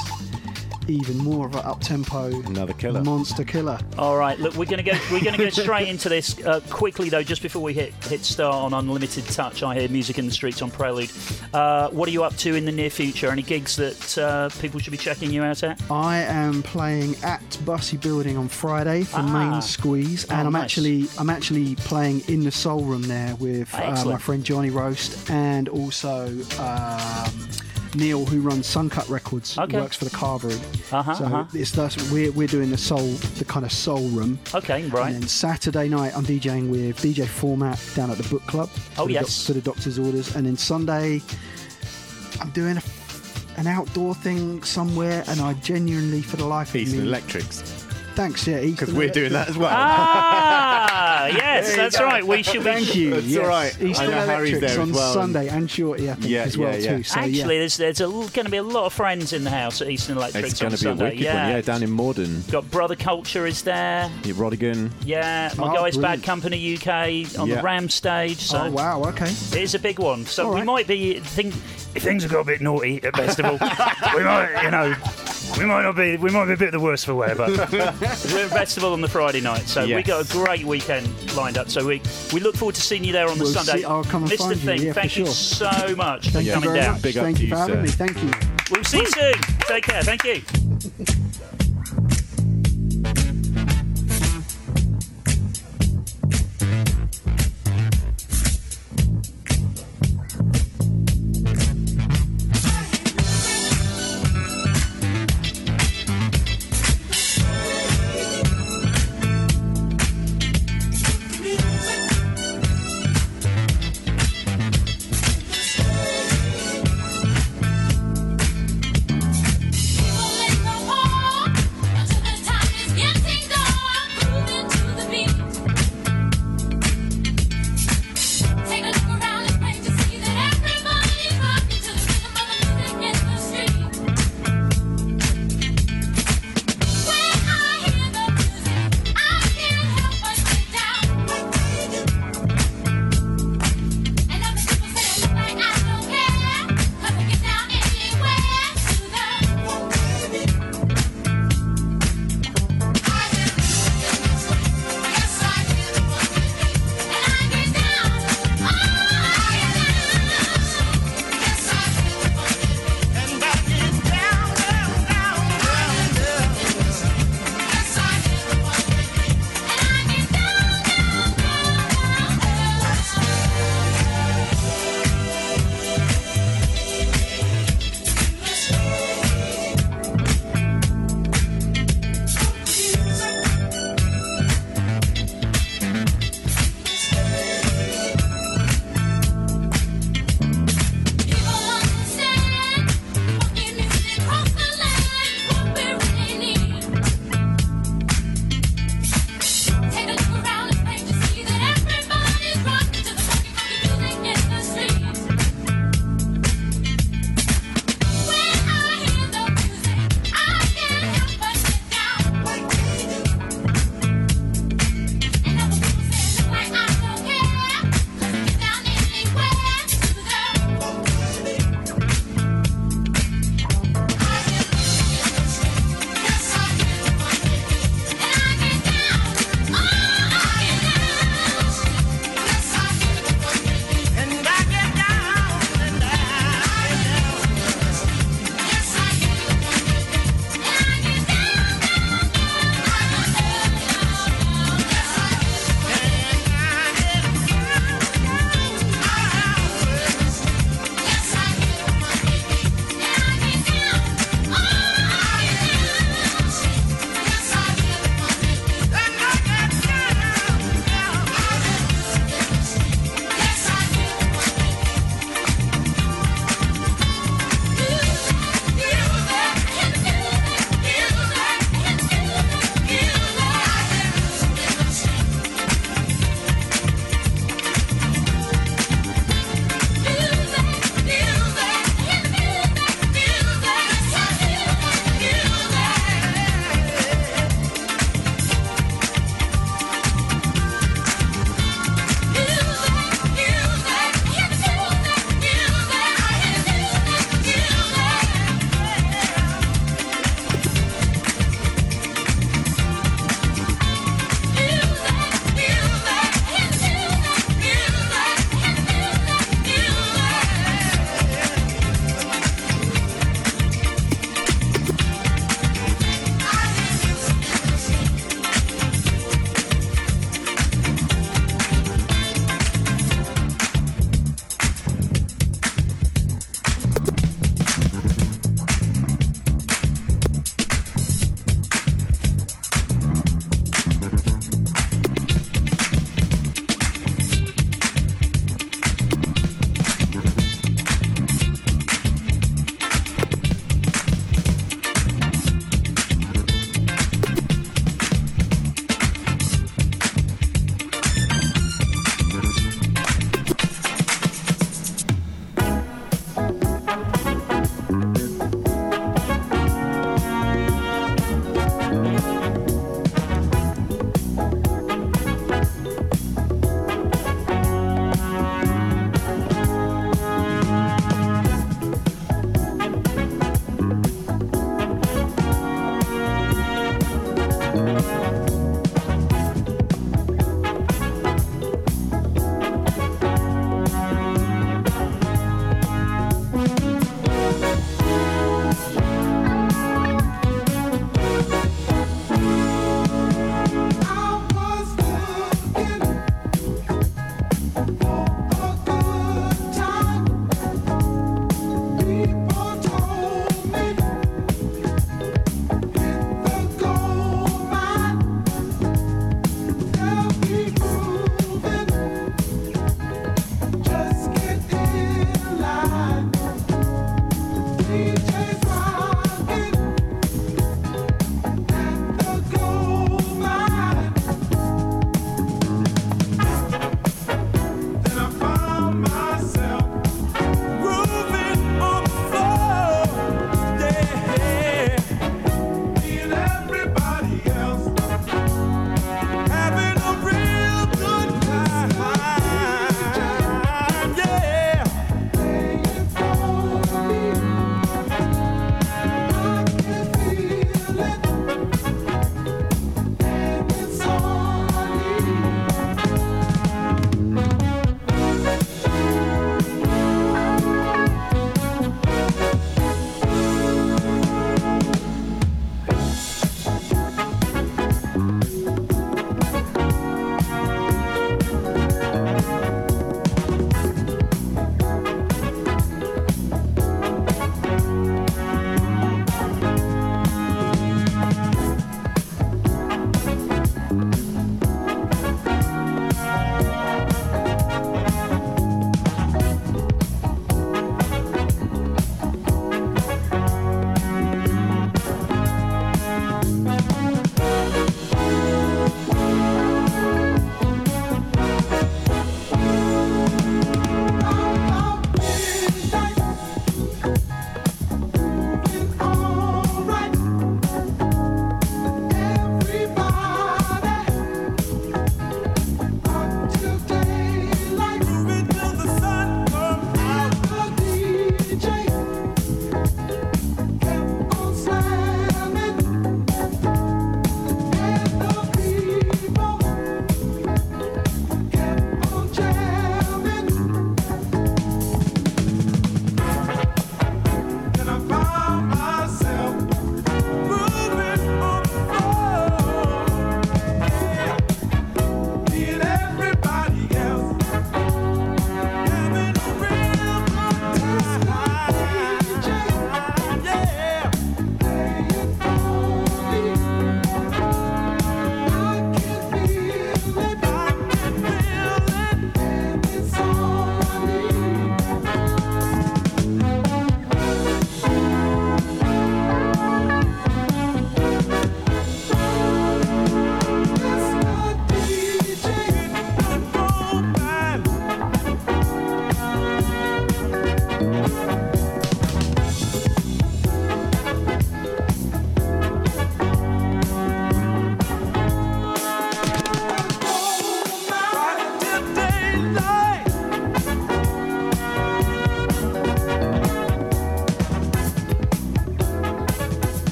even 0.90 1.18
more 1.18 1.46
of 1.46 1.54
an 1.56 1.62
up 1.66 1.80
tempo 1.82 2.26
Another 2.48 2.74
killer. 2.74 3.02
monster 3.04 3.44
killer. 3.44 3.78
All 3.98 4.18
right, 4.18 4.38
look, 4.40 4.56
we're 4.56 4.66
going 4.66 4.84
to 4.84 4.92
go. 4.92 4.98
We're 5.12 5.22
going 5.22 5.36
to 5.36 5.44
go 5.44 5.50
straight 5.50 5.88
into 5.88 6.10
this 6.10 6.38
uh, 6.46 6.60
quickly, 6.70 7.10
though. 7.10 7.24
Just 7.24 7.42
before 7.42 7.62
we 7.62 7.74
hit 7.74 7.94
hit 8.06 8.26
start 8.26 8.56
on 8.56 8.74
Unlimited 8.74 9.26
Touch, 9.26 9.64
I 9.64 9.80
hear 9.80 9.90
music 9.90 10.18
in 10.20 10.26
the 10.26 10.32
streets 10.32 10.62
on 10.62 10.72
Prelude. 10.72 11.12
Uh, 11.54 11.90
what 11.90 12.08
are 12.08 12.12
you 12.12 12.24
up 12.24 12.36
to 12.38 12.56
in 12.56 12.66
the 12.66 12.72
near 12.72 12.90
future? 12.90 13.30
Any 13.32 13.42
gigs 13.44 13.76
that 13.76 14.18
uh, 14.18 14.50
people 14.60 14.80
should 14.80 14.92
be 14.92 14.98
checking 14.98 15.32
you 15.32 15.44
out 15.44 15.64
at? 15.64 15.80
I 15.92 16.18
am 16.20 16.64
playing 16.64 17.16
at 17.24 17.42
Bussey 17.66 17.98
Building 17.98 18.38
on 18.38 18.48
Friday 18.48 19.04
for 19.04 19.18
Ah. 19.20 19.52
Main 19.52 19.62
Squeeze, 19.62 20.26
Oh, 20.30 20.34
and 20.36 20.48
I'm 20.48 20.54
nice. 20.54 20.64
actually 20.64 21.08
I'm 21.20 21.30
actually 21.30 21.76
playing 21.76 22.22
in 22.28 22.44
the 22.44 22.52
Soul 22.52 22.84
Room 22.84 23.04
there 23.04 23.36
with 23.36 23.74
uh, 23.76 24.04
my 24.06 24.18
friend 24.18 24.44
Johnny 24.44 24.70
Roast 24.70 25.30
and 25.30 25.70
also 25.70 26.28
um, 26.60 27.50
Neil, 27.96 28.26
who 28.26 28.42
runs 28.42 28.68
Suncut 28.68 29.08
Records, 29.10 29.56
who 29.56 29.62
Okay. 29.64 29.80
works 29.80 29.96
for 29.98 30.06
the 30.06 30.12
Carvery. 30.12 30.60
Uh-huh, 30.94 31.14
so 31.16 31.26
uh-huh. 31.26 31.46
it's 31.54 31.72
thus 31.72 32.12
we're 32.12 32.32
we're 32.32 32.48
doing 32.48 32.70
the 32.70 32.78
soul 32.78 33.08
the 33.38 33.46
kind 33.46 33.66
of 33.66 33.72
Soul 33.72 34.08
Room. 34.10 34.40
Okay, 34.54 34.88
right. 34.90 35.14
And 35.14 35.24
then 35.24 35.28
Saturday 35.30 35.88
night, 35.90 36.16
I'm 36.16 36.26
DJing 36.26 36.70
with 36.70 36.98
DJ 37.00 37.28
Format 37.28 37.80
down 37.96 38.12
at 38.12 38.18
the 38.18 38.28
Book 38.30 38.46
Club. 38.48 38.70
Oh, 38.98 39.04
for 39.04 39.08
the 39.08 39.14
yes. 39.14 39.46
for 39.48 39.54
the 39.54 39.62
Doctor's 39.62 39.98
Orders. 40.00 40.36
And 40.36 40.46
then 40.46 40.58
Sunday, 40.58 41.22
I'm 42.42 42.50
doing 42.52 42.78
a, 42.78 42.82
an 43.58 43.68
outdoor 43.68 44.16
thing 44.16 44.64
somewhere, 44.64 45.24
and 45.28 45.42
I 45.42 45.54
genuinely, 45.54 46.22
for 46.22 46.38
the 46.38 46.46
life 46.46 46.70
of 46.70 46.78
Eastern 46.78 47.02
me, 47.02 47.08
Electrics. 47.08 47.79
Thanks, 48.20 48.46
yeah, 48.46 48.60
Because 48.60 48.94
we're 48.94 49.08
doing 49.10 49.32
that 49.32 49.48
as 49.48 49.58
well. 49.58 49.70
Ah, 49.72 51.26
yes, 51.28 51.74
that's 51.74 51.98
go. 51.98 52.04
right. 52.04 52.26
We 52.26 52.44
should 52.44 52.66
be. 52.66 52.70
Thank 52.72 52.94
you. 52.94 53.12
That's 53.12 53.26
yes. 53.28 53.42
all 53.42 53.48
right. 53.48 53.82
Eastern 53.82 54.12
know 54.12 54.26
Harry's 54.26 54.58
Electrics 54.58 54.78
on 54.78 54.92
well. 54.92 55.14
Sunday 55.14 55.48
and 55.48 55.72
Shorty, 55.72 56.10
I 56.12 56.16
think, 56.16 56.28
Yeah, 56.30 56.42
as 56.44 56.58
well 56.58 56.74
yeah, 56.74 56.78
yeah. 56.80 56.98
too. 56.98 57.04
So 57.04 57.20
Actually, 57.20 57.32
yeah. 57.38 57.46
there's 57.48 57.78
there's 57.78 58.00
going 58.00 58.46
to 58.46 58.50
be 58.50 58.58
a 58.58 58.64
lot 58.64 58.86
of 58.86 58.94
friends 58.94 59.32
in 59.32 59.46
the 59.46 59.50
house 59.50 59.82
at 59.82 59.90
Eastern 59.90 60.18
Electrics 60.18 60.52
It's 60.52 60.62
on 60.62 60.68
going 60.68 60.78
to 60.78 60.84
be 60.84 60.90
a 60.90 60.92
Sunday. 60.92 61.04
wicked 61.06 61.20
yeah. 61.22 61.44
one. 61.44 61.52
Yeah, 61.52 61.62
down 61.62 61.84
in 61.84 61.92
Morden. 61.92 62.44
Got 62.52 62.70
Brother 62.70 62.98
Culture 62.98 63.48
is 63.48 63.62
there. 63.62 64.12
Yeah, 64.24 64.34
Rodigan. 64.34 64.92
Yeah, 65.06 65.54
my 65.58 65.70
Oh, 65.70 65.74
guys 65.76 65.96
brilliant. 65.96 66.22
Bad 66.22 66.24
Company 66.24 66.76
UK 66.76 67.40
on 67.40 67.48
Yeah. 67.48 67.56
the 67.56 67.62
Ram 67.64 67.88
stage. 67.88 68.40
So 68.40 68.64
oh 68.64 68.72
wow, 68.72 69.02
okay. 69.06 69.30
It 69.30 69.56
is 69.56 69.76
a 69.76 69.80
big 69.80 69.98
one. 69.98 70.26
So 70.26 70.46
All 70.48 70.50
we 70.52 70.58
right. 70.58 70.66
might 70.66 70.88
be 70.88 71.20
think 71.20 71.54
if 71.96 72.04
things 72.04 72.24
have 72.24 72.32
got 72.32 72.40
a 72.42 72.46
bit 72.46 72.62
naughty 72.62 73.02
at 73.04 73.16
festival, 73.16 73.54
we 74.16 74.24
might 74.24 74.62
you 74.64 74.72
know 74.72 74.96
we 75.58 75.66
might 75.66 75.82
not 75.84 75.96
be 75.96 76.18
we 76.18 76.30
might 76.30 76.46
be 76.46 76.54
a 76.54 76.58
bit 76.58 76.72
the 76.72 76.80
worse 76.80 77.04
for 77.04 77.16
wear, 77.16 77.36
but 77.36 77.50
we're 77.72 77.80
at 77.82 77.96
festival 78.50 78.94
on 78.94 79.02
the 79.02 79.08
Friday 79.08 79.42
night, 79.42 79.68
so 79.68 79.84
we 79.84 79.90
Yes. 79.96 80.08
got 80.08 80.26
a 80.30 80.32
great 80.32 80.64
weekend 80.66 81.08
lined 81.36 81.58
up. 81.58 81.70
So 81.70 81.86
we 81.86 82.02
we 82.34 82.40
look 82.40 82.56
forward 82.56 82.76
to 82.76 82.82
seeing 82.82 83.04
you 83.04 83.12
there 83.14 83.28
on 83.28 83.38
the 83.38 83.46
We'll 83.46 83.54
Sunday. 83.54 83.80
see- 83.82 83.86
I'll 83.86 84.04
come 84.04 84.24
and 84.24 84.32
Mr. 84.32 84.38
find 84.38 84.52
you, 84.52 84.66
Thing, 84.66 84.82
yeah, 84.84 84.94
for 84.94 85.00
thank 85.02 85.18
you 85.18 85.26
sure. 85.26 85.34
so 85.34 85.96
much 85.96 86.26
for 86.28 86.32
Thank 86.34 86.46
you 86.48 86.54
coming 86.54 86.70
very 86.70 86.82
down. 86.82 86.94
much. 86.94 87.02
Big 87.02 87.18
up 87.18 87.24
Thank 87.24 87.38
to 87.38 87.44
you 87.44 87.50
you, 87.50 87.54
for 87.56 87.60
having 87.60 87.76
sir. 87.88 88.06
me. 88.06 88.12
Thank 88.14 88.24
you. 88.24 88.32
We'll 88.72 88.84
see 88.84 89.00
you 89.00 89.08
soon. 89.08 89.34
Take 89.68 89.84
care. 89.86 90.02
Thank 90.04 90.24
you. 90.24 90.42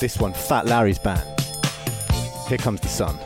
This 0.00 0.16
one, 0.20 0.32
Fat 0.32 0.66
Larry's 0.66 0.98
band. 0.98 1.24
Here 2.48 2.56
comes 2.56 2.80
the 2.80 2.88
sun. 2.88 3.18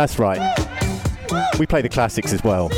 That's 0.00 0.18
right. 0.18 0.40
We 1.58 1.66
play 1.66 1.82
the 1.82 1.90
classics 1.90 2.32
as 2.32 2.42
well. 2.42 2.70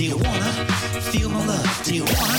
Do 0.00 0.06
you 0.06 0.16
wanna 0.16 0.52
feel 1.12 1.28
my 1.28 1.44
love? 1.44 1.82
Do 1.84 1.94
you 1.94 2.04
wanna? 2.04 2.29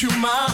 Into 0.00 0.16
my 0.18 0.47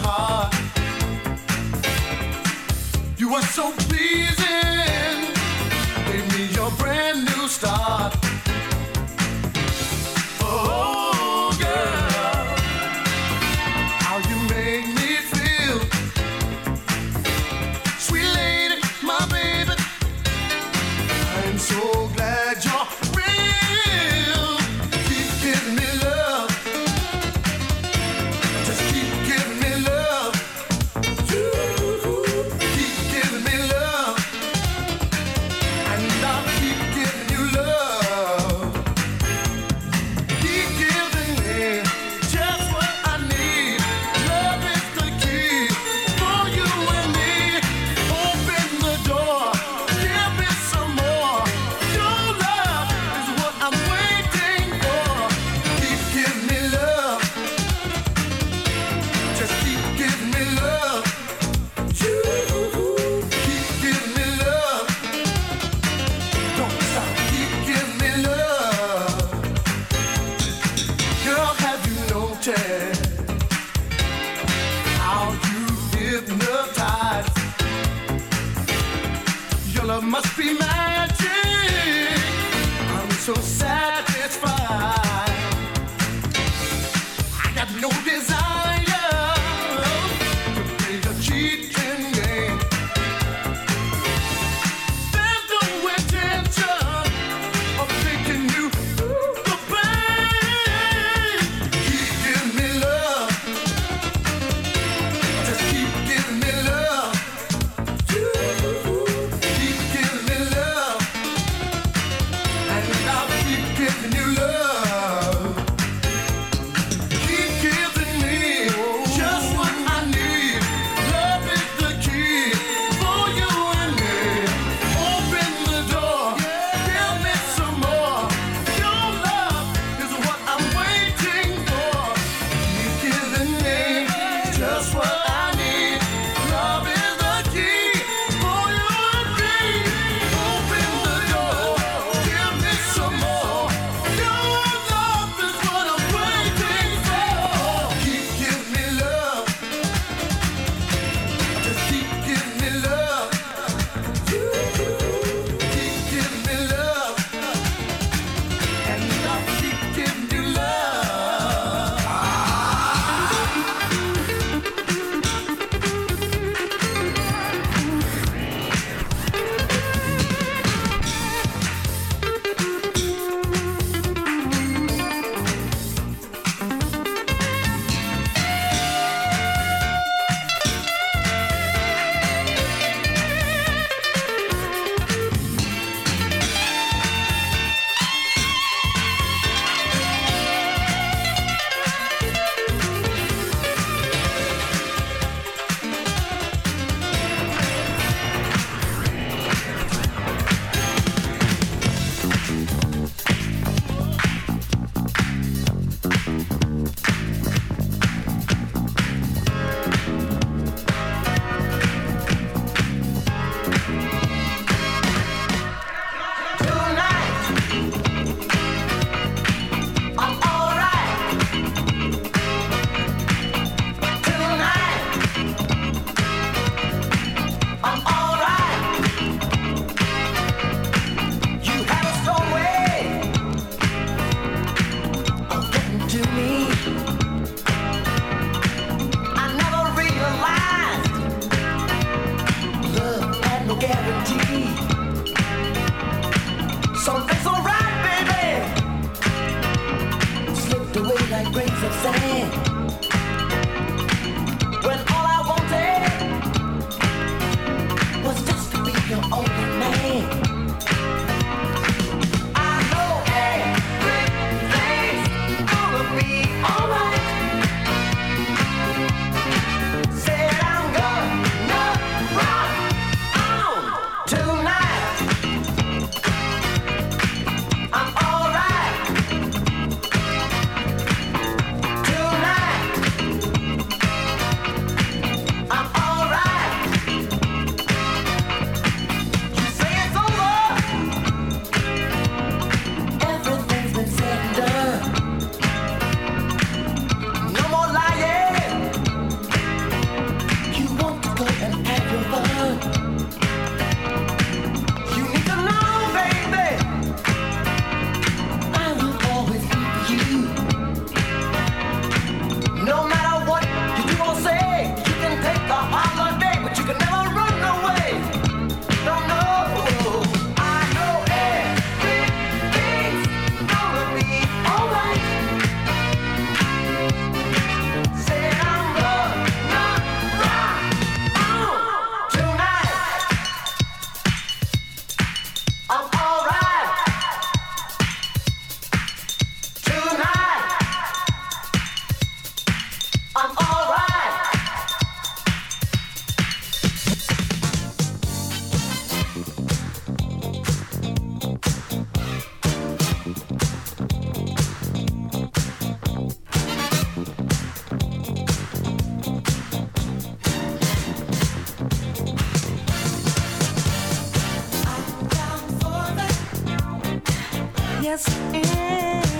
yes 368.04 368.28
and 368.52 369.33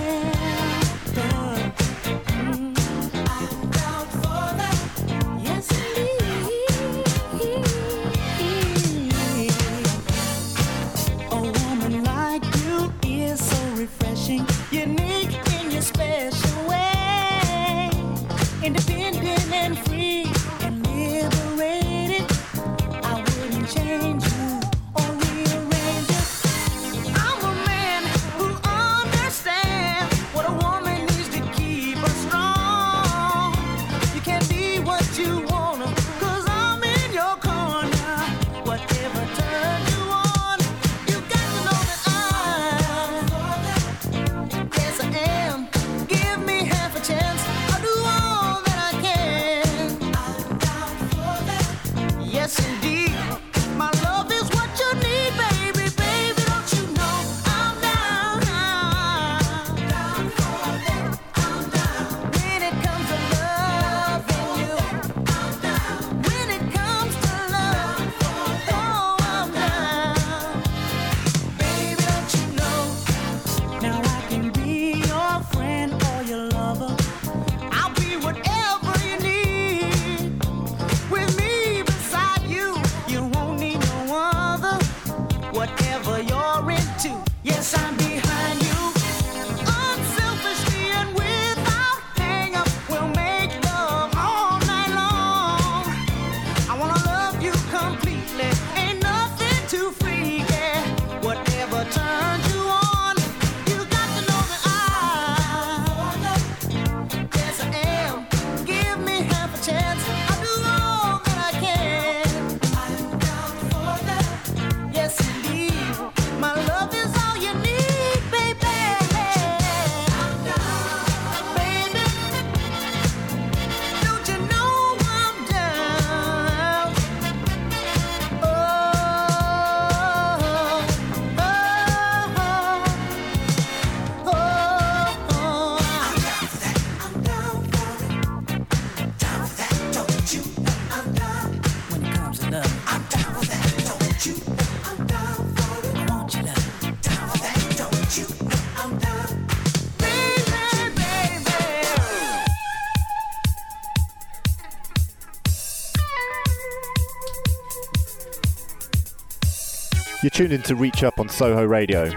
tuned 160.35 160.51
in 160.51 160.61
to 160.61 160.75
Reach 160.75 161.01
Up 161.01 161.17
on 161.17 161.29
Soho 161.29 161.63
Radio. 161.63 162.11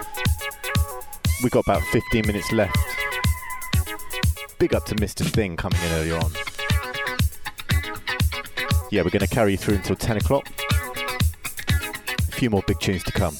We've 1.41 1.53
got 1.53 1.65
about 1.65 1.81
15 1.83 2.27
minutes 2.27 2.51
left. 2.51 2.77
Big 4.57 4.75
up 4.75 4.85
to 4.87 4.95
Mr. 4.95 5.25
Thing 5.25 5.55
coming 5.55 5.79
in 5.83 5.91
earlier 5.93 6.15
on. 6.17 6.29
Yeah, 8.91 9.03
we're 9.03 9.09
going 9.09 9.25
to 9.25 9.27
carry 9.27 9.51
you 9.51 9.57
through 9.57 9.75
until 9.75 9.95
10 9.95 10.17
o'clock. 10.17 10.49
A 11.69 12.31
few 12.31 12.49
more 12.49 12.61
big 12.67 12.81
tunes 12.81 13.05
to 13.05 13.13
come. 13.13 13.37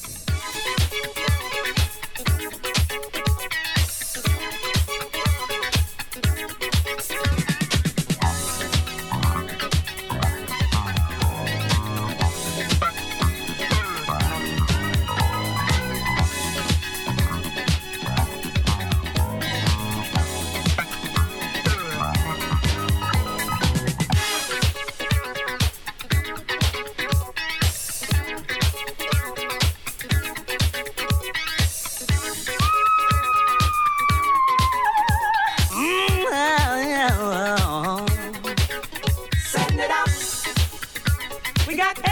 got 41.80 42.09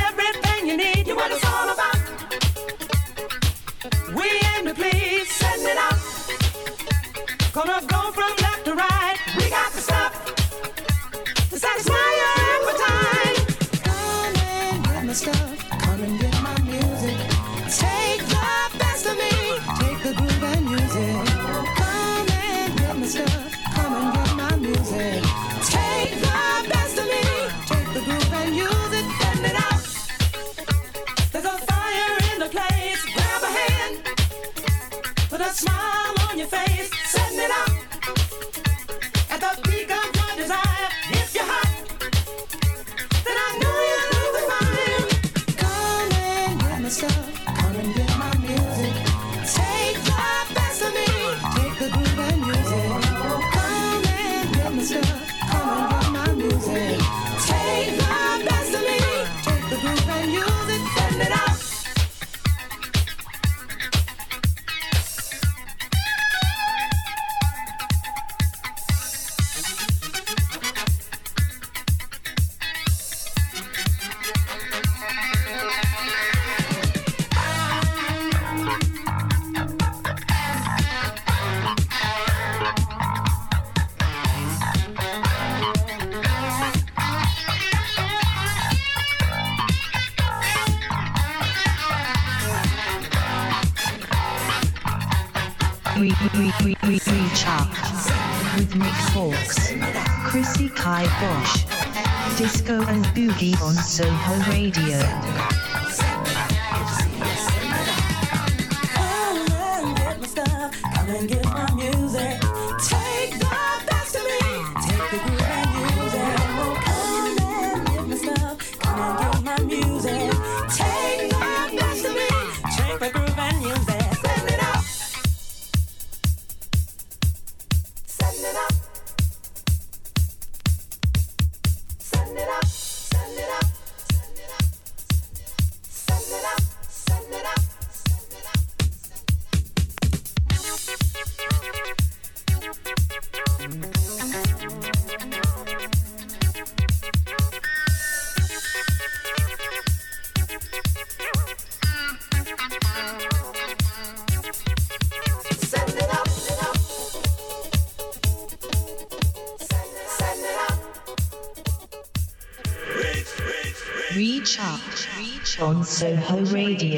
Soho 165.89 166.45
Radio. 166.53 166.98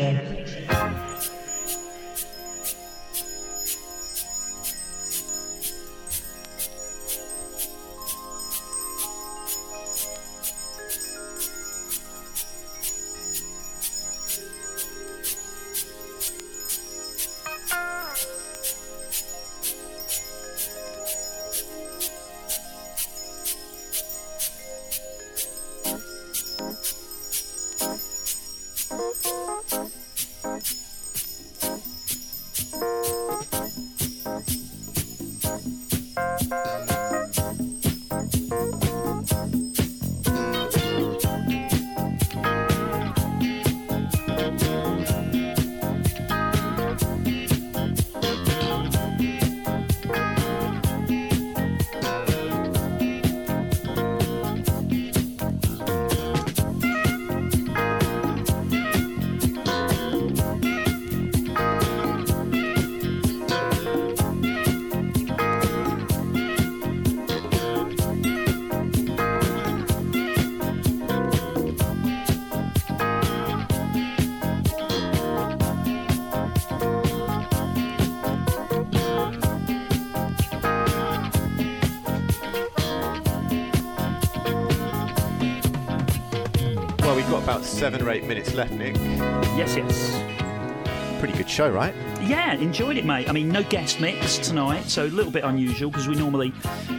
Seven 87.90 88.06
or 88.06 88.10
eight 88.12 88.24
minutes 88.24 88.54
left, 88.54 88.70
Nick. 88.72 88.94
Yes, 89.58 89.74
yes. 89.76 90.22
Pretty 91.18 91.36
good 91.36 91.50
show, 91.50 91.68
right? 91.70 91.92
Yeah, 92.22 92.54
enjoyed 92.54 92.96
it, 92.96 93.04
mate. 93.04 93.28
I 93.28 93.32
mean, 93.32 93.48
no 93.48 93.64
guest 93.64 94.00
mix 94.00 94.38
tonight, 94.38 94.84
so 94.84 95.06
a 95.06 95.08
little 95.08 95.32
bit 95.32 95.42
unusual 95.42 95.90
because 95.90 96.06
we 96.06 96.14
normally 96.14 96.52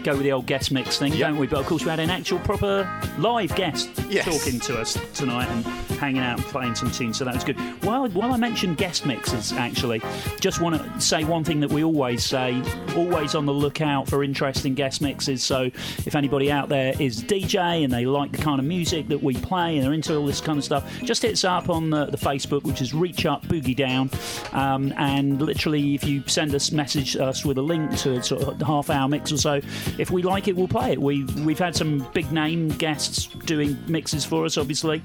go 0.03 0.11
with 0.11 0.23
the 0.23 0.33
old 0.33 0.47
guest 0.47 0.69
mix 0.71 0.99
thing, 0.99 1.13
don't 1.17 1.37
we? 1.37 1.47
But 1.47 1.59
of 1.61 1.65
course, 1.65 1.85
we 1.85 1.89
had 1.89 2.01
an 2.01 2.09
actual 2.09 2.39
proper 2.39 2.89
live 3.17 3.55
guest 3.55 3.89
Yes. 4.09 4.25
talking 4.25 4.59
to 4.59 4.79
us 4.81 4.97
tonight 5.13 5.47
and 5.47 5.65
hanging 5.97 6.21
out 6.21 6.39
and 6.39 6.47
playing 6.47 6.75
some 6.75 6.91
tunes, 6.91 7.17
so 7.17 7.23
that 7.23 7.33
was 7.35 7.45
good. 7.45 7.57
While, 7.81 8.07
while 8.09 8.31
I 8.31 8.37
mentioned 8.37 8.77
guest 8.77 9.05
mixes, 9.05 9.53
actually, 9.53 10.01
just 10.39 10.61
want 10.61 10.81
to 10.81 11.01
say 11.01 11.23
one 11.23 11.43
thing 11.43 11.59
that 11.61 11.71
we 11.71 11.83
always 11.83 12.23
say 12.23 12.61
always 12.95 13.35
on 13.35 13.45
the 13.45 13.53
lookout 13.53 14.07
for 14.07 14.23
interesting 14.23 14.75
guest 14.75 15.01
mixes. 15.01 15.43
So 15.43 15.63
if 15.63 16.15
anybody 16.15 16.51
out 16.51 16.69
there 16.69 16.93
is 16.99 17.23
DJ 17.23 17.83
and 17.83 17.91
they 17.91 18.05
like 18.05 18.31
the 18.31 18.37
kind 18.37 18.59
of 18.59 18.65
music 18.65 19.07
that 19.07 19.21
we 19.21 19.35
play 19.35 19.77
and 19.77 19.85
they're 19.85 19.93
into 19.93 20.15
all 20.15 20.25
this 20.25 20.41
kind 20.41 20.57
of 20.57 20.63
stuff, 20.63 20.91
just 21.03 21.21
hit 21.23 21.33
us 21.33 21.43
up 21.43 21.69
on 21.69 21.89
the, 21.89 22.05
the 22.05 22.17
Facebook, 22.17 22.63
which 22.63 22.81
is 22.81 22.93
Reach 22.93 23.25
Up 23.25 23.43
Boogie 23.47 23.75
Down. 23.75 24.09
Um, 24.53 24.93
and 24.97 25.41
literally, 25.41 25.95
if 25.95 26.03
you 26.03 26.23
send 26.27 26.53
us 26.53 26.71
message 26.71 27.15
us 27.17 27.43
with 27.45 27.57
a 27.57 27.61
link 27.61 27.97
to 27.99 28.13
a 28.13 28.23
sort 28.23 28.43
of 28.43 28.61
half 28.61 28.89
hour 28.89 29.07
mix 29.07 29.31
or 29.31 29.37
so, 29.37 29.61
if 29.97 30.11
we 30.11 30.21
like 30.21 30.47
it, 30.47 30.55
we'll 30.55 30.67
play 30.67 30.91
it. 30.93 31.01
We've 31.01 31.45
we've 31.45 31.59
had 31.59 31.75
some 31.75 32.07
big 32.13 32.31
name 32.31 32.69
guests 32.69 33.25
doing 33.45 33.77
mixes 33.87 34.23
for 34.23 34.45
us, 34.45 34.57
obviously. 34.57 35.01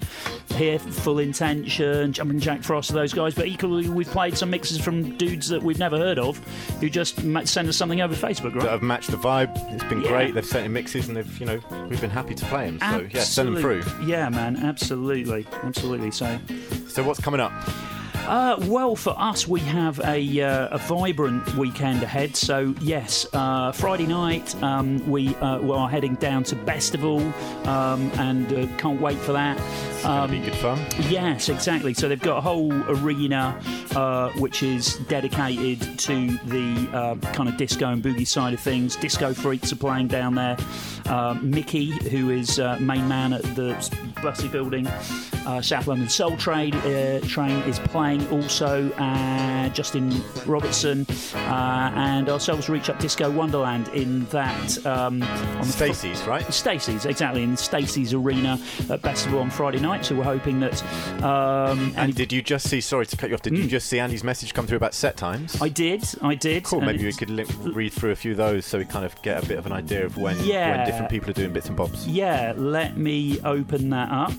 Here, 0.54 0.78
Full 0.78 1.18
Intention, 1.18 2.12
Jumping 2.12 2.40
Jack 2.40 2.62
Frost, 2.66 2.92
those 2.92 3.12
guys. 3.12 3.34
But 3.34 3.46
equally, 3.46 3.88
we've 3.88 4.08
played 4.08 4.36
some 4.36 4.50
mixes 4.50 4.78
from 4.80 5.16
dudes 5.16 5.48
that 5.48 5.62
we've 5.62 5.78
never 5.78 5.96
heard 5.96 6.18
of, 6.18 6.38
who 6.80 6.90
just 6.90 7.16
send 7.20 7.68
us 7.68 7.76
something 7.76 8.00
over 8.00 8.14
Facebook, 8.14 8.54
right? 8.54 8.64
That 8.64 8.70
have 8.70 8.82
matched 8.82 9.10
the 9.10 9.16
vibe. 9.16 9.50
It's 9.72 9.84
been 9.84 10.02
Yeah. 10.02 10.08
great. 10.08 10.34
They've 10.34 10.44
sent 10.44 10.66
in 10.66 10.72
mixes 10.72 11.08
and 11.08 11.16
they've, 11.16 11.40
you 11.40 11.46
know, 11.46 11.60
we've 11.88 12.00
been 12.00 12.10
happy 12.10 12.34
to 12.34 12.44
play 12.46 12.66
them. 12.66 12.78
So 12.80 13.06
yeah, 13.10 13.20
send 13.20 13.48
them 13.48 13.56
through. 13.62 13.82
Yeah, 14.04 14.28
man, 14.28 14.56
absolutely, 14.56 15.46
absolutely. 15.62 16.10
So, 16.10 16.38
So 16.88 17.02
what's 17.02 17.20
coming 17.20 17.40
up? 17.40 17.52
Uh, 18.26 18.56
well, 18.62 18.96
for 18.96 19.14
us, 19.16 19.46
we 19.46 19.60
have 19.60 20.00
a, 20.00 20.40
uh, 20.40 20.68
a 20.72 20.78
vibrant 20.78 21.54
weekend 21.54 22.02
ahead. 22.02 22.34
So, 22.34 22.74
yes, 22.80 23.24
uh, 23.32 23.70
Friday 23.70 24.06
night 24.06 24.60
um, 24.62 25.08
we, 25.08 25.34
uh, 25.36 25.60
we 25.60 25.70
are 25.70 25.88
heading 25.88 26.16
down 26.16 26.42
to 26.44 26.56
Bestival 26.56 27.20
um, 27.66 28.10
and 28.18 28.52
uh, 28.52 28.76
can't 28.78 29.00
wait 29.00 29.18
for 29.18 29.32
that. 29.32 29.56
Um, 30.04 30.30
be 30.30 30.40
good 30.40 30.56
fun. 30.56 30.78
Yes, 31.08 31.48
exactly. 31.48 31.94
So 31.94 32.08
they've 32.08 32.20
got 32.20 32.38
a 32.38 32.40
whole 32.40 32.72
arena 32.90 33.60
uh, 33.94 34.30
which 34.32 34.62
is 34.62 34.96
dedicated 35.08 35.98
to 36.00 36.36
the 36.46 36.88
uh, 36.92 37.16
kind 37.32 37.48
of 37.48 37.56
disco 37.56 37.88
and 37.88 38.02
boogie 38.02 38.26
side 38.26 38.54
of 38.54 38.60
things. 38.60 38.96
Disco 38.96 39.34
freaks 39.34 39.72
are 39.72 39.76
playing 39.76 40.08
down 40.08 40.34
there. 40.34 40.56
Uh, 41.06 41.38
Mickey, 41.40 41.92
who 42.10 42.30
is 42.30 42.58
uh, 42.58 42.76
main 42.80 43.06
man 43.06 43.32
at 43.32 43.42
the 43.54 43.74
Bussey 44.22 44.48
Building, 44.48 44.86
uh, 45.46 45.62
South 45.62 45.86
London 45.86 46.08
Soul 46.08 46.36
Trade 46.36 46.74
uh, 46.74 47.20
train 47.26 47.58
is 47.62 47.78
playing 47.78 48.15
also. 48.28 48.90
Uh, 48.92 49.68
Justin 49.70 50.22
Robertson 50.46 51.04
uh, 51.34 51.90
and 51.94 52.28
ourselves 52.28 52.68
reach 52.68 52.88
up 52.88 52.98
Disco 53.00 53.28
Wonderland 53.30 53.88
in 53.88 54.24
that 54.26 54.86
um, 54.86 55.22
on 55.24 55.58
the 55.58 55.64
fr- 55.66 55.72
Stacey's, 55.92 56.22
right? 56.22 56.54
Stacey's, 56.54 57.04
exactly, 57.04 57.42
in 57.42 57.56
Stacey's 57.56 58.14
Arena 58.14 58.60
at 58.88 59.02
Bestival 59.02 59.40
on 59.40 59.50
Friday 59.50 59.80
night. 59.80 60.04
So 60.04 60.14
we're 60.14 60.22
hoping 60.24 60.60
that. 60.60 60.82
Um, 61.22 61.92
And 61.96 62.14
did 62.14 62.32
you 62.32 62.42
just 62.42 62.68
see? 62.68 62.80
Sorry 62.80 63.06
to 63.06 63.16
cut 63.16 63.28
you 63.30 63.34
off. 63.34 63.42
Did 63.42 63.58
you 63.58 63.66
just 63.66 63.88
see 63.88 63.98
Andy's 63.98 64.22
message 64.24 64.54
come 64.54 64.66
through 64.66 64.76
about 64.76 64.94
set 64.94 65.16
times? 65.16 65.60
I 65.60 65.68
did, 65.68 66.04
I 66.22 66.34
did. 66.36 66.62
Cool. 66.64 66.80
Maybe 66.80 67.04
we 67.04 67.12
could 67.12 67.30
li- 67.30 67.44
read 67.64 67.92
through 67.92 68.12
a 68.12 68.16
few 68.16 68.30
of 68.32 68.36
those 68.36 68.64
so 68.66 68.78
we 68.78 68.84
kind 68.84 69.04
of 69.04 69.20
get 69.22 69.42
a 69.42 69.46
bit 69.46 69.58
of 69.58 69.66
an 69.66 69.72
idea 69.72 70.04
of 70.06 70.16
when, 70.16 70.38
Yeah. 70.44 70.76
when 70.76 70.86
different 70.86 71.10
people 71.10 71.30
are 71.30 71.34
doing 71.34 71.52
bits 71.52 71.66
and 71.66 71.76
bobs. 71.76 72.06
Yeah, 72.06 72.52
let 72.56 72.96
me 72.96 73.40
open 73.40 73.90
that 73.90 74.10
up. 74.12 74.32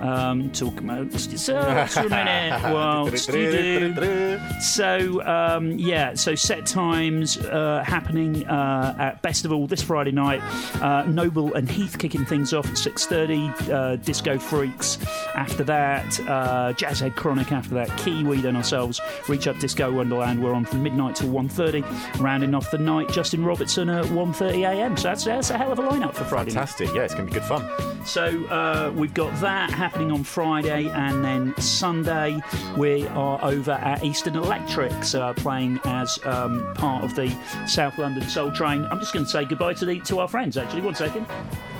Um, 0.00 0.50
talk 0.52 0.78
about 0.78 1.10
for 1.12 2.00
a 2.06 2.08
minute 2.08 2.72
you 3.06 3.94
do. 3.94 4.38
So 4.60 5.22
um, 5.26 5.78
yeah, 5.78 6.14
so 6.14 6.34
set 6.34 6.66
times 6.66 7.38
uh, 7.38 7.82
happening 7.86 8.46
uh, 8.46 8.96
at 8.98 9.22
Bestival 9.22 9.68
this 9.68 9.82
Friday 9.82 10.12
night. 10.12 10.42
Uh, 10.82 11.04
Noble 11.04 11.54
and 11.54 11.70
Heath 11.70 11.98
kicking 11.98 12.24
things 12.24 12.52
off 12.52 12.68
at 12.68 12.78
six 12.78 13.06
thirty. 13.06 13.50
Uh, 13.70 13.96
Disco 13.96 14.38
Freaks 14.38 14.98
after 15.34 15.64
that. 15.64 16.18
Uh, 16.20 16.72
Jazzhead 16.72 17.14
Chronic 17.14 17.52
after 17.52 17.74
that. 17.74 17.88
Kiwi 17.98 18.40
then 18.40 18.56
ourselves. 18.56 19.00
Reach 19.28 19.46
Up 19.46 19.58
Disco 19.58 19.92
Wonderland. 19.92 20.42
We're 20.42 20.54
on 20.54 20.64
from 20.64 20.82
midnight 20.82 21.16
till 21.16 21.28
1.30. 21.28 22.20
Rounding 22.20 22.54
off 22.54 22.70
the 22.70 22.78
night, 22.78 23.10
Justin 23.10 23.44
Robertson 23.44 23.88
at 23.88 24.04
1.30 24.06 24.68
a.m. 24.68 24.96
So 24.96 25.08
that's, 25.08 25.24
that's 25.24 25.50
a 25.50 25.58
hell 25.58 25.72
of 25.72 25.78
a 25.78 25.82
lineup 25.82 26.14
for 26.14 26.24
Friday 26.24 26.52
night. 26.52 26.68
Fantastic. 26.68 26.94
Yeah, 26.94 27.02
it's 27.02 27.14
going 27.14 27.28
to 27.28 27.32
be 27.32 27.38
good 27.38 27.48
fun. 27.48 27.68
So 28.04 28.44
uh, 28.46 28.92
we've 28.96 29.12
got 29.12 29.38
that 29.40 29.70
happening 29.70 30.10
on 30.10 30.24
Friday, 30.24 30.88
and 30.88 31.24
then 31.24 31.54
Sunday 31.60 32.40
we 32.88 33.06
are 33.08 33.38
over 33.42 33.72
at 33.72 34.02
Eastern 34.02 34.34
Electrics, 34.36 35.14
uh, 35.14 35.34
playing 35.34 35.78
as 35.84 36.18
um, 36.24 36.72
part 36.74 37.04
of 37.04 37.14
the 37.14 37.28
South 37.66 37.98
London 37.98 38.26
Soul 38.28 38.50
Train. 38.50 38.86
I'm 38.90 38.98
just 38.98 39.12
going 39.12 39.26
to 39.26 39.30
say 39.30 39.44
goodbye 39.44 39.74
to 39.74 39.84
the 39.84 40.00
to 40.00 40.20
our 40.20 40.28
friends. 40.28 40.56
Actually, 40.56 40.82
one 40.82 40.94
second. 40.94 41.26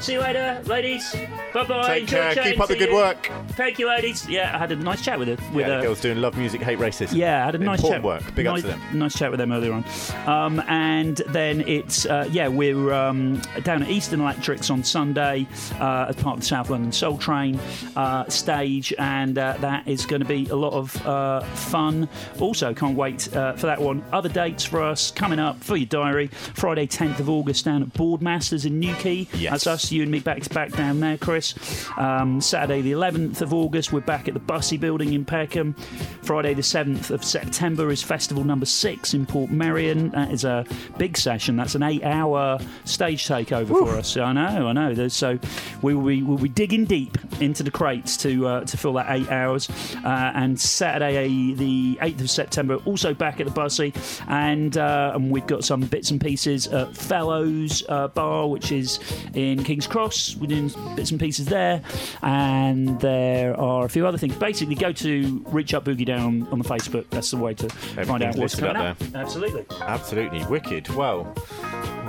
See 0.00 0.12
you 0.12 0.20
later, 0.20 0.62
ladies. 0.66 1.16
Bye 1.52 1.64
bye. 1.64 1.86
Take 1.86 2.08
care. 2.08 2.34
Keep 2.34 2.60
up 2.60 2.68
the 2.68 2.76
good 2.76 2.92
work. 2.92 3.30
Thank 3.50 3.78
you, 3.78 3.88
ladies. 3.88 4.28
Yeah, 4.28 4.54
I 4.54 4.58
had 4.58 4.70
a 4.70 4.76
nice 4.76 5.02
chat 5.02 5.18
with 5.18 5.28
her. 5.28 5.54
With 5.54 5.66
yeah, 5.66 5.76
the 5.76 5.82
girls 5.82 6.00
doing 6.00 6.20
love 6.20 6.36
music, 6.36 6.60
hate 6.60 6.78
racist. 6.78 7.14
Yeah, 7.14 7.42
I 7.42 7.46
had 7.46 7.54
a 7.54 7.58
nice 7.58 7.80
Important 7.80 8.04
chat. 8.04 8.26
work. 8.26 8.34
Big 8.34 8.44
nice, 8.44 8.64
up 8.64 8.70
to 8.70 8.76
them. 8.76 8.98
Nice 8.98 9.18
chat 9.18 9.30
with 9.30 9.38
them 9.38 9.50
earlier 9.50 9.72
on. 9.72 9.84
Um, 10.26 10.62
and 10.68 11.16
then 11.28 11.62
it's 11.62 12.06
uh, 12.06 12.28
yeah, 12.30 12.48
we're 12.48 12.92
um, 12.92 13.40
down 13.62 13.82
at 13.82 13.88
Eastern 13.88 14.20
Electrics 14.20 14.70
on 14.70 14.84
Sunday 14.84 15.46
uh, 15.80 16.06
as 16.08 16.16
part 16.16 16.34
of 16.34 16.40
the 16.40 16.46
South 16.46 16.70
London 16.70 16.92
Soul 16.92 17.18
Train 17.18 17.58
uh, 17.96 18.28
stage, 18.28 18.92
and 18.98 19.38
uh, 19.38 19.56
that 19.60 19.88
is 19.88 20.06
going 20.06 20.20
to 20.20 20.28
be 20.28 20.46
a 20.50 20.56
lot 20.56 20.74
of 20.74 20.97
uh, 21.06 21.40
fun. 21.40 22.08
Also, 22.40 22.74
can't 22.74 22.96
wait 22.96 23.34
uh, 23.34 23.54
for 23.54 23.66
that 23.66 23.80
one. 23.80 24.04
Other 24.12 24.28
dates 24.28 24.64
for 24.64 24.82
us 24.82 25.10
coming 25.10 25.38
up 25.38 25.62
for 25.62 25.76
your 25.76 25.86
diary: 25.86 26.28
Friday, 26.28 26.86
10th 26.86 27.20
of 27.20 27.28
August 27.28 27.64
down 27.64 27.82
at 27.82 27.92
Boardmasters 27.92 28.66
in 28.66 28.78
Newquay. 28.78 29.26
Yes. 29.34 29.50
That's 29.50 29.66
us, 29.66 29.92
you 29.92 30.02
and 30.02 30.10
me, 30.10 30.20
back 30.20 30.42
to 30.42 30.50
back 30.50 30.72
down 30.72 31.00
there, 31.00 31.18
Chris. 31.18 31.54
Um, 31.96 32.40
Saturday, 32.40 32.82
the 32.82 32.92
11th 32.92 33.40
of 33.40 33.52
August, 33.54 33.92
we're 33.92 34.00
back 34.00 34.28
at 34.28 34.34
the 34.34 34.40
Bussey 34.40 34.76
Building 34.76 35.12
in 35.12 35.24
Peckham. 35.24 35.74
Friday, 36.22 36.54
the 36.54 36.62
7th 36.62 37.10
of 37.10 37.24
September, 37.24 37.90
is 37.90 38.02
Festival 38.02 38.44
number 38.44 38.66
six 38.66 39.14
in 39.14 39.26
Portmeirion. 39.26 40.12
That 40.12 40.30
is 40.30 40.44
a 40.44 40.64
big 40.96 41.16
session. 41.16 41.56
That's 41.56 41.74
an 41.74 41.82
eight-hour 41.82 42.58
stage 42.84 43.26
takeover 43.26 43.68
for 43.68 43.96
us. 43.96 44.16
I 44.16 44.32
know, 44.32 44.68
I 44.68 44.72
know. 44.72 44.94
There's, 44.94 45.14
so 45.14 45.38
we 45.82 45.94
will 45.94 46.06
be, 46.06 46.22
we'll 46.22 46.38
be 46.38 46.48
digging 46.48 46.84
deep 46.84 47.16
into 47.40 47.62
the 47.62 47.70
crates 47.70 48.16
to 48.18 48.46
uh, 48.46 48.64
to 48.64 48.76
fill 48.76 48.94
that 48.94 49.06
eight 49.10 49.30
hours. 49.30 49.68
Uh, 50.04 50.32
and 50.34 50.58
Saturday, 50.78 51.54
the 51.54 51.98
8th 52.00 52.20
of 52.22 52.30
September, 52.30 52.76
also 52.84 53.14
back 53.14 53.40
at 53.40 53.46
the 53.46 53.52
Bussey, 53.52 53.92
and 54.26 54.76
uh, 54.76 55.12
and 55.14 55.30
we've 55.30 55.46
got 55.46 55.64
some 55.64 55.82
bits 55.82 56.10
and 56.10 56.20
pieces 56.20 56.66
at 56.68 56.96
Fellows 56.96 57.82
uh, 57.88 58.08
Bar, 58.08 58.48
which 58.48 58.72
is 58.72 58.98
in 59.34 59.62
King's 59.64 59.86
Cross. 59.86 60.36
We're 60.36 60.46
doing 60.46 60.72
bits 60.96 61.10
and 61.10 61.20
pieces 61.20 61.46
there, 61.46 61.82
and 62.22 62.98
there 63.00 63.58
are 63.58 63.84
a 63.84 63.88
few 63.88 64.06
other 64.06 64.18
things. 64.18 64.34
Basically, 64.36 64.74
go 64.74 64.92
to 64.92 65.44
Reach 65.48 65.74
Up 65.74 65.84
Boogie 65.84 66.06
Down 66.06 66.48
on 66.50 66.58
the 66.58 66.68
Facebook. 66.68 67.04
That's 67.10 67.30
the 67.30 67.36
way 67.36 67.54
to 67.54 67.68
find 67.68 68.22
out 68.22 68.36
what's 68.36 68.54
coming 68.54 68.76
up 68.76 68.88
up. 68.88 69.02
Absolutely. 69.14 69.64
Absolutely. 69.80 70.44
Wicked. 70.46 70.88
Well, 70.94 71.32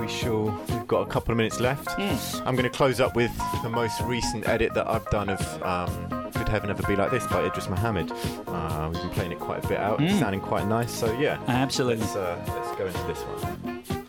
we 0.00 0.08
shall. 0.08 0.44
We've 0.68 0.86
got 0.86 1.02
a 1.06 1.10
couple 1.10 1.32
of 1.32 1.36
minutes 1.36 1.60
left. 1.60 1.90
Hmm. 1.92 2.46
I'm 2.46 2.56
going 2.56 2.68
to 2.70 2.76
close 2.76 3.00
up 3.00 3.14
with 3.14 3.30
the 3.62 3.68
most 3.68 4.00
recent 4.02 4.48
edit 4.48 4.74
that 4.74 4.88
I've 4.88 5.08
done 5.10 5.28
of 5.28 5.62
um, 5.62 6.30
Could 6.34 6.48
Heaven 6.48 6.70
Ever 6.70 6.82
Be 6.84 6.96
Like 6.96 7.10
This 7.10 7.26
by 7.26 7.42
Idris 7.44 7.68
Muhammad. 7.68 8.10
Uh, 8.46 8.90
we've 8.92 9.00
been 9.02 9.10
playing 9.10 9.32
it 9.32 9.38
quite 9.38 9.64
a 9.64 9.68
bit 9.68 9.78
out. 9.78 10.00
It's 10.02 10.14
Mm. 10.14 10.18
sounding 10.18 10.40
quite 10.40 10.66
nice. 10.66 10.90
So, 10.92 11.12
yeah. 11.18 11.38
Absolutely. 11.46 12.00
Let's, 12.04 12.16
uh, 12.16 12.36
let's 12.48 12.78
go 12.78 12.86
into 12.86 13.02
this 13.06 13.20
one. 13.22 13.99